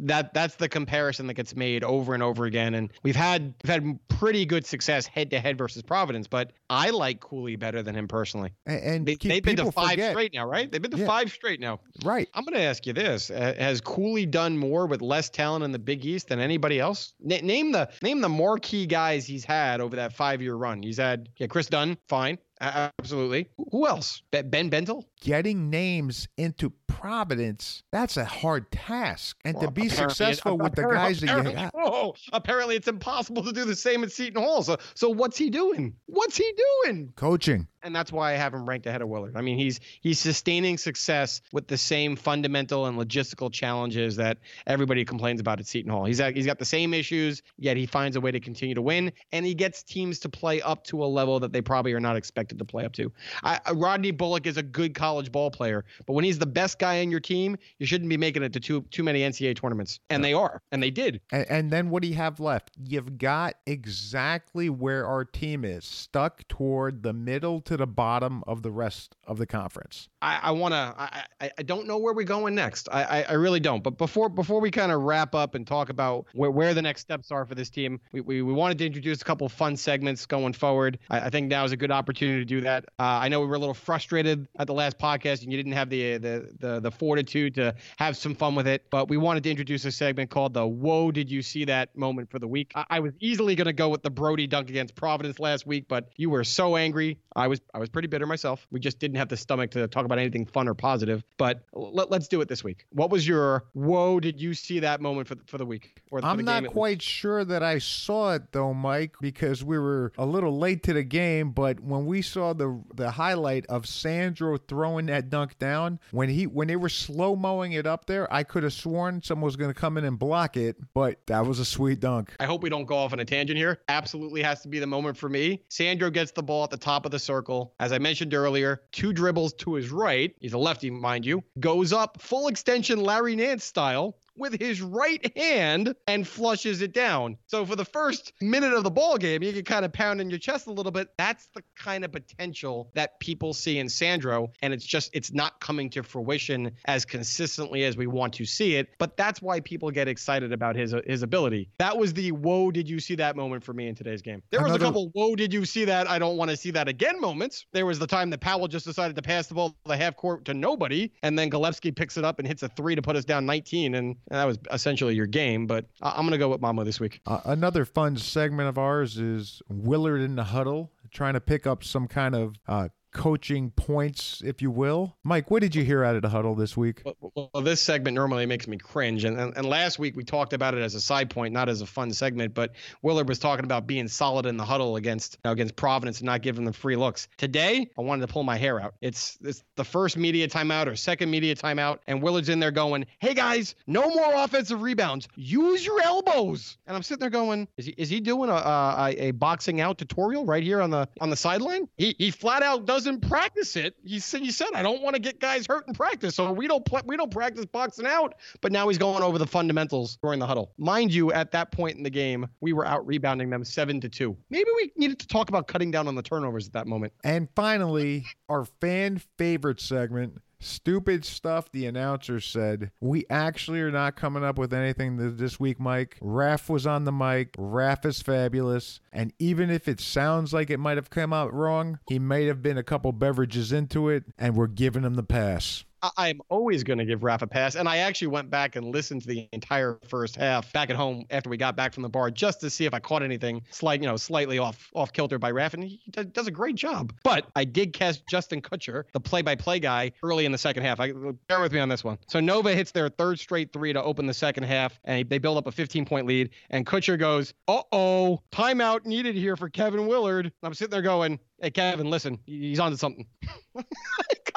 that 0.00 0.34
that's 0.34 0.56
the 0.56 0.68
comparison 0.68 1.26
that 1.26 1.34
gets 1.34 1.54
made 1.56 1.84
over 1.84 2.14
and 2.14 2.22
over 2.22 2.44
again. 2.44 2.74
And 2.74 2.92
we've 3.02 3.16
had 3.16 3.54
we've 3.62 3.70
had 3.72 3.98
pretty 4.08 4.44
good 4.44 4.66
success 4.66 5.06
head 5.06 5.30
to 5.30 5.40
head 5.40 5.56
versus 5.58 5.82
Providence, 5.82 6.26
but 6.26 6.52
I 6.68 6.90
like 6.90 7.20
Cooley 7.20 7.56
better 7.56 7.82
than 7.82 7.94
him 7.94 8.06
personally. 8.08 8.52
And, 8.66 8.80
and 8.82 9.06
They, 9.06 9.14
they've 9.16 9.42
been 9.42 9.56
to 9.56 9.72
five 9.72 9.90
forget- 9.90 10.12
straight 10.12 10.34
now, 10.34 10.46
right? 10.46 10.70
They've 10.70 10.82
been 10.82 10.90
to 10.92 10.98
Yeah. 10.98 11.06
five 11.06 11.30
straight 11.32 11.60
now. 11.60 11.80
Right. 12.04 12.28
I'm 12.34 12.44
going 12.44 12.54
to 12.54 12.62
ask 12.62 12.86
you 12.86 12.92
this: 12.92 13.30
uh, 13.30 13.54
Has 13.58 13.80
Cooley 13.80 14.26
done 14.26 14.56
more 14.58 14.86
with 14.86 15.02
less 15.02 15.30
talent 15.30 15.64
in 15.64 15.72
the 15.72 15.78
Big 15.78 16.04
East 16.04 16.28
than 16.28 16.38
anybody 16.40 16.78
else? 16.80 17.14
N- 17.28 17.46
name 17.46 17.72
the 17.72 17.88
name 18.02 18.20
the 18.20 18.28
marquee 18.28 18.86
guys 18.86 19.26
he's 19.26 19.44
had 19.44 19.80
over 19.80 19.96
that 19.96 20.12
five 20.12 20.42
year 20.42 20.54
run. 20.54 20.82
He's 20.82 20.98
had 20.98 21.28
yeah, 21.38 21.46
Kris 21.46 21.66
Dunn, 21.68 21.96
fine. 22.08 22.38
Absolutely. 22.60 23.48
Who 23.70 23.86
else? 23.86 24.22
Ben 24.30 24.70
Bentil? 24.70 25.04
Getting 25.20 25.70
names 25.70 26.28
into 26.36 26.72
Providence, 27.00 27.82
that's 27.92 28.18
a 28.18 28.26
hard 28.26 28.70
task. 28.70 29.38
And 29.46 29.54
well, 29.54 29.64
to 29.64 29.70
be 29.70 29.88
successful 29.88 30.58
with 30.58 30.74
the 30.74 30.82
guys 30.82 31.20
that 31.20 31.46
you 31.46 31.54
have. 31.54 31.70
Oh, 31.74 32.14
apparently 32.34 32.76
it's 32.76 32.88
impossible 32.88 33.42
to 33.44 33.52
do 33.52 33.64
the 33.64 33.74
same 33.74 34.04
at 34.04 34.12
Seton 34.12 34.42
Hall. 34.42 34.62
So, 34.62 34.76
so 34.94 35.08
what's 35.08 35.38
he 35.38 35.48
doing? 35.48 35.94
What's 36.06 36.36
he 36.36 36.52
doing? 36.84 37.10
Coaching 37.16 37.68
and 37.82 37.94
that's 37.94 38.12
why 38.12 38.32
I 38.32 38.36
have 38.36 38.54
him 38.54 38.68
ranked 38.68 38.86
ahead 38.86 39.02
of 39.02 39.08
Willard. 39.08 39.36
I 39.36 39.40
mean, 39.40 39.58
he's 39.58 39.80
he's 40.00 40.18
sustaining 40.18 40.78
success 40.78 41.40
with 41.52 41.66
the 41.66 41.78
same 41.78 42.16
fundamental 42.16 42.86
and 42.86 42.98
logistical 42.98 43.52
challenges 43.52 44.16
that 44.16 44.38
everybody 44.66 45.04
complains 45.04 45.40
about 45.40 45.60
at 45.60 45.66
Seton 45.66 45.90
Hall. 45.90 46.04
He's 46.04 46.18
he's 46.18 46.46
got 46.46 46.58
the 46.58 46.64
same 46.64 46.94
issues, 46.94 47.42
yet 47.58 47.76
he 47.76 47.86
finds 47.86 48.16
a 48.16 48.20
way 48.20 48.30
to 48.30 48.40
continue 48.40 48.74
to 48.74 48.82
win, 48.82 49.12
and 49.32 49.46
he 49.46 49.54
gets 49.54 49.82
teams 49.82 50.18
to 50.20 50.28
play 50.28 50.60
up 50.62 50.84
to 50.84 51.02
a 51.02 51.06
level 51.06 51.40
that 51.40 51.52
they 51.52 51.60
probably 51.60 51.92
are 51.92 52.00
not 52.00 52.16
expected 52.16 52.58
to 52.58 52.64
play 52.64 52.84
up 52.84 52.92
to. 52.94 53.12
I, 53.42 53.60
Rodney 53.72 54.10
Bullock 54.10 54.46
is 54.46 54.56
a 54.56 54.62
good 54.62 54.94
college 54.94 55.32
ball 55.32 55.50
player, 55.50 55.84
but 56.06 56.12
when 56.12 56.24
he's 56.24 56.38
the 56.38 56.46
best 56.46 56.78
guy 56.78 57.00
on 57.00 57.10
your 57.10 57.20
team, 57.20 57.56
you 57.78 57.86
shouldn't 57.86 58.10
be 58.10 58.16
making 58.16 58.42
it 58.42 58.52
to 58.52 58.60
too 58.60 58.82
too 58.90 59.02
many 59.02 59.20
NCAA 59.20 59.56
tournaments, 59.56 60.00
and 60.10 60.24
they 60.24 60.34
are, 60.34 60.62
and 60.72 60.82
they 60.82 60.90
did. 60.90 61.20
And, 61.32 61.46
and 61.50 61.70
then 61.70 61.90
what 61.90 62.02
do 62.02 62.08
you 62.08 62.14
have 62.14 62.40
left? 62.40 62.72
You've 62.82 63.18
got 63.18 63.54
exactly 63.66 64.68
where 64.68 65.06
our 65.06 65.24
team 65.24 65.64
is, 65.64 65.84
stuck 65.84 66.46
toward 66.48 67.02
the 67.02 67.12
middle 67.12 67.60
to 67.70 67.76
the 67.76 67.86
bottom 67.86 68.42
of 68.48 68.64
the 68.64 68.70
rest 68.72 69.14
of 69.28 69.38
the 69.38 69.46
conference. 69.46 70.08
I, 70.22 70.38
I 70.42 70.50
want 70.50 70.72
to. 70.72 70.94
I, 70.98 71.50
I 71.58 71.62
don't 71.62 71.86
know 71.86 71.98
where 71.98 72.12
we're 72.12 72.24
going 72.24 72.54
next. 72.54 72.88
I, 72.90 73.02
I, 73.02 73.22
I 73.30 73.32
really 73.34 73.60
don't. 73.60 73.82
But 73.82 73.96
before 73.98 74.28
before 74.28 74.60
we 74.60 74.70
kind 74.70 74.92
of 74.92 75.02
wrap 75.02 75.34
up 75.34 75.54
and 75.54 75.66
talk 75.66 75.88
about 75.88 76.26
where, 76.34 76.50
where 76.50 76.74
the 76.74 76.82
next 76.82 77.02
steps 77.02 77.30
are 77.30 77.44
for 77.46 77.54
this 77.54 77.70
team, 77.70 78.00
we, 78.12 78.20
we, 78.20 78.42
we 78.42 78.52
wanted 78.52 78.78
to 78.78 78.86
introduce 78.86 79.22
a 79.22 79.24
couple 79.24 79.48
fun 79.48 79.76
segments 79.76 80.26
going 80.26 80.52
forward. 80.52 80.98
I, 81.08 81.20
I 81.20 81.30
think 81.30 81.48
now 81.48 81.64
is 81.64 81.72
a 81.72 81.76
good 81.76 81.90
opportunity 81.90 82.40
to 82.40 82.44
do 82.44 82.60
that. 82.62 82.84
Uh, 82.98 83.02
I 83.02 83.28
know 83.28 83.40
we 83.40 83.46
were 83.46 83.54
a 83.56 83.58
little 83.58 83.74
frustrated 83.74 84.48
at 84.58 84.66
the 84.66 84.74
last 84.74 84.98
podcast 84.98 85.42
and 85.42 85.52
you 85.52 85.56
didn't 85.56 85.72
have 85.72 85.88
the, 85.90 86.18
the 86.18 86.50
the 86.58 86.80
the 86.80 86.90
fortitude 86.90 87.54
to 87.54 87.74
have 87.98 88.16
some 88.16 88.34
fun 88.34 88.54
with 88.54 88.66
it, 88.66 88.84
but 88.90 89.08
we 89.08 89.16
wanted 89.16 89.42
to 89.44 89.50
introduce 89.50 89.84
a 89.84 89.92
segment 89.92 90.30
called 90.30 90.54
the 90.54 90.66
"Whoa, 90.66 91.10
did 91.10 91.30
you 91.30 91.42
see 91.42 91.64
that?" 91.66 91.96
moment 91.96 92.30
for 92.30 92.38
the 92.38 92.48
week. 92.48 92.72
I, 92.74 92.84
I 92.90 93.00
was 93.00 93.12
easily 93.20 93.54
going 93.54 93.66
to 93.66 93.72
go 93.72 93.88
with 93.88 94.02
the 94.02 94.10
Brodie 94.10 94.46
dunk 94.46 94.68
against 94.70 94.94
Providence 94.94 95.38
last 95.38 95.66
week, 95.66 95.86
but 95.88 96.10
you 96.16 96.30
were 96.30 96.44
so 96.44 96.76
angry. 96.76 97.18
I 97.36 97.46
was 97.46 97.60
I 97.72 97.78
was 97.78 97.88
pretty 97.88 98.08
bitter 98.08 98.26
myself. 98.26 98.66
We 98.70 98.80
just 98.80 98.98
didn't 98.98 99.16
have 99.16 99.28
the 99.28 99.36
stomach 99.36 99.70
to 99.72 99.86
talk 99.86 100.04
about 100.10 100.20
anything 100.20 100.46
fun 100.46 100.68
or 100.68 100.74
positive. 100.74 101.22
But 101.36 101.62
let, 101.72 102.12
us 102.12 102.28
do 102.28 102.40
it 102.40 102.48
this 102.48 102.64
week. 102.64 102.86
What 102.90 103.10
was 103.10 103.26
your 103.26 103.64
whoa? 103.72 104.20
Did 104.20 104.40
you 104.40 104.54
see 104.54 104.80
that 104.80 105.00
moment 105.00 105.28
for 105.28 105.36
the, 105.36 105.42
for 105.46 105.58
the 105.58 105.66
week? 105.66 106.00
Or 106.10 106.20
I'm 106.24 106.44
not 106.44 106.66
quite 106.66 107.00
sure 107.00 107.44
that 107.44 107.62
I 107.62 107.78
saw 107.78 108.34
it 108.34 108.52
though, 108.52 108.74
Mike, 108.74 109.14
because 109.20 109.62
we 109.64 109.78
were 109.78 110.12
a 110.18 110.26
little 110.26 110.58
late 110.58 110.82
to 110.84 110.92
the 110.92 111.04
game. 111.04 111.50
But 111.50 111.80
when 111.80 112.06
we 112.06 112.22
saw 112.22 112.52
the 112.52 112.82
the 112.94 113.10
highlight 113.10 113.66
of 113.66 113.86
Sandro 113.86 114.56
throwing 114.56 115.06
that 115.06 115.30
dunk 115.30 115.58
down, 115.58 116.00
when 116.10 116.28
he 116.28 116.46
when 116.46 116.68
they 116.68 116.76
were 116.76 116.88
slow 116.88 117.36
mowing 117.36 117.72
it 117.72 117.86
up 117.86 118.06
there, 118.06 118.32
I 118.32 118.42
could 118.42 118.62
have 118.62 118.72
sworn 118.72 119.22
someone 119.22 119.46
was 119.46 119.56
going 119.56 119.72
to 119.72 119.78
come 119.78 119.96
in 119.96 120.04
and 120.04 120.18
block 120.18 120.56
it. 120.56 120.76
But 120.94 121.26
that 121.26 121.46
was 121.46 121.58
a 121.58 121.64
sweet 121.64 122.00
dunk. 122.00 122.34
I 122.40 122.46
hope 122.46 122.62
we 122.62 122.70
don't 122.70 122.84
go 122.84 122.96
off 122.96 123.12
on 123.12 123.20
a 123.20 123.24
tangent 123.24 123.58
here. 123.58 123.78
Absolutely 123.88 124.42
has 124.42 124.62
to 124.62 124.68
be 124.68 124.78
the 124.78 124.86
moment 124.86 125.16
for 125.16 125.28
me. 125.28 125.62
Sandro 125.68 126.10
gets 126.10 126.32
the 126.32 126.42
ball 126.42 126.64
at 126.64 126.70
the 126.70 126.76
top 126.76 127.04
of 127.04 127.10
the 127.10 127.18
circle. 127.18 127.74
As 127.80 127.92
I 127.92 127.98
mentioned 127.98 128.34
earlier, 128.34 128.82
two 128.92 129.12
dribbles 129.12 129.52
to 129.54 129.74
his 129.74 129.90
right. 130.00 130.34
He's 130.40 130.54
a 130.54 130.58
lefty, 130.58 130.90
mind 130.90 131.26
you. 131.26 131.44
Goes 131.58 131.92
up 131.92 132.20
full 132.20 132.48
extension 132.48 133.00
Larry 133.00 133.36
Nance 133.36 133.64
style 133.64 134.16
with 134.40 134.58
his 134.58 134.80
right 134.80 135.36
hand 135.36 135.94
and 136.08 136.26
flushes 136.26 136.82
it 136.82 136.92
down. 136.92 137.36
So 137.46 137.64
for 137.64 137.76
the 137.76 137.84
first 137.84 138.32
minute 138.40 138.72
of 138.72 138.82
the 138.82 138.90
ball 138.90 139.18
game, 139.18 139.42
you 139.42 139.52
can 139.52 139.64
kind 139.64 139.84
of 139.84 139.92
pound 139.92 140.20
in 140.20 140.30
your 140.30 140.38
chest 140.38 140.66
a 140.66 140.72
little 140.72 140.90
bit. 140.90 141.08
That's 141.18 141.48
the 141.54 141.62
kind 141.76 142.04
of 142.04 142.10
potential 142.10 142.90
that 142.94 143.20
people 143.20 143.52
see 143.52 143.78
in 143.78 143.88
Sandro, 143.88 144.50
and 144.62 144.72
it's 144.72 144.84
just 144.84 145.10
it's 145.12 145.32
not 145.32 145.60
coming 145.60 145.90
to 145.90 146.02
fruition 146.02 146.72
as 146.86 147.04
consistently 147.04 147.84
as 147.84 147.96
we 147.96 148.06
want 148.06 148.32
to 148.34 148.46
see 148.46 148.76
it. 148.76 148.88
But 148.98 149.16
that's 149.16 149.42
why 149.42 149.60
people 149.60 149.90
get 149.90 150.08
excited 150.08 150.52
about 150.52 150.74
his 150.74 150.94
his 151.06 151.22
ability. 151.22 151.68
That 151.78 151.96
was 151.96 152.14
the 152.14 152.32
whoa, 152.32 152.70
did 152.70 152.88
you 152.88 152.98
see 152.98 153.14
that 153.16 153.36
moment 153.36 153.62
for 153.62 153.72
me 153.72 153.88
in 153.88 153.94
today's 153.94 154.22
game? 154.22 154.42
There 154.50 154.60
was 154.62 154.70
Another... 154.70 154.84
a 154.84 154.88
couple 154.88 155.10
whoa, 155.12 155.36
did 155.36 155.52
you 155.52 155.64
see 155.64 155.84
that? 155.84 156.08
I 156.08 156.18
don't 156.18 156.36
want 156.36 156.50
to 156.50 156.56
see 156.56 156.70
that 156.72 156.88
again 156.88 157.20
moments. 157.20 157.66
There 157.72 157.86
was 157.86 157.98
the 157.98 158.06
time 158.06 158.30
that 158.30 158.40
Powell 158.40 158.68
just 158.68 158.86
decided 158.86 159.16
to 159.16 159.22
pass 159.22 159.46
the 159.46 159.54
ball 159.54 159.70
to 159.70 159.76
the 159.84 159.96
half 159.96 160.16
court 160.16 160.46
to 160.46 160.54
nobody, 160.54 161.12
and 161.22 161.38
then 161.38 161.50
Gillespie 161.50 161.92
picks 161.92 162.16
it 162.16 162.24
up 162.24 162.38
and 162.38 162.48
hits 162.48 162.62
a 162.62 162.68
three 162.68 162.94
to 162.94 163.02
put 163.02 163.16
us 163.16 163.24
down 163.24 163.44
19, 163.46 163.94
and 163.94 164.16
that 164.30 164.44
was 164.44 164.58
essentially 164.72 165.14
your 165.14 165.26
game. 165.26 165.66
But 165.66 165.86
I'm 166.00 166.22
going 166.22 166.32
to 166.32 166.38
go 166.38 166.48
with 166.48 166.60
Mamu 166.60 166.84
this 166.84 167.00
week. 167.00 167.20
Uh, 167.26 167.40
another 167.44 167.84
fun 167.84 168.16
segment 168.16 168.68
of 168.68 168.78
ours 168.78 169.18
is 169.18 169.60
Willard 169.68 170.20
in 170.20 170.36
the 170.36 170.44
huddle, 170.44 170.92
trying 171.12 171.34
to 171.34 171.40
pick 171.40 171.66
up 171.66 171.84
some 171.84 172.06
kind 172.06 172.34
of 172.34 172.54
uh, 172.68 172.88
coaching 173.12 173.70
points, 173.70 174.42
if 174.44 174.62
you 174.62 174.70
will. 174.70 175.16
Mike, 175.24 175.50
what 175.50 175.62
did 175.62 175.74
you 175.74 175.84
hear 175.84 176.04
out 176.04 176.16
of 176.16 176.22
the 176.22 176.28
huddle 176.28 176.54
this 176.54 176.76
week? 176.76 177.02
Well, 177.04 177.50
well 177.52 177.62
this 177.62 177.82
segment 177.82 178.14
normally 178.14 178.46
makes 178.46 178.66
me 178.66 178.76
cringe. 178.76 179.24
And, 179.24 179.38
and, 179.38 179.56
and, 179.56 179.66
last 179.66 179.98
week 179.98 180.16
we 180.16 180.24
talked 180.24 180.52
about 180.52 180.74
it 180.74 180.82
as 180.82 180.94
a 180.94 181.00
side 181.00 181.30
point, 181.30 181.52
not 181.52 181.68
as 181.68 181.80
a 181.80 181.86
fun 181.86 182.12
segment. 182.12 182.54
But 182.54 182.72
Willard 183.02 183.28
was 183.28 183.38
talking 183.38 183.64
about 183.64 183.86
being 183.86 184.08
solid 184.08 184.46
in 184.46 184.56
the 184.56 184.64
huddle 184.64 184.96
against 184.96 185.34
you 185.34 185.48
know, 185.48 185.52
against 185.52 185.76
Providence 185.76 186.18
and 186.18 186.26
not 186.26 186.42
giving 186.42 186.64
them 186.64 186.74
free 186.74 186.96
looks. 186.96 187.28
Today, 187.36 187.88
I 187.98 188.02
wanted 188.02 188.26
to 188.26 188.32
pull 188.32 188.42
my 188.42 188.56
hair 188.56 188.80
out. 188.80 188.94
It's, 189.00 189.38
it's 189.42 189.62
the 189.76 189.84
first 189.84 190.16
media 190.16 190.48
timeout 190.48 190.86
or 190.86 190.96
second 190.96 191.30
media 191.30 191.54
timeout. 191.54 191.98
And 192.06 192.22
Willard's 192.22 192.48
in 192.48 192.60
there 192.60 192.70
going, 192.70 193.06
hey 193.18 193.34
guys, 193.34 193.74
no 193.86 194.08
more 194.08 194.34
offensive 194.34 194.82
rebounds. 194.82 195.28
Use 195.36 195.84
your 195.84 196.00
elbows. 196.02 196.78
And 196.86 196.96
I'm 196.96 197.02
sitting 197.02 197.20
there 197.20 197.30
going, 197.30 197.68
is 197.76 197.86
he, 197.86 197.94
is 197.96 198.08
he 198.08 198.20
doing 198.20 198.50
a, 198.50 198.54
a, 198.54 199.14
a 199.18 199.30
boxing 199.32 199.80
out 199.80 199.98
tutorial 199.98 200.44
right 200.44 200.62
here 200.62 200.80
on 200.80 200.90
the 200.90 201.08
on 201.20 201.30
the 201.30 201.36
sideline? 201.36 201.88
He, 201.96 202.14
he 202.18 202.30
flat 202.30 202.62
out 202.62 202.86
does 202.86 202.99
doesn't 203.04 203.28
practice 203.28 203.76
it. 203.76 203.94
He 204.04 204.18
said, 204.18 204.44
"You 204.44 204.52
said 204.52 204.68
I 204.74 204.82
don't 204.82 205.02
want 205.02 205.16
to 205.16 205.20
get 205.20 205.40
guys 205.40 205.66
hurt 205.66 205.86
in 205.88 205.94
practice, 205.94 206.34
so 206.34 206.52
we 206.52 206.68
don't 206.68 206.84
pl- 206.84 207.02
we 207.06 207.16
don't 207.16 207.30
practice 207.30 207.64
boxing 207.66 208.06
out." 208.06 208.34
But 208.60 208.72
now 208.72 208.88
he's 208.88 208.98
going 208.98 209.22
over 209.22 209.38
the 209.38 209.46
fundamentals 209.46 210.18
during 210.22 210.38
the 210.38 210.46
huddle. 210.46 210.72
Mind 210.78 211.12
you, 211.12 211.32
at 211.32 211.50
that 211.52 211.72
point 211.72 211.96
in 211.96 212.02
the 212.02 212.10
game, 212.10 212.46
we 212.60 212.72
were 212.72 212.86
out 212.86 213.06
rebounding 213.06 213.50
them 213.50 213.64
seven 213.64 214.00
to 214.00 214.08
two. 214.08 214.36
Maybe 214.50 214.68
we 214.76 214.92
needed 214.96 215.18
to 215.20 215.26
talk 215.26 215.48
about 215.48 215.66
cutting 215.66 215.90
down 215.90 216.08
on 216.08 216.14
the 216.14 216.22
turnovers 216.22 216.66
at 216.66 216.72
that 216.74 216.86
moment. 216.86 217.12
And 217.24 217.48
finally, 217.56 218.26
our 218.48 218.64
fan 218.80 219.20
favorite 219.38 219.80
segment 219.80 220.38
Stupid 220.60 221.24
stuff, 221.24 221.72
the 221.72 221.86
announcer 221.86 222.38
said. 222.38 222.90
We 223.00 223.24
actually 223.30 223.80
are 223.80 223.90
not 223.90 224.14
coming 224.14 224.44
up 224.44 224.58
with 224.58 224.74
anything 224.74 225.36
this 225.36 225.58
week, 225.58 225.80
Mike. 225.80 226.18
Raf 226.20 226.68
was 226.68 226.86
on 226.86 227.04
the 227.04 227.12
mic. 227.12 227.54
Raf 227.56 228.04
is 228.04 228.20
fabulous. 228.20 229.00
And 229.10 229.32
even 229.38 229.70
if 229.70 229.88
it 229.88 230.00
sounds 230.00 230.52
like 230.52 230.68
it 230.68 230.78
might 230.78 230.98
have 230.98 231.08
come 231.10 231.32
out 231.32 231.52
wrong, 231.54 231.98
he 232.08 232.18
may 232.18 232.44
have 232.44 232.62
been 232.62 232.76
a 232.76 232.82
couple 232.82 233.10
beverages 233.12 233.72
into 233.72 234.10
it, 234.10 234.24
and 234.38 234.54
we're 234.54 234.66
giving 234.66 235.02
him 235.02 235.14
the 235.14 235.22
pass. 235.22 235.84
I'm 236.16 236.40
always 236.48 236.82
going 236.84 236.98
to 236.98 237.04
give 237.04 237.22
Raf 237.22 237.42
a 237.42 237.46
pass. 237.46 237.74
And 237.74 237.88
I 237.88 237.98
actually 237.98 238.28
went 238.28 238.50
back 238.50 238.76
and 238.76 238.86
listened 238.86 239.22
to 239.22 239.28
the 239.28 239.48
entire 239.52 239.98
first 240.08 240.36
half 240.36 240.72
back 240.72 240.90
at 240.90 240.96
home 240.96 241.24
after 241.30 241.50
we 241.50 241.56
got 241.56 241.76
back 241.76 241.92
from 241.92 242.02
the 242.02 242.08
bar 242.08 242.30
just 242.30 242.60
to 242.60 242.70
see 242.70 242.86
if 242.86 242.94
I 242.94 243.00
caught 243.00 243.22
anything 243.22 243.62
slight, 243.70 244.00
you 244.00 244.06
know, 244.06 244.16
slightly 244.16 244.58
off 244.58 244.90
off 244.94 245.12
kilter 245.12 245.38
by 245.38 245.50
Raf, 245.50 245.74
and 245.74 245.84
he 245.84 246.00
does 246.32 246.46
a 246.46 246.50
great 246.50 246.76
job. 246.76 247.12
But 247.22 247.46
I 247.56 247.64
did 247.64 247.92
catch 247.92 248.24
Justin 248.26 248.62
Kutcher, 248.62 249.04
the 249.12 249.20
play-by-play 249.20 249.80
guy, 249.80 250.12
early 250.22 250.44
in 250.44 250.52
the 250.52 250.58
second 250.58 250.82
half. 250.82 251.00
I, 251.00 251.12
bear 251.48 251.60
with 251.60 251.72
me 251.72 251.80
on 251.80 251.88
this 251.88 252.04
one. 252.04 252.18
So 252.28 252.40
Nova 252.40 252.74
hits 252.74 252.92
their 252.92 253.08
third 253.08 253.38
straight 253.38 253.72
three 253.72 253.92
to 253.92 254.02
open 254.02 254.26
the 254.26 254.34
second 254.34 254.64
half, 254.64 254.98
and 255.04 255.28
they 255.28 255.38
build 255.38 255.58
up 255.58 255.66
a 255.66 255.72
15-point 255.72 256.26
lead. 256.26 256.50
And 256.70 256.86
Kutcher 256.86 257.18
goes, 257.18 257.54
"Uh-oh, 257.68 258.40
timeout 258.52 259.04
needed 259.04 259.34
here 259.34 259.56
for 259.56 259.68
Kevin 259.68 260.06
Willard." 260.06 260.52
I'm 260.62 260.74
sitting 260.74 260.90
there 260.90 261.02
going, 261.02 261.38
"Hey, 261.60 261.70
Kevin, 261.70 262.10
listen, 262.10 262.38
he's 262.46 262.80
on 262.80 262.90
to 262.90 262.96
something." 262.96 263.26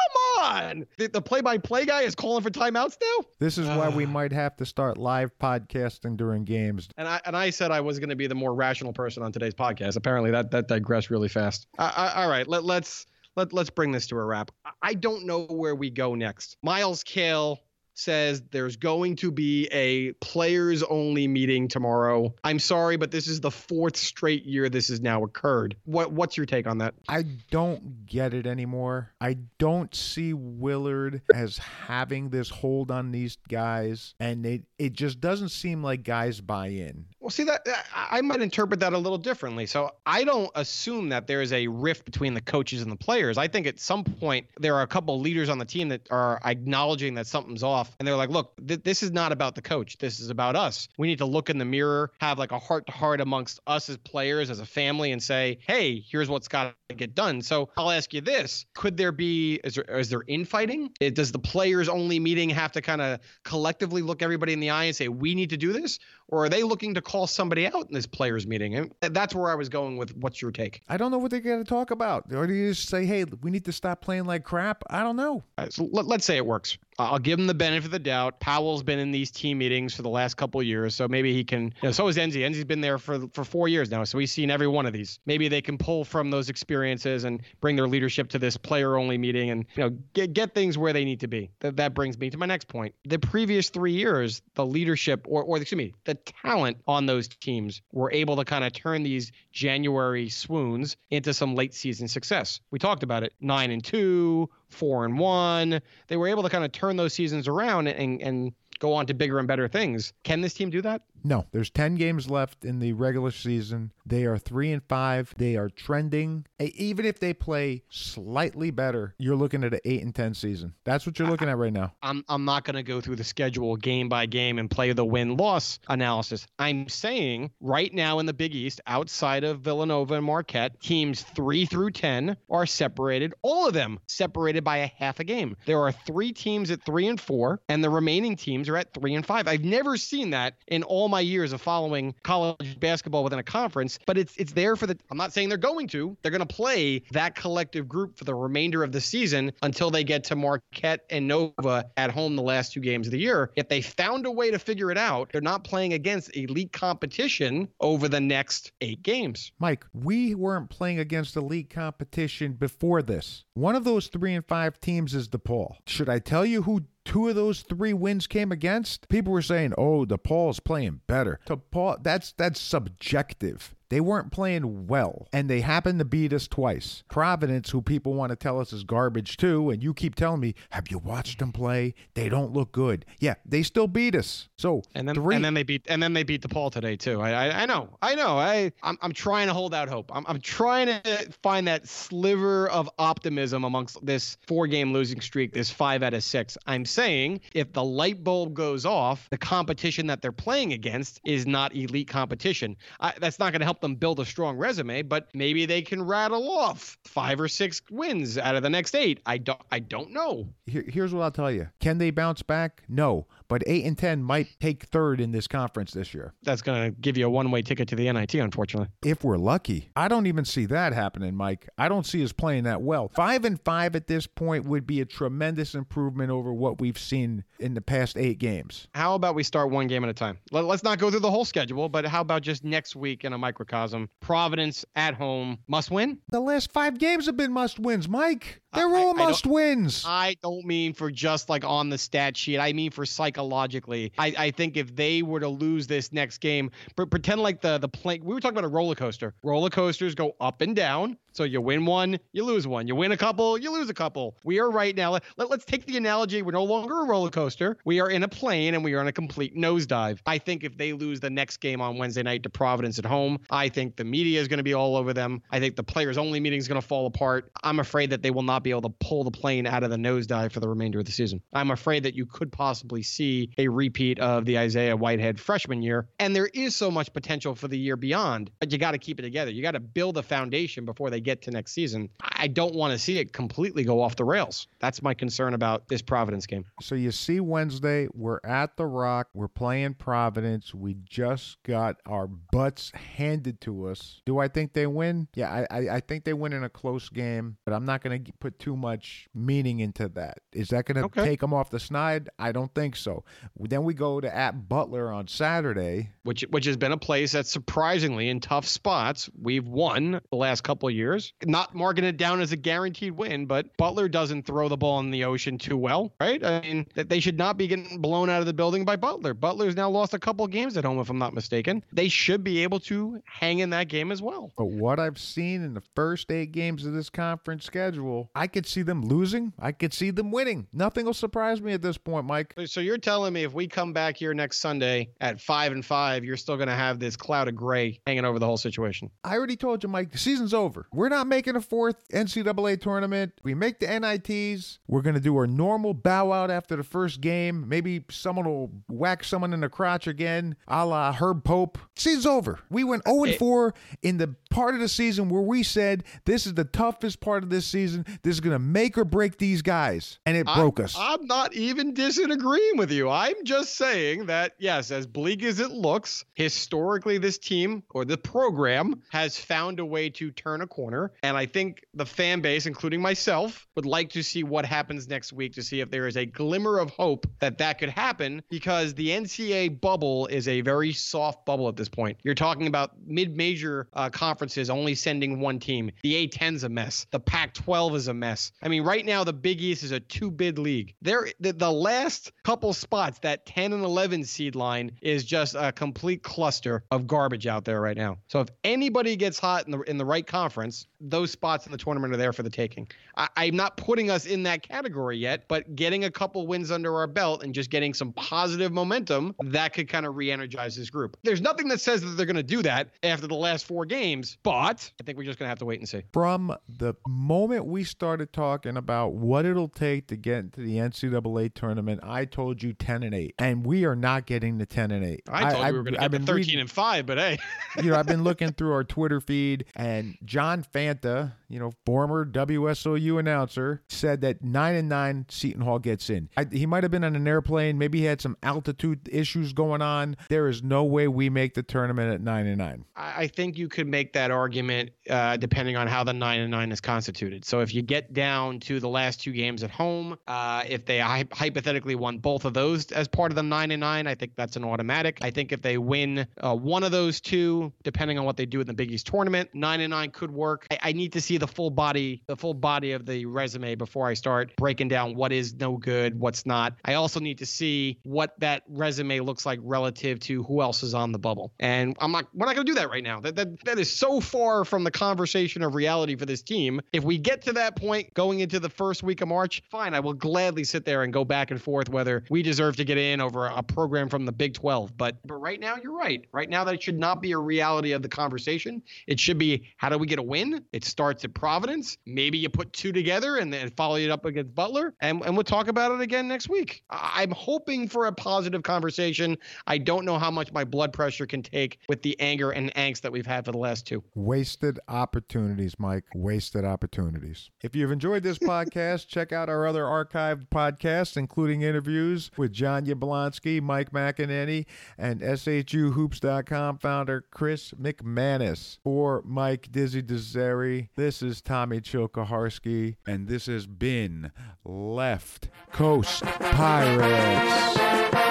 on. 0.43 0.85
The, 0.97 1.07
the 1.07 1.21
play-by-play 1.21 1.85
guy 1.85 2.01
is 2.01 2.15
calling 2.15 2.43
for 2.43 2.49
timeouts 2.49 2.97
now. 3.01 3.25
This 3.39 3.57
is 3.57 3.67
why 3.67 3.89
we 3.89 4.05
might 4.05 4.31
have 4.31 4.55
to 4.57 4.65
start 4.65 4.97
live 4.97 5.31
podcasting 5.39 6.17
during 6.17 6.43
games. 6.43 6.89
And 6.97 7.07
I 7.07 7.21
and 7.25 7.35
I 7.35 7.49
said 7.49 7.71
I 7.71 7.81
was 7.81 7.99
going 7.99 8.09
to 8.09 8.15
be 8.15 8.27
the 8.27 8.35
more 8.35 8.53
rational 8.53 8.93
person 8.93 9.23
on 9.23 9.31
today's 9.31 9.53
podcast. 9.53 9.95
Apparently, 9.95 10.31
that 10.31 10.51
that 10.51 10.67
digressed 10.67 11.09
really 11.09 11.29
fast. 11.29 11.67
all 11.79 12.29
right, 12.29 12.47
let 12.47 12.63
let's 12.63 13.05
let 13.35 13.53
let's 13.53 13.69
bring 13.69 13.91
this 13.91 14.07
to 14.07 14.17
a 14.17 14.23
wrap. 14.23 14.51
I 14.81 14.93
don't 14.93 15.25
know 15.25 15.45
where 15.45 15.75
we 15.75 15.89
go 15.89 16.15
next. 16.15 16.57
Myles 16.61 17.03
Cale 17.03 17.59
says 17.93 18.41
there's 18.51 18.75
going 18.75 19.15
to 19.17 19.31
be 19.31 19.67
a 19.71 20.13
players 20.13 20.83
only 20.83 21.27
meeting 21.27 21.67
tomorrow. 21.67 22.33
I'm 22.43 22.59
sorry, 22.59 22.97
but 22.97 23.11
this 23.11 23.27
is 23.27 23.39
the 23.39 23.51
fourth 23.51 23.95
straight 23.97 24.45
year 24.45 24.69
this 24.69 24.87
has 24.89 25.01
now 25.01 25.23
occurred. 25.23 25.75
What 25.85 26.11
what's 26.11 26.37
your 26.37 26.45
take 26.45 26.67
on 26.67 26.79
that? 26.79 26.93
I 27.07 27.23
don't 27.51 28.05
get 28.05 28.33
it 28.33 28.47
anymore. 28.47 29.11
I 29.21 29.37
don't 29.57 29.93
see 29.93 30.33
Willard 30.33 31.21
as 31.33 31.57
having 31.57 32.29
this 32.29 32.49
hold 32.49 32.91
on 32.91 33.11
these 33.11 33.37
guys 33.47 34.15
and 34.19 34.45
it 34.45 34.63
it 34.77 34.93
just 34.93 35.19
doesn't 35.19 35.49
seem 35.49 35.83
like 35.83 36.03
guys 36.03 36.41
buy 36.41 36.67
in. 36.67 37.05
Well, 37.23 37.29
see 37.29 37.45
that 37.45 37.65
I 37.95 38.19
might 38.19 38.41
interpret 38.41 38.81
that 38.81 38.91
a 38.91 38.97
little 38.97 39.17
differently. 39.17 39.65
So 39.65 39.91
I 40.05 40.25
don't 40.25 40.51
assume 40.55 41.07
that 41.07 41.25
there 41.25 41.41
is 41.41 41.53
a 41.53 41.67
rift 41.69 42.03
between 42.03 42.33
the 42.33 42.41
coaches 42.41 42.81
and 42.81 42.91
the 42.91 42.97
players. 42.97 43.37
I 43.37 43.47
think 43.47 43.65
at 43.65 43.79
some 43.79 44.03
point 44.03 44.47
there 44.59 44.75
are 44.75 44.81
a 44.81 44.87
couple 44.87 45.17
leaders 45.21 45.47
on 45.47 45.57
the 45.57 45.63
team 45.63 45.87
that 45.87 46.05
are 46.11 46.41
acknowledging 46.43 47.13
that 47.13 47.25
something's 47.25 47.63
off, 47.63 47.95
and 47.97 48.05
they're 48.05 48.17
like, 48.17 48.29
"Look, 48.29 48.51
th- 48.67 48.83
this 48.83 49.03
is 49.03 49.11
not 49.11 49.31
about 49.31 49.55
the 49.55 49.61
coach. 49.61 49.97
This 49.99 50.19
is 50.19 50.31
about 50.31 50.57
us. 50.57 50.89
We 50.97 51.07
need 51.07 51.19
to 51.19 51.25
look 51.25 51.49
in 51.49 51.57
the 51.57 51.63
mirror, 51.63 52.11
have 52.19 52.39
like 52.39 52.51
a 52.51 52.59
heart 52.59 52.87
to 52.87 52.91
heart 52.91 53.21
amongst 53.21 53.61
us 53.67 53.87
as 53.87 53.95
players, 53.95 54.49
as 54.49 54.59
a 54.59 54.65
family, 54.65 55.13
and 55.13 55.23
say, 55.23 55.59
"Hey, 55.65 56.03
here's 56.05 56.27
what's 56.27 56.49
got 56.49 56.75
to 56.89 56.95
get 56.95 57.15
done." 57.15 57.41
So 57.41 57.69
I'll 57.77 57.91
ask 57.91 58.13
you 58.13 58.19
this: 58.19 58.65
Could 58.73 58.97
there 58.97 59.13
be 59.13 59.61
is 59.63 59.75
there 59.75 59.85
is 59.97 60.09
there 60.09 60.23
infighting? 60.27 60.91
Eh, 60.99 61.09
does 61.09 61.31
the 61.31 61.39
players 61.39 61.87
only 61.87 62.19
meeting 62.19 62.49
have 62.49 62.73
to 62.73 62.81
kind 62.81 63.01
of 63.01 63.21
collectively 63.45 64.01
look 64.01 64.21
everybody 64.21 64.51
in 64.51 64.59
the 64.59 64.71
eye 64.71 64.83
and 64.83 64.95
say, 64.95 65.07
"We 65.07 65.35
need 65.35 65.51
to 65.51 65.57
do 65.57 65.71
this," 65.71 65.99
or 66.27 66.43
are 66.43 66.49
they 66.49 66.63
looking 66.63 66.95
to 66.95 67.01
call 67.13 67.27
somebody 67.27 67.67
out 67.67 67.87
in 67.87 67.93
this 67.93 68.07
players 68.07 68.47
meeting? 68.47 68.75
And 68.75 68.91
that's 69.11 69.35
where 69.35 69.51
I 69.51 69.55
was 69.55 69.69
going 69.69 69.97
with. 69.97 70.17
What's 70.17 70.41
your 70.41 70.51
take? 70.51 70.81
I 70.89 70.97
don't 70.97 71.11
know 71.11 71.19
what 71.19 71.29
they're 71.29 71.39
going 71.39 71.63
to 71.63 71.69
talk 71.69 71.91
about. 71.91 72.25
Or 72.33 72.47
do 72.47 72.53
you 72.53 72.71
just 72.71 72.89
say, 72.89 73.05
"Hey, 73.05 73.23
we 73.41 73.51
need 73.51 73.65
to 73.65 73.71
stop 73.71 74.01
playing 74.01 74.25
like 74.25 74.43
crap"? 74.43 74.83
I 74.89 75.03
don't 75.03 75.15
know. 75.15 75.43
Right, 75.57 75.71
so 75.71 75.87
let, 75.91 76.07
let's 76.07 76.25
say 76.25 76.37
it 76.37 76.45
works. 76.45 76.77
I'll 76.99 77.19
give 77.19 77.39
him 77.39 77.47
the 77.47 77.53
benefit 77.53 77.85
of 77.85 77.91
the 77.91 77.99
doubt. 77.99 78.39
Powell's 78.39 78.83
been 78.83 78.99
in 78.99 79.11
these 79.11 79.31
team 79.31 79.57
meetings 79.57 79.93
for 79.93 80.01
the 80.01 80.09
last 80.09 80.35
couple 80.35 80.61
years, 80.61 80.95
so 80.95 81.07
maybe 81.07 81.33
he 81.33 81.43
can. 81.43 81.65
You 81.81 81.89
know, 81.89 81.91
so 81.91 82.07
is 82.07 82.17
Nzei. 82.17 82.47
Nzei's 82.47 82.65
been 82.65 82.81
there 82.81 82.97
for 82.97 83.27
for 83.33 83.43
four 83.43 83.67
years 83.67 83.89
now, 83.89 84.03
so 84.03 84.17
he's 84.17 84.31
seen 84.31 84.51
every 84.51 84.67
one 84.67 84.85
of 84.85 84.93
these. 84.93 85.19
Maybe 85.25 85.47
they 85.47 85.61
can 85.61 85.77
pull 85.77 86.05
from 86.05 86.29
those 86.29 86.49
experiences 86.49 87.23
and 87.23 87.41
bring 87.61 87.75
their 87.75 87.87
leadership 87.87 88.29
to 88.29 88.39
this 88.39 88.57
player-only 88.57 89.17
meeting, 89.17 89.49
and 89.49 89.65
you 89.75 89.83
know, 89.83 89.97
get 90.13 90.33
get 90.33 90.53
things 90.53 90.77
where 90.77 90.93
they 90.93 91.05
need 91.05 91.19
to 91.21 91.27
be. 91.27 91.49
That 91.59 91.77
that 91.77 91.93
brings 91.93 92.17
me 92.17 92.29
to 92.29 92.37
my 92.37 92.45
next 92.45 92.67
point. 92.67 92.93
The 93.05 93.19
previous 93.19 93.69
three 93.69 93.93
years, 93.93 94.41
the 94.55 94.65
leadership, 94.65 95.25
or 95.27 95.43
or 95.43 95.57
excuse 95.57 95.77
me, 95.77 95.93
the 96.05 96.15
talent 96.15 96.77
on 96.87 97.05
those 97.05 97.27
teams 97.27 97.81
were 97.91 98.11
able 98.11 98.35
to 98.35 98.45
kind 98.45 98.63
of 98.63 98.73
turn 98.73 99.03
these 99.03 99.31
January 99.51 100.29
swoons 100.29 100.97
into 101.09 101.33
some 101.33 101.55
late 101.55 101.73
season 101.73 102.07
success. 102.07 102.59
We 102.71 102.79
talked 102.79 103.03
about 103.03 103.23
it, 103.23 103.33
nine 103.39 103.71
and 103.71 103.83
two, 103.83 104.49
four 104.73 105.05
and 105.05 105.17
one. 105.17 105.81
They 106.07 106.17
were 106.17 106.27
able 106.27 106.43
to 106.43 106.49
kind 106.49 106.65
of 106.65 106.71
turn 106.71 106.97
those 106.97 107.13
seasons 107.13 107.47
around 107.47 107.87
and 107.87 108.21
and 108.21 108.53
go 108.79 108.93
on 108.93 109.05
to 109.05 109.13
bigger 109.13 109.39
and 109.39 109.47
better 109.47 109.67
things. 109.67 110.13
Can 110.23 110.41
this 110.41 110.53
team 110.53 110.69
do 110.69 110.81
that? 110.81 111.03
No, 111.23 111.45
there's 111.51 111.69
10 111.69 111.95
games 111.95 112.29
left 112.29 112.65
in 112.65 112.79
the 112.79 112.93
regular 112.93 113.31
season. 113.31 113.91
They 114.05 114.25
are 114.25 114.37
3 114.37 114.73
and 114.73 114.83
5. 114.83 115.35
They 115.37 115.55
are 115.55 115.69
trending. 115.69 116.45
Even 116.59 117.05
if 117.05 117.19
they 117.19 117.33
play 117.33 117.83
slightly 117.89 118.71
better, 118.71 119.15
you're 119.17 119.35
looking 119.35 119.63
at 119.63 119.73
an 119.73 119.79
8 119.85 120.01
and 120.03 120.13
10 120.13 120.33
season. 120.33 120.73
That's 120.83 121.05
what 121.05 121.17
you're 121.17 121.29
looking 121.29 121.49
at 121.49 121.57
right 121.57 121.71
now. 121.71 121.93
I'm 122.01 122.23
I'm 122.27 122.45
not 122.45 122.65
going 122.65 122.75
to 122.75 122.83
go 122.83 122.99
through 122.99 123.15
the 123.15 123.23
schedule 123.23 123.75
game 123.75 124.09
by 124.09 124.25
game 124.25 124.59
and 124.59 124.69
play 124.69 124.91
the 124.91 125.05
win-loss 125.05 125.79
analysis. 125.87 126.45
I'm 126.59 126.89
saying 126.89 127.51
right 127.61 127.93
now 127.93 128.19
in 128.19 128.25
the 128.25 128.33
Big 128.33 128.55
East, 128.55 128.81
outside 128.87 129.43
of 129.43 129.61
Villanova 129.61 130.15
and 130.15 130.25
Marquette, 130.25 130.79
teams 130.81 131.21
3 131.21 131.65
through 131.65 131.91
10 131.91 132.35
are 132.49 132.65
separated, 132.65 133.33
all 133.41 133.67
of 133.67 133.73
them 133.73 133.99
separated 134.07 134.63
by 134.63 134.77
a 134.77 134.87
half 134.87 135.19
a 135.19 135.23
game. 135.23 135.55
There 135.65 135.79
are 135.79 135.91
3 135.91 136.33
teams 136.33 136.71
at 136.71 136.83
3 136.85 137.07
and 137.07 137.21
4 137.21 137.61
and 137.69 137.83
the 137.83 137.89
remaining 137.89 138.35
teams 138.35 138.67
are 138.67 138.77
at 138.77 138.93
3 138.93 139.15
and 139.15 139.25
5. 139.25 139.47
I've 139.47 139.63
never 139.63 139.95
seen 139.97 140.31
that 140.31 140.55
in 140.67 140.83
all 140.83 141.07
my 141.13 141.19
years 141.19 141.53
of 141.53 141.61
following 141.61 142.15
college 142.23 142.79
basketball 142.79 143.23
within 143.23 143.37
a 143.37 143.43
conference, 143.43 143.99
but 144.07 144.17
it's 144.17 144.35
it's 144.37 144.51
there 144.51 144.75
for 144.75 144.87
the 144.87 144.97
I'm 145.11 145.17
not 145.17 145.31
saying 145.31 145.49
they're 145.49 145.59
going 145.59 145.87
to. 145.89 146.17
They're 146.23 146.31
going 146.31 146.45
to 146.45 146.55
play 146.55 147.03
that 147.11 147.35
collective 147.35 147.87
group 147.87 148.17
for 148.17 148.23
the 148.23 148.33
remainder 148.33 148.83
of 148.83 148.91
the 148.91 148.99
season 148.99 149.51
until 149.61 149.91
they 149.91 150.03
get 150.03 150.23
to 150.25 150.35
Marquette 150.35 151.01
and 151.11 151.27
Nova 151.27 151.85
at 151.97 152.09
home 152.09 152.35
the 152.35 152.41
last 152.41 152.73
two 152.73 152.79
games 152.79 153.05
of 153.05 153.11
the 153.11 153.19
year. 153.19 153.51
If 153.55 153.69
they 153.69 153.79
found 153.79 154.25
a 154.25 154.31
way 154.31 154.49
to 154.49 154.57
figure 154.57 154.89
it 154.89 154.97
out, 154.97 155.29
they're 155.31 155.39
not 155.41 155.63
playing 155.63 155.93
against 155.93 156.35
elite 156.35 156.73
competition 156.73 157.67
over 157.79 158.07
the 158.07 158.19
next 158.19 158.71
8 158.81 159.03
games. 159.03 159.51
Mike, 159.59 159.85
we 159.93 160.33
weren't 160.33 160.71
playing 160.71 160.97
against 160.97 161.35
elite 161.35 161.69
competition 161.69 162.53
before 162.53 163.03
this. 163.03 163.45
One 163.53 163.75
of 163.75 163.83
those 163.83 164.07
3 164.07 164.33
and 164.33 164.45
5 164.47 164.79
teams 164.79 165.13
is 165.13 165.29
DePaul. 165.29 165.75
Should 165.85 166.09
I 166.09 166.17
tell 166.17 166.45
you 166.45 166.63
who 166.63 166.81
two 167.05 167.27
of 167.27 167.35
those 167.35 167.61
three 167.61 167.93
wins 167.93 168.27
came 168.27 168.51
against, 168.51 169.09
people 169.09 169.33
were 169.33 169.41
saying, 169.41 169.73
"Oh, 169.77 170.05
DePaul's 170.05 170.59
playing 170.59 171.01
better." 171.07 171.39
DePaul, 171.47 172.03
that's 172.03 172.31
that's 172.33 172.59
subjective. 172.59 173.75
They 173.93 174.01
weren't 174.01 174.31
playing 174.31 174.87
well, 174.87 175.27
and 175.31 175.47
they 175.47 175.61
happened 175.61 175.99
to 175.99 176.05
beat 176.05 176.33
us 176.33 176.47
twice. 176.47 177.03
Providence, 177.09 177.69
who 177.69 177.79
people 177.79 178.15
want 178.15 178.31
to 178.31 178.35
tell 178.35 178.59
us 178.59 178.73
is 178.73 178.83
garbage 178.83 179.37
too, 179.37 179.69
and 179.69 179.83
you 179.83 179.93
keep 179.93 180.15
telling 180.15 180.39
me, 180.39 180.55
"Have 180.71 180.89
you 180.89 180.97
watched 180.97 181.37
them 181.37 181.51
play? 181.51 181.93
They 182.15 182.27
don't 182.27 182.51
look 182.53 182.71
good." 182.71 183.05
Yeah, 183.19 183.35
they 183.45 183.61
still 183.61 183.87
beat 183.87 184.15
us. 184.15 184.49
So 184.57 184.81
and 184.95 185.07
then 185.07 185.13
three, 185.13 185.35
and 185.35 185.45
then 185.45 185.53
they 185.53 185.61
beat 185.61 185.85
and 185.87 186.01
then 186.01 186.13
they 186.13 186.23
beat 186.23 186.41
the 186.41 186.47
DePaul 186.47 186.71
today 186.71 186.95
too. 186.95 187.21
I 187.21 187.33
I, 187.33 187.61
I 187.61 187.65
know, 187.67 187.95
I 188.01 188.15
know. 188.15 188.35
I 188.35 188.71
I'm, 188.81 188.97
I'm 189.03 189.13
trying 189.13 189.45
to 189.45 189.53
hold 189.53 189.75
out 189.75 189.89
hope. 189.89 190.09
I'm 190.11 190.25
I'm 190.27 190.41
trying 190.41 190.87
to 190.87 191.31
find 191.43 191.67
that 191.67 191.87
sliver 191.87 192.69
of 192.69 192.89
optimism 192.97 193.63
amongst 193.63 194.03
this 194.03 194.37
four 194.47 194.65
game 194.65 194.91
losing 194.91 195.21
streak, 195.21 195.53
this 195.53 195.69
five 195.69 196.01
out 196.01 196.15
of 196.15 196.23
six. 196.23 196.57
I'm 196.65 196.85
saying 196.85 197.41
if 197.53 197.71
the 197.73 197.83
light 197.83 198.23
bulb 198.23 198.55
goes 198.55 198.87
off, 198.87 199.29
the 199.29 199.37
competition 199.37 200.07
that 200.07 200.23
they're 200.23 200.31
playing 200.31 200.73
against 200.73 201.21
is 201.23 201.45
not 201.45 201.75
elite 201.75 202.07
competition. 202.07 202.75
I, 202.99 203.13
that's 203.19 203.37
not 203.37 203.51
going 203.51 203.59
to 203.59 203.65
help 203.65 203.82
them 203.83 203.95
build 203.95 204.19
a 204.19 204.25
strong 204.25 204.57
resume, 204.57 205.03
but 205.03 205.27
maybe 205.35 205.67
they 205.67 205.83
can 205.83 206.01
rattle 206.01 206.49
off 206.49 206.97
five 207.05 207.39
or 207.39 207.47
six 207.47 207.81
wins 207.91 208.39
out 208.39 208.55
of 208.55 208.63
the 208.63 208.69
next 208.69 208.95
eight. 208.95 209.19
I 209.27 209.37
don't. 209.37 209.61
I 209.71 209.79
don't 209.79 210.11
know. 210.11 210.49
Here, 210.65 210.83
here's 210.87 211.13
what 211.13 211.21
I'll 211.21 211.31
tell 211.31 211.51
you: 211.51 211.69
Can 211.79 211.99
they 211.99 212.09
bounce 212.09 212.41
back? 212.41 212.81
No, 212.89 213.27
but 213.53 213.61
eight 213.67 213.85
and 213.85 213.95
ten 213.95 214.23
might 214.23 214.47
take 214.59 214.85
third 214.85 215.21
in 215.21 215.31
this 215.31 215.47
conference 215.47 215.91
this 215.91 216.11
year. 216.11 216.33
That's 216.41 216.63
going 216.63 216.91
to 216.91 216.99
give 216.99 217.17
you 217.17 217.27
a 217.27 217.29
one-way 217.29 217.61
ticket 217.61 217.87
to 217.89 217.95
the 217.95 218.11
NIT, 218.11 218.33
unfortunately. 218.33 218.89
If 219.05 219.23
we're 219.23 219.37
lucky, 219.37 219.91
I 219.95 220.07
don't 220.07 220.25
even 220.25 220.43
see 220.43 220.65
that 220.65 220.91
happening, 220.91 221.35
Mike. 221.35 221.69
I 221.77 221.87
don't 221.87 222.03
see 222.03 222.23
us 222.23 222.31
playing 222.31 222.63
that 222.63 222.81
well. 222.81 223.11
Five 223.13 223.45
and 223.45 223.61
five 223.61 223.95
at 223.95 224.07
this 224.07 224.25
point 224.25 224.65
would 224.65 224.87
be 224.87 225.01
a 225.01 225.05
tremendous 225.05 225.75
improvement 225.75 226.31
over 226.31 226.51
what 226.51 226.81
we've 226.81 226.97
seen 226.97 227.43
in 227.59 227.75
the 227.75 227.81
past 227.81 228.17
eight 228.17 228.39
games. 228.39 228.87
How 228.95 229.13
about 229.13 229.35
we 229.35 229.43
start 229.43 229.69
one 229.69 229.85
game 229.85 230.03
at 230.03 230.09
a 230.09 230.15
time? 230.15 230.39
Let, 230.49 230.65
us 230.65 230.81
not 230.81 230.97
go 230.97 231.11
through 231.11 231.19
the 231.19 231.29
whole 231.29 231.45
schedule, 231.45 231.89
but 231.89 232.07
how 232.07 232.21
about 232.21 232.41
just 232.41 232.63
next 232.63 232.95
week 232.95 233.23
in 233.23 233.33
a 233.33 233.37
microcosm? 233.37 234.09
Providence 234.19 234.83
at 234.95 235.13
home, 235.13 235.59
must 235.67 235.91
win. 235.91 236.17
The 236.29 236.39
last 236.39 236.71
five 236.71 236.97
games 236.97 237.27
have 237.27 237.37
been 237.37 237.51
must 237.51 237.77
wins, 237.77 238.09
Mike. 238.09 238.63
They're 238.73 238.87
all 238.95 239.11
I, 239.11 239.25
must 239.25 239.45
I 239.45 239.49
wins. 239.51 240.03
I 240.07 240.35
don't 240.41 240.65
mean 240.65 240.93
for 240.93 241.11
just 241.11 241.49
like 241.49 241.63
on 241.63 241.89
the 241.89 241.97
stat 241.99 242.35
sheet. 242.35 242.57
I 242.57 242.73
mean 242.73 242.89
for 242.89 243.05
psychologically. 243.43 244.11
I, 244.17 244.33
I 244.37 244.51
think 244.51 244.77
if 244.77 244.95
they 244.95 245.21
were 245.21 245.39
to 245.39 245.49
lose 245.49 245.87
this 245.87 246.11
next 246.11 246.39
game, 246.39 246.71
pretend 246.95 247.41
like 247.41 247.61
the 247.61 247.77
the 247.77 247.89
plane. 247.89 248.23
We 248.23 248.33
were 248.33 248.39
talking 248.39 248.57
about 248.57 248.65
a 248.65 248.73
roller 248.73 248.95
coaster. 248.95 249.33
Roller 249.43 249.69
coasters 249.69 250.15
go 250.15 250.35
up 250.39 250.61
and 250.61 250.75
down. 250.75 251.17
So 251.33 251.43
you 251.43 251.61
win 251.61 251.85
one, 251.85 252.19
you 252.31 252.43
lose 252.43 252.67
one. 252.67 252.87
You 252.87 252.95
win 252.95 253.11
a 253.11 253.17
couple, 253.17 253.57
you 253.57 253.71
lose 253.71 253.89
a 253.89 253.93
couple. 253.93 254.37
We 254.43 254.59
are 254.59 254.69
right 254.69 254.95
now. 254.95 255.11
Let, 255.11 255.23
let, 255.37 255.51
us 255.51 255.65
take 255.65 255.85
the 255.87 255.97
analogy. 255.97 256.43
We're 256.43 256.51
no 256.51 256.63
longer 256.63 257.01
a 257.01 257.05
roller 257.05 257.31
coaster. 257.31 257.75
We 257.85 257.99
are 257.99 258.09
in 258.09 258.21
a 258.21 258.27
plane 258.27 258.75
and 258.75 258.83
we 258.83 258.93
are 258.93 258.99
on 258.99 259.07
a 259.07 259.11
complete 259.11 259.55
nosedive. 259.55 260.19
I 260.27 260.37
think 260.37 260.63
if 260.63 260.77
they 260.77 260.93
lose 260.93 261.19
the 261.19 261.31
next 261.31 261.57
game 261.57 261.81
on 261.81 261.97
Wednesday 261.97 262.21
night 262.21 262.43
to 262.43 262.49
Providence 262.51 262.99
at 262.99 263.05
home, 263.05 263.39
I 263.49 263.69
think 263.69 263.95
the 263.95 264.03
media 264.03 264.39
is 264.41 264.47
going 264.47 264.59
to 264.59 264.63
be 264.63 264.75
all 264.75 264.95
over 264.95 265.11
them. 265.11 265.41
I 265.51 265.59
think 265.59 265.75
the 265.75 265.83
players 265.83 266.19
only 266.19 266.39
meeting 266.39 266.59
is 266.59 266.67
going 266.67 266.79
to 266.79 266.87
fall 266.87 267.07
apart. 267.07 267.51
I'm 267.63 267.79
afraid 267.79 268.11
that 268.11 268.21
they 268.21 268.29
will 268.29 268.43
not 268.43 268.63
be 268.63 268.69
able 268.69 268.83
to 268.83 268.93
pull 268.99 269.23
the 269.23 269.31
plane 269.31 269.65
out 269.65 269.83
of 269.83 269.89
the 269.89 269.97
nosedive 269.97 270.51
for 270.51 270.59
the 270.59 270.69
remainder 270.69 270.99
of 270.99 271.05
the 271.05 271.11
season. 271.11 271.41
I'm 271.51 271.71
afraid 271.71 272.03
that 272.03 272.13
you 272.13 272.27
could 272.27 272.51
possibly 272.51 273.01
see 273.01 273.49
a 273.57 273.67
repeat 273.67 274.19
of 274.19 274.45
the 274.45 274.59
Isaiah 274.59 274.95
Whitehead 274.95 275.39
freshman 275.39 275.81
year. 275.81 276.07
And 276.19 276.35
there 276.35 276.49
is 276.53 276.75
so 276.75 276.91
much 276.91 277.11
potential 277.11 277.55
for 277.55 277.67
the 277.67 277.77
year 277.77 277.95
beyond, 277.95 278.51
but 278.59 278.71
you 278.71 278.77
got 278.77 278.91
to 278.91 278.99
keep 278.99 279.19
it 279.19 279.23
together. 279.23 279.49
You 279.49 279.63
got 279.63 279.71
to 279.71 279.79
build 279.79 280.17
a 280.17 280.23
foundation 280.23 280.85
before 280.85 281.09
they 281.09 281.22
get 281.23 281.41
to 281.43 281.51
next 281.51 281.71
season. 281.71 282.09
I 282.21 282.47
don't 282.47 282.75
want 282.75 282.91
to 282.93 282.99
see 282.99 283.19
it 283.19 283.33
completely 283.33 283.83
go 283.83 284.01
off 284.01 284.15
the 284.15 284.25
rails. 284.25 284.67
That's 284.79 285.01
my 285.01 285.13
concern 285.13 285.53
about 285.53 285.87
this 285.87 286.01
Providence 286.01 286.45
game. 286.45 286.65
So 286.81 286.95
you 286.95 287.11
see 287.11 287.39
Wednesday, 287.39 288.07
we're 288.13 288.39
at 288.43 288.75
the 288.77 288.85
Rock, 288.85 289.29
we're 289.33 289.47
playing 289.47 289.95
Providence. 289.95 290.73
We 290.73 290.95
just 291.05 291.61
got 291.63 291.97
our 292.05 292.27
butts 292.27 292.91
handed 292.93 293.61
to 293.61 293.87
us. 293.87 294.21
Do 294.25 294.39
I 294.39 294.47
think 294.47 294.73
they 294.73 294.87
win? 294.87 295.27
Yeah, 295.35 295.65
I, 295.71 295.79
I, 295.79 295.95
I 295.95 295.99
think 295.99 296.23
they 296.23 296.33
win 296.33 296.53
in 296.53 296.63
a 296.63 296.69
close 296.69 297.09
game, 297.09 297.57
but 297.65 297.73
I'm 297.73 297.85
not 297.85 298.03
going 298.03 298.23
to 298.23 298.31
put 298.39 298.59
too 298.59 298.75
much 298.75 299.27
meaning 299.33 299.79
into 299.79 300.09
that. 300.09 300.39
Is 300.51 300.69
that 300.69 300.85
going 300.85 300.97
to 300.97 301.05
okay. 301.05 301.23
take 301.23 301.39
them 301.39 301.53
off 301.53 301.69
the 301.69 301.79
snide? 301.79 302.29
I 302.37 302.51
don't 302.51 302.73
think 302.73 302.95
so. 302.95 303.23
Then 303.57 303.83
we 303.83 303.93
go 303.93 304.19
to 304.19 304.35
at 304.35 304.67
Butler 304.67 305.11
on 305.11 305.27
Saturday, 305.27 306.09
which 306.23 306.41
which 306.49 306.65
has 306.65 306.77
been 306.77 306.91
a 306.91 306.97
place 306.97 307.31
that 307.31 307.47
surprisingly 307.47 308.29
in 308.29 308.39
tough 308.39 308.65
spots 308.65 309.29
we've 309.41 309.67
won 309.67 310.21
the 310.29 310.37
last 310.37 310.63
couple 310.63 310.89
of 310.89 310.95
years 311.13 311.33
Not 311.45 311.73
marking 311.73 312.03
it 312.03 312.17
down 312.17 312.41
as 312.41 312.51
a 312.51 312.57
guaranteed 312.57 313.13
win, 313.13 313.45
but 313.45 313.75
Butler 313.77 314.09
doesn't 314.09 314.45
throw 314.45 314.67
the 314.67 314.77
ball 314.77 314.99
in 314.99 315.11
the 315.11 315.23
ocean 315.25 315.57
too 315.57 315.77
well, 315.77 316.13
right? 316.19 316.43
I 316.43 316.61
mean, 316.61 316.87
that 316.95 317.09
they 317.09 317.19
should 317.19 317.37
not 317.37 317.57
be 317.57 317.67
getting 317.67 318.01
blown 318.01 318.29
out 318.29 318.39
of 318.39 318.45
the 318.45 318.53
building 318.53 318.85
by 318.85 318.95
Butler. 318.95 319.33
Butler's 319.33 319.75
now 319.75 319.89
lost 319.89 320.13
a 320.13 320.19
couple 320.19 320.45
games 320.47 320.77
at 320.77 320.83
home, 320.83 320.99
if 320.99 321.09
I'm 321.09 321.17
not 321.17 321.33
mistaken. 321.33 321.83
They 321.91 322.09
should 322.09 322.43
be 322.43 322.63
able 322.63 322.79
to 322.81 323.21
hang 323.25 323.59
in 323.59 323.69
that 323.71 323.87
game 323.87 324.11
as 324.11 324.21
well. 324.21 324.51
But 324.57 324.65
what 324.65 324.99
I've 324.99 325.19
seen 325.19 325.63
in 325.63 325.73
the 325.73 325.83
first 325.95 326.31
eight 326.31 326.51
games 326.51 326.85
of 326.85 326.93
this 326.93 327.09
conference 327.09 327.65
schedule, 327.65 328.29
I 328.35 328.47
could 328.47 328.65
see 328.65 328.81
them 328.81 329.03
losing. 329.05 329.53
I 329.59 329.71
could 329.71 329.93
see 329.93 330.11
them 330.11 330.31
winning. 330.31 330.67
Nothing 330.73 331.05
will 331.05 331.13
surprise 331.13 331.61
me 331.61 331.73
at 331.73 331.81
this 331.81 331.97
point, 331.97 332.25
Mike. 332.25 332.53
So 332.65 332.79
you're 332.79 332.97
telling 332.97 333.33
me 333.33 333.43
if 333.43 333.53
we 333.53 333.67
come 333.67 333.93
back 333.93 334.17
here 334.17 334.33
next 334.33 334.57
Sunday 334.59 335.09
at 335.21 335.39
five 335.39 335.71
and 335.71 335.85
five, 335.85 336.23
you're 336.23 336.37
still 336.37 336.57
going 336.57 336.67
to 336.67 336.75
have 336.75 336.99
this 336.99 337.15
cloud 337.15 337.47
of 337.47 337.55
gray 337.55 337.99
hanging 338.07 338.25
over 338.25 338.39
the 338.39 338.45
whole 338.45 338.57
situation? 338.57 339.09
I 339.23 339.37
already 339.37 339.55
told 339.55 339.83
you, 339.83 339.89
Mike, 339.89 340.11
the 340.11 340.17
season's 340.17 340.53
over. 340.53 340.87
We're 340.91 341.02
not 341.09 341.27
making 341.27 341.55
a 341.55 341.61
fourth 341.61 342.07
NCAA 342.09 342.79
tournament. 342.81 343.33
We 343.43 343.53
make 343.53 343.79
the 343.79 343.87
NITs. 343.87 344.79
We're 344.87 345.01
going 345.01 345.15
to 345.15 345.21
do 345.21 345.35
our 345.37 345.47
normal 345.47 345.93
bow 345.93 346.31
out 346.31 346.51
after 346.51 346.75
the 346.75 346.83
first 346.83 347.21
game. 347.21 347.67
Maybe 347.67 348.05
someone 348.09 348.45
will 348.45 348.71
whack 348.87 349.23
someone 349.23 349.53
in 349.53 349.61
the 349.61 349.69
crotch 349.69 350.07
again, 350.07 350.55
a 350.67 350.85
la 350.85 351.11
Herb 351.13 351.43
Pope. 351.43 351.77
Season's 351.95 352.25
over. 352.25 352.59
We 352.69 352.83
went 352.83 353.03
0 353.07 353.37
4 353.37 353.73
in 354.01 354.17
the 354.17 354.35
part 354.49 354.75
of 354.75 354.81
the 354.81 354.87
season 354.87 355.29
where 355.29 355.41
we 355.41 355.63
said 355.63 356.03
this 356.25 356.45
is 356.45 356.53
the 356.53 356.63
toughest 356.63 357.19
part 357.19 357.43
of 357.43 357.49
this 357.49 357.65
season. 357.65 358.05
This 358.21 358.35
is 358.35 358.39
going 358.39 358.53
to 358.53 358.59
make 358.59 358.97
or 358.97 359.05
break 359.05 359.37
these 359.37 359.61
guys. 359.61 360.19
And 360.25 360.37
it 360.37 360.45
broke 360.45 360.79
I'm, 360.79 360.85
us. 360.85 360.95
I'm 360.97 361.25
not 361.25 361.53
even 361.53 361.93
disagreeing 361.93 362.77
with 362.77 362.91
you. 362.91 363.09
I'm 363.09 363.43
just 363.43 363.75
saying 363.75 364.27
that, 364.27 364.53
yes, 364.59 364.91
as 364.91 365.07
bleak 365.07 365.43
as 365.43 365.59
it 365.59 365.71
looks, 365.71 366.23
historically, 366.33 367.17
this 367.17 367.37
team 367.37 367.83
or 367.89 368.05
the 368.05 368.17
program 368.17 369.01
has 369.09 369.37
found 369.37 369.79
a 369.79 369.85
way 369.85 370.09
to 370.11 370.31
turn 370.31 370.61
a 370.61 370.67
corner. 370.67 370.92
And 371.23 371.37
I 371.37 371.45
think 371.45 371.85
the 371.93 372.05
fan 372.05 372.41
base, 372.41 372.65
including 372.65 373.01
myself, 373.01 373.67
would 373.75 373.85
like 373.85 374.09
to 374.11 374.23
see 374.23 374.43
what 374.43 374.65
happens 374.65 375.07
next 375.07 375.33
week 375.33 375.53
to 375.53 375.63
see 375.63 375.79
if 375.79 375.89
there 375.89 376.07
is 376.07 376.17
a 376.17 376.25
glimmer 376.25 376.79
of 376.79 376.89
hope 376.91 377.25
that 377.39 377.57
that 377.57 377.79
could 377.79 377.89
happen 377.89 378.41
because 378.49 378.93
the 378.93 379.09
NCAA 379.09 379.79
bubble 379.81 380.27
is 380.27 380.47
a 380.47 380.61
very 380.61 380.93
soft 380.93 381.45
bubble 381.45 381.67
at 381.67 381.75
this 381.75 381.89
point. 381.89 382.17
You're 382.23 382.35
talking 382.35 382.67
about 382.67 382.91
mid 383.05 383.35
major 383.35 383.87
uh, 383.93 384.09
conferences 384.09 384.69
only 384.69 384.95
sending 384.95 385.39
one 385.39 385.59
team. 385.59 385.91
The 386.03 386.27
A10's 386.27 386.63
a 386.63 386.69
mess. 386.69 387.05
The 387.11 387.19
Pac 387.19 387.53
12 387.53 387.95
is 387.95 388.07
a 388.07 388.13
mess. 388.13 388.51
I 388.61 388.67
mean, 388.67 388.83
right 388.83 389.05
now, 389.05 389.23
the 389.23 389.33
Big 389.33 389.61
East 389.61 389.83
is 389.83 389.91
a 389.91 389.99
two 389.99 390.31
bid 390.31 390.57
league. 390.59 390.95
There, 391.01 391.27
the, 391.39 391.53
the 391.53 391.71
last 391.71 392.31
couple 392.43 392.73
spots, 392.73 393.19
that 393.19 393.45
10 393.45 393.73
and 393.73 393.83
11 393.83 394.23
seed 394.25 394.55
line 394.55 394.91
is 395.01 395.23
just 395.23 395.55
a 395.57 395.71
complete 395.71 396.23
cluster 396.23 396.83
of 396.91 397.07
garbage 397.07 397.47
out 397.47 397.65
there 397.65 397.81
right 397.81 397.97
now. 397.97 398.17
So 398.27 398.39
if 398.41 398.47
anybody 398.63 399.15
gets 399.15 399.39
hot 399.39 399.65
in 399.65 399.71
the 399.71 399.81
in 399.81 399.97
the 399.97 400.05
right 400.05 400.25
conference, 400.25 400.82
those 400.99 401.31
spots 401.31 401.65
in 401.65 401.71
the 401.71 401.77
tournament 401.77 402.13
are 402.13 402.17
there 402.17 402.33
for 402.33 402.43
the 402.43 402.49
taking. 402.49 402.87
I, 403.17 403.27
I'm 403.35 403.55
not 403.55 403.77
putting 403.77 404.09
us 404.09 404.25
in 404.25 404.43
that 404.43 404.67
category 404.67 405.17
yet, 405.17 405.47
but 405.47 405.75
getting 405.75 406.05
a 406.05 406.11
couple 406.11 406.47
wins 406.47 406.71
under 406.71 406.95
our 406.95 407.07
belt 407.07 407.43
and 407.43 407.53
just 407.53 407.69
getting 407.69 407.93
some 407.93 408.13
positive 408.13 408.71
momentum 408.71 409.35
that 409.43 409.73
could 409.73 409.87
kind 409.87 410.05
of 410.05 410.15
re-energize 410.15 410.75
this 410.75 410.89
group. 410.89 411.17
There's 411.23 411.41
nothing 411.41 411.67
that 411.69 411.81
says 411.81 412.01
that 412.01 412.11
they're 412.11 412.25
going 412.25 412.35
to 412.35 412.43
do 412.43 412.61
that 412.63 412.89
after 413.03 413.27
the 413.27 413.35
last 413.35 413.65
four 413.65 413.85
games, 413.85 414.37
but 414.43 414.91
I 414.99 415.03
think 415.03 415.17
we're 415.17 415.25
just 415.25 415.39
going 415.39 415.45
to 415.45 415.49
have 415.49 415.59
to 415.59 415.65
wait 415.65 415.79
and 415.79 415.87
see. 415.87 416.03
From 416.13 416.55
the 416.69 416.93
moment 417.07 417.65
we 417.65 417.83
started 417.83 418.31
talking 418.33 418.77
about 418.77 419.13
what 419.13 419.45
it'll 419.45 419.67
take 419.67 420.07
to 420.07 420.15
get 420.15 420.39
into 420.39 420.61
the 420.61 420.77
NCAA 420.77 421.53
tournament, 421.53 421.99
I 422.03 422.25
told 422.25 422.63
you 422.63 422.73
10 422.73 423.03
and 423.03 423.13
8, 423.13 423.35
and 423.39 423.65
we 423.65 423.85
are 423.85 423.95
not 423.95 424.25
getting 424.25 424.59
to 424.59 424.65
10 424.65 424.91
and 424.91 425.05
8. 425.05 425.21
I 425.29 425.51
told 425.51 425.65
you 425.67 425.71
we 425.73 425.77
were 425.77 425.83
going 425.83 425.93
to 425.95 425.99
get 425.99 426.11
to 426.11 426.19
13 426.19 426.35
reading, 426.35 426.59
and 426.59 426.71
5, 426.71 427.05
but 427.05 427.17
hey. 427.17 427.37
you 427.77 427.91
know, 427.91 427.95
I've 427.95 428.07
been 428.07 428.23
looking 428.23 428.51
through 428.51 428.71
our 428.71 428.83
Twitter 428.83 429.19
feed, 429.19 429.65
and 429.75 430.17
John 430.23 430.63
Fanta, 430.73 431.37
you 431.53 431.59
know, 431.59 431.71
former 431.85 432.25
WSOU 432.25 433.19
announcer, 433.19 433.83
said 433.87 434.21
that 434.21 434.43
9 434.43 434.75
and 434.75 434.89
9 434.89 435.27
Seton 435.29 435.61
Hall 435.61 435.77
gets 435.77 436.09
in. 436.09 436.27
I, 436.35 436.47
he 436.51 436.65
might 436.65 436.83
have 436.83 436.91
been 436.91 437.03
on 437.03 437.15
an 437.15 437.27
airplane, 437.27 437.77
maybe 437.77 437.99
he 437.99 438.05
had 438.05 438.21
some 438.21 438.35
altitude 438.41 439.07
issues 439.11 439.53
going 439.53 439.83
on. 439.83 440.17
There 440.29 440.47
is 440.47 440.63
no 440.63 440.83
way 440.83 441.07
we 441.07 441.29
make 441.29 441.53
the 441.53 441.61
tournament 441.61 442.11
at 442.11 442.21
9 442.21 442.47
and 442.47 442.57
9. 442.57 442.85
I 442.95 443.27
think 443.27 443.55
you 443.55 443.69
could 443.69 443.87
make 443.87 444.13
that 444.13 444.31
argument 444.31 444.89
uh, 445.07 445.37
depending 445.37 445.75
on 445.75 445.85
how 445.85 446.03
the 446.03 446.13
9 446.13 446.39
and 446.39 446.49
9 446.49 446.71
is 446.71 446.81
constituted. 446.81 447.45
So 447.45 447.59
if 447.59 447.71
you 447.71 447.83
get 447.83 448.13
down 448.13 448.59
to 448.61 448.79
the 448.79 448.89
last 448.89 449.21
two 449.21 449.31
games 449.31 449.61
at 449.61 449.69
home, 449.69 450.17
uh, 450.27 450.63
if 450.67 450.85
they 450.85 450.97
hy- 450.99 451.27
hypothetically 451.31 451.93
won 451.93 452.17
both 452.17 452.45
of 452.45 452.55
those 452.55 452.91
as 452.91 453.07
part 453.07 453.31
of 453.31 453.35
the 453.35 453.43
9 453.43 453.69
and 453.69 453.79
9, 453.79 454.07
I 454.07 454.15
think 454.15 454.31
that's 454.35 454.55
an 454.55 454.63
automatic. 454.63 455.19
I 455.21 455.29
think 455.29 455.51
if 455.51 455.61
they 455.61 455.77
win 455.77 456.25
uh, 456.43 456.55
one 456.55 456.81
of 456.81 456.91
those 456.91 457.21
two, 457.21 457.71
depending 457.83 458.17
on 458.17 458.25
what 458.25 458.37
they 458.37 458.47
do 458.47 458.59
in 458.59 458.65
the 458.65 458.73
Big 458.73 458.91
East 458.91 459.05
tournament, 459.05 459.51
9 459.53 459.81
and 459.81 459.91
9 459.91 460.09
could 460.09 460.31
work. 460.31 460.65
I, 460.71 460.79
I 460.81 460.91
need 460.93 461.13
to 461.13 461.21
see 461.21 461.37
the 461.43 461.47
full 461.47 461.69
body, 461.69 462.23
the 462.27 462.37
full 462.37 462.53
body 462.53 462.93
of 462.93 463.05
the 463.05 463.25
resume 463.25 463.75
before 463.75 464.07
I 464.07 464.13
start 464.13 464.55
breaking 464.55 464.87
down 464.87 465.13
what 465.13 465.33
is 465.33 465.53
no 465.53 465.75
good, 465.75 466.17
what's 466.17 466.45
not. 466.45 466.75
I 466.85 466.93
also 466.93 467.19
need 467.19 467.37
to 467.39 467.45
see 467.45 467.99
what 468.03 468.39
that 468.39 468.63
resume 468.69 469.19
looks 469.19 469.45
like 469.45 469.59
relative 469.61 470.21
to 470.21 470.41
who 470.43 470.61
else 470.61 470.83
is 470.83 470.93
on 470.93 471.11
the 471.11 471.19
bubble. 471.19 471.51
And 471.59 471.97
I'm 471.99 472.13
not 472.13 472.27
we're 472.33 472.45
not 472.45 472.55
going 472.55 472.65
to 472.65 472.71
do 472.71 472.79
that 472.79 472.89
right 472.89 473.03
now. 473.03 473.19
That, 473.19 473.35
that 473.35 473.65
that 473.65 473.77
is 473.77 473.93
so 473.93 474.21
far 474.21 474.63
from 474.63 474.85
the 474.85 474.91
conversation 474.91 475.63
of 475.63 475.75
reality 475.75 476.15
for 476.15 476.25
this 476.25 476.41
team. 476.41 476.79
If 476.93 477.03
we 477.03 477.17
get 477.17 477.41
to 477.41 477.51
that 477.53 477.75
point 477.75 478.13
going 478.13 478.39
into 478.39 478.61
the 478.61 478.69
first 478.69 479.03
week 479.03 479.19
of 479.19 479.27
March, 479.27 479.61
fine, 479.69 479.93
I 479.93 479.99
will 479.99 480.13
gladly 480.13 480.63
sit 480.63 480.85
there 480.85 481.03
and 481.03 481.11
go 481.11 481.25
back 481.25 481.51
and 481.51 481.61
forth 481.61 481.89
whether 481.89 482.23
we 482.29 482.41
deserve 482.41 482.77
to 482.77 482.85
get 482.85 482.97
in 482.97 483.19
over 483.19 483.47
a 483.47 483.61
program 483.61 484.07
from 484.07 484.25
the 484.25 484.31
Big 484.31 484.53
12. 484.53 484.97
But 484.97 485.17
but 485.25 485.41
right 485.41 485.59
now 485.59 485.75
you're 485.83 485.97
right. 485.97 486.25
Right 486.31 486.49
now 486.49 486.63
that 486.63 486.81
should 486.81 486.97
not 486.97 487.21
be 487.21 487.33
a 487.33 487.37
reality 487.37 487.91
of 487.91 488.01
the 488.01 488.07
conversation. 488.07 488.81
It 489.07 489.19
should 489.19 489.37
be 489.37 489.65
how 489.75 489.89
do 489.89 489.97
we 489.97 490.07
get 490.07 490.19
a 490.19 490.23
win? 490.23 490.63
It 490.71 490.85
starts 490.85 491.25
at 491.25 491.32
Providence. 491.33 491.97
Maybe 492.05 492.37
you 492.37 492.49
put 492.49 492.71
two 492.73 492.91
together 492.91 493.37
and 493.37 493.51
then 493.51 493.71
follow 493.71 493.95
it 493.95 494.09
up 494.09 494.25
against 494.25 494.53
Butler 494.55 494.93
and 495.01 495.21
and 495.25 495.35
we'll 495.35 495.43
talk 495.43 495.67
about 495.67 495.91
it 495.91 496.01
again 496.01 496.27
next 496.27 496.49
week. 496.49 496.83
I'm 496.89 497.31
hoping 497.31 497.87
for 497.87 498.05
a 498.05 498.11
positive 498.11 498.63
conversation. 498.63 499.37
I 499.67 499.77
don't 499.77 500.05
know 500.05 500.17
how 500.17 500.31
much 500.31 500.51
my 500.51 500.63
blood 500.63 500.93
pressure 500.93 501.25
can 501.25 501.41
take 501.41 501.79
with 501.87 502.01
the 502.01 502.19
anger 502.19 502.51
and 502.51 502.73
angst 502.75 503.01
that 503.01 503.11
we've 503.11 503.25
had 503.25 503.45
for 503.45 503.51
the 503.51 503.57
last 503.57 503.85
two. 503.85 504.03
Wasted 504.15 504.79
opportunities, 504.87 505.75
Mike. 505.79 506.05
Wasted 506.15 506.65
opportunities. 506.65 507.49
If 507.61 507.75
you've 507.75 507.91
enjoyed 507.91 508.23
this 508.23 508.37
podcast, 508.39 509.07
check 509.07 509.31
out 509.31 509.49
our 509.49 509.67
other 509.67 509.83
archived 509.83 510.47
podcasts, 510.49 511.17
including 511.17 511.61
interviews 511.61 512.31
with 512.37 512.51
John 512.53 512.85
Yablonsky, 512.85 513.61
Mike 513.61 513.91
McEnany, 513.91 514.65
and 514.97 515.21
SHUHoops.com 515.21 516.77
founder 516.77 517.25
Chris 517.31 517.71
McManus. 517.71 518.77
For 518.83 519.21
Mike 519.25 519.69
Dizzy 519.71 520.01
Deseri, 520.01 520.89
this 520.95 521.12
is 521.21 521.41
Tommy 521.41 521.81
Chilkaharsky, 521.81 522.95
and 523.05 523.27
this 523.27 523.47
has 523.47 523.67
been 523.67 524.31
Left 524.63 525.49
Coast 525.71 526.23
Pirates. 526.23 528.22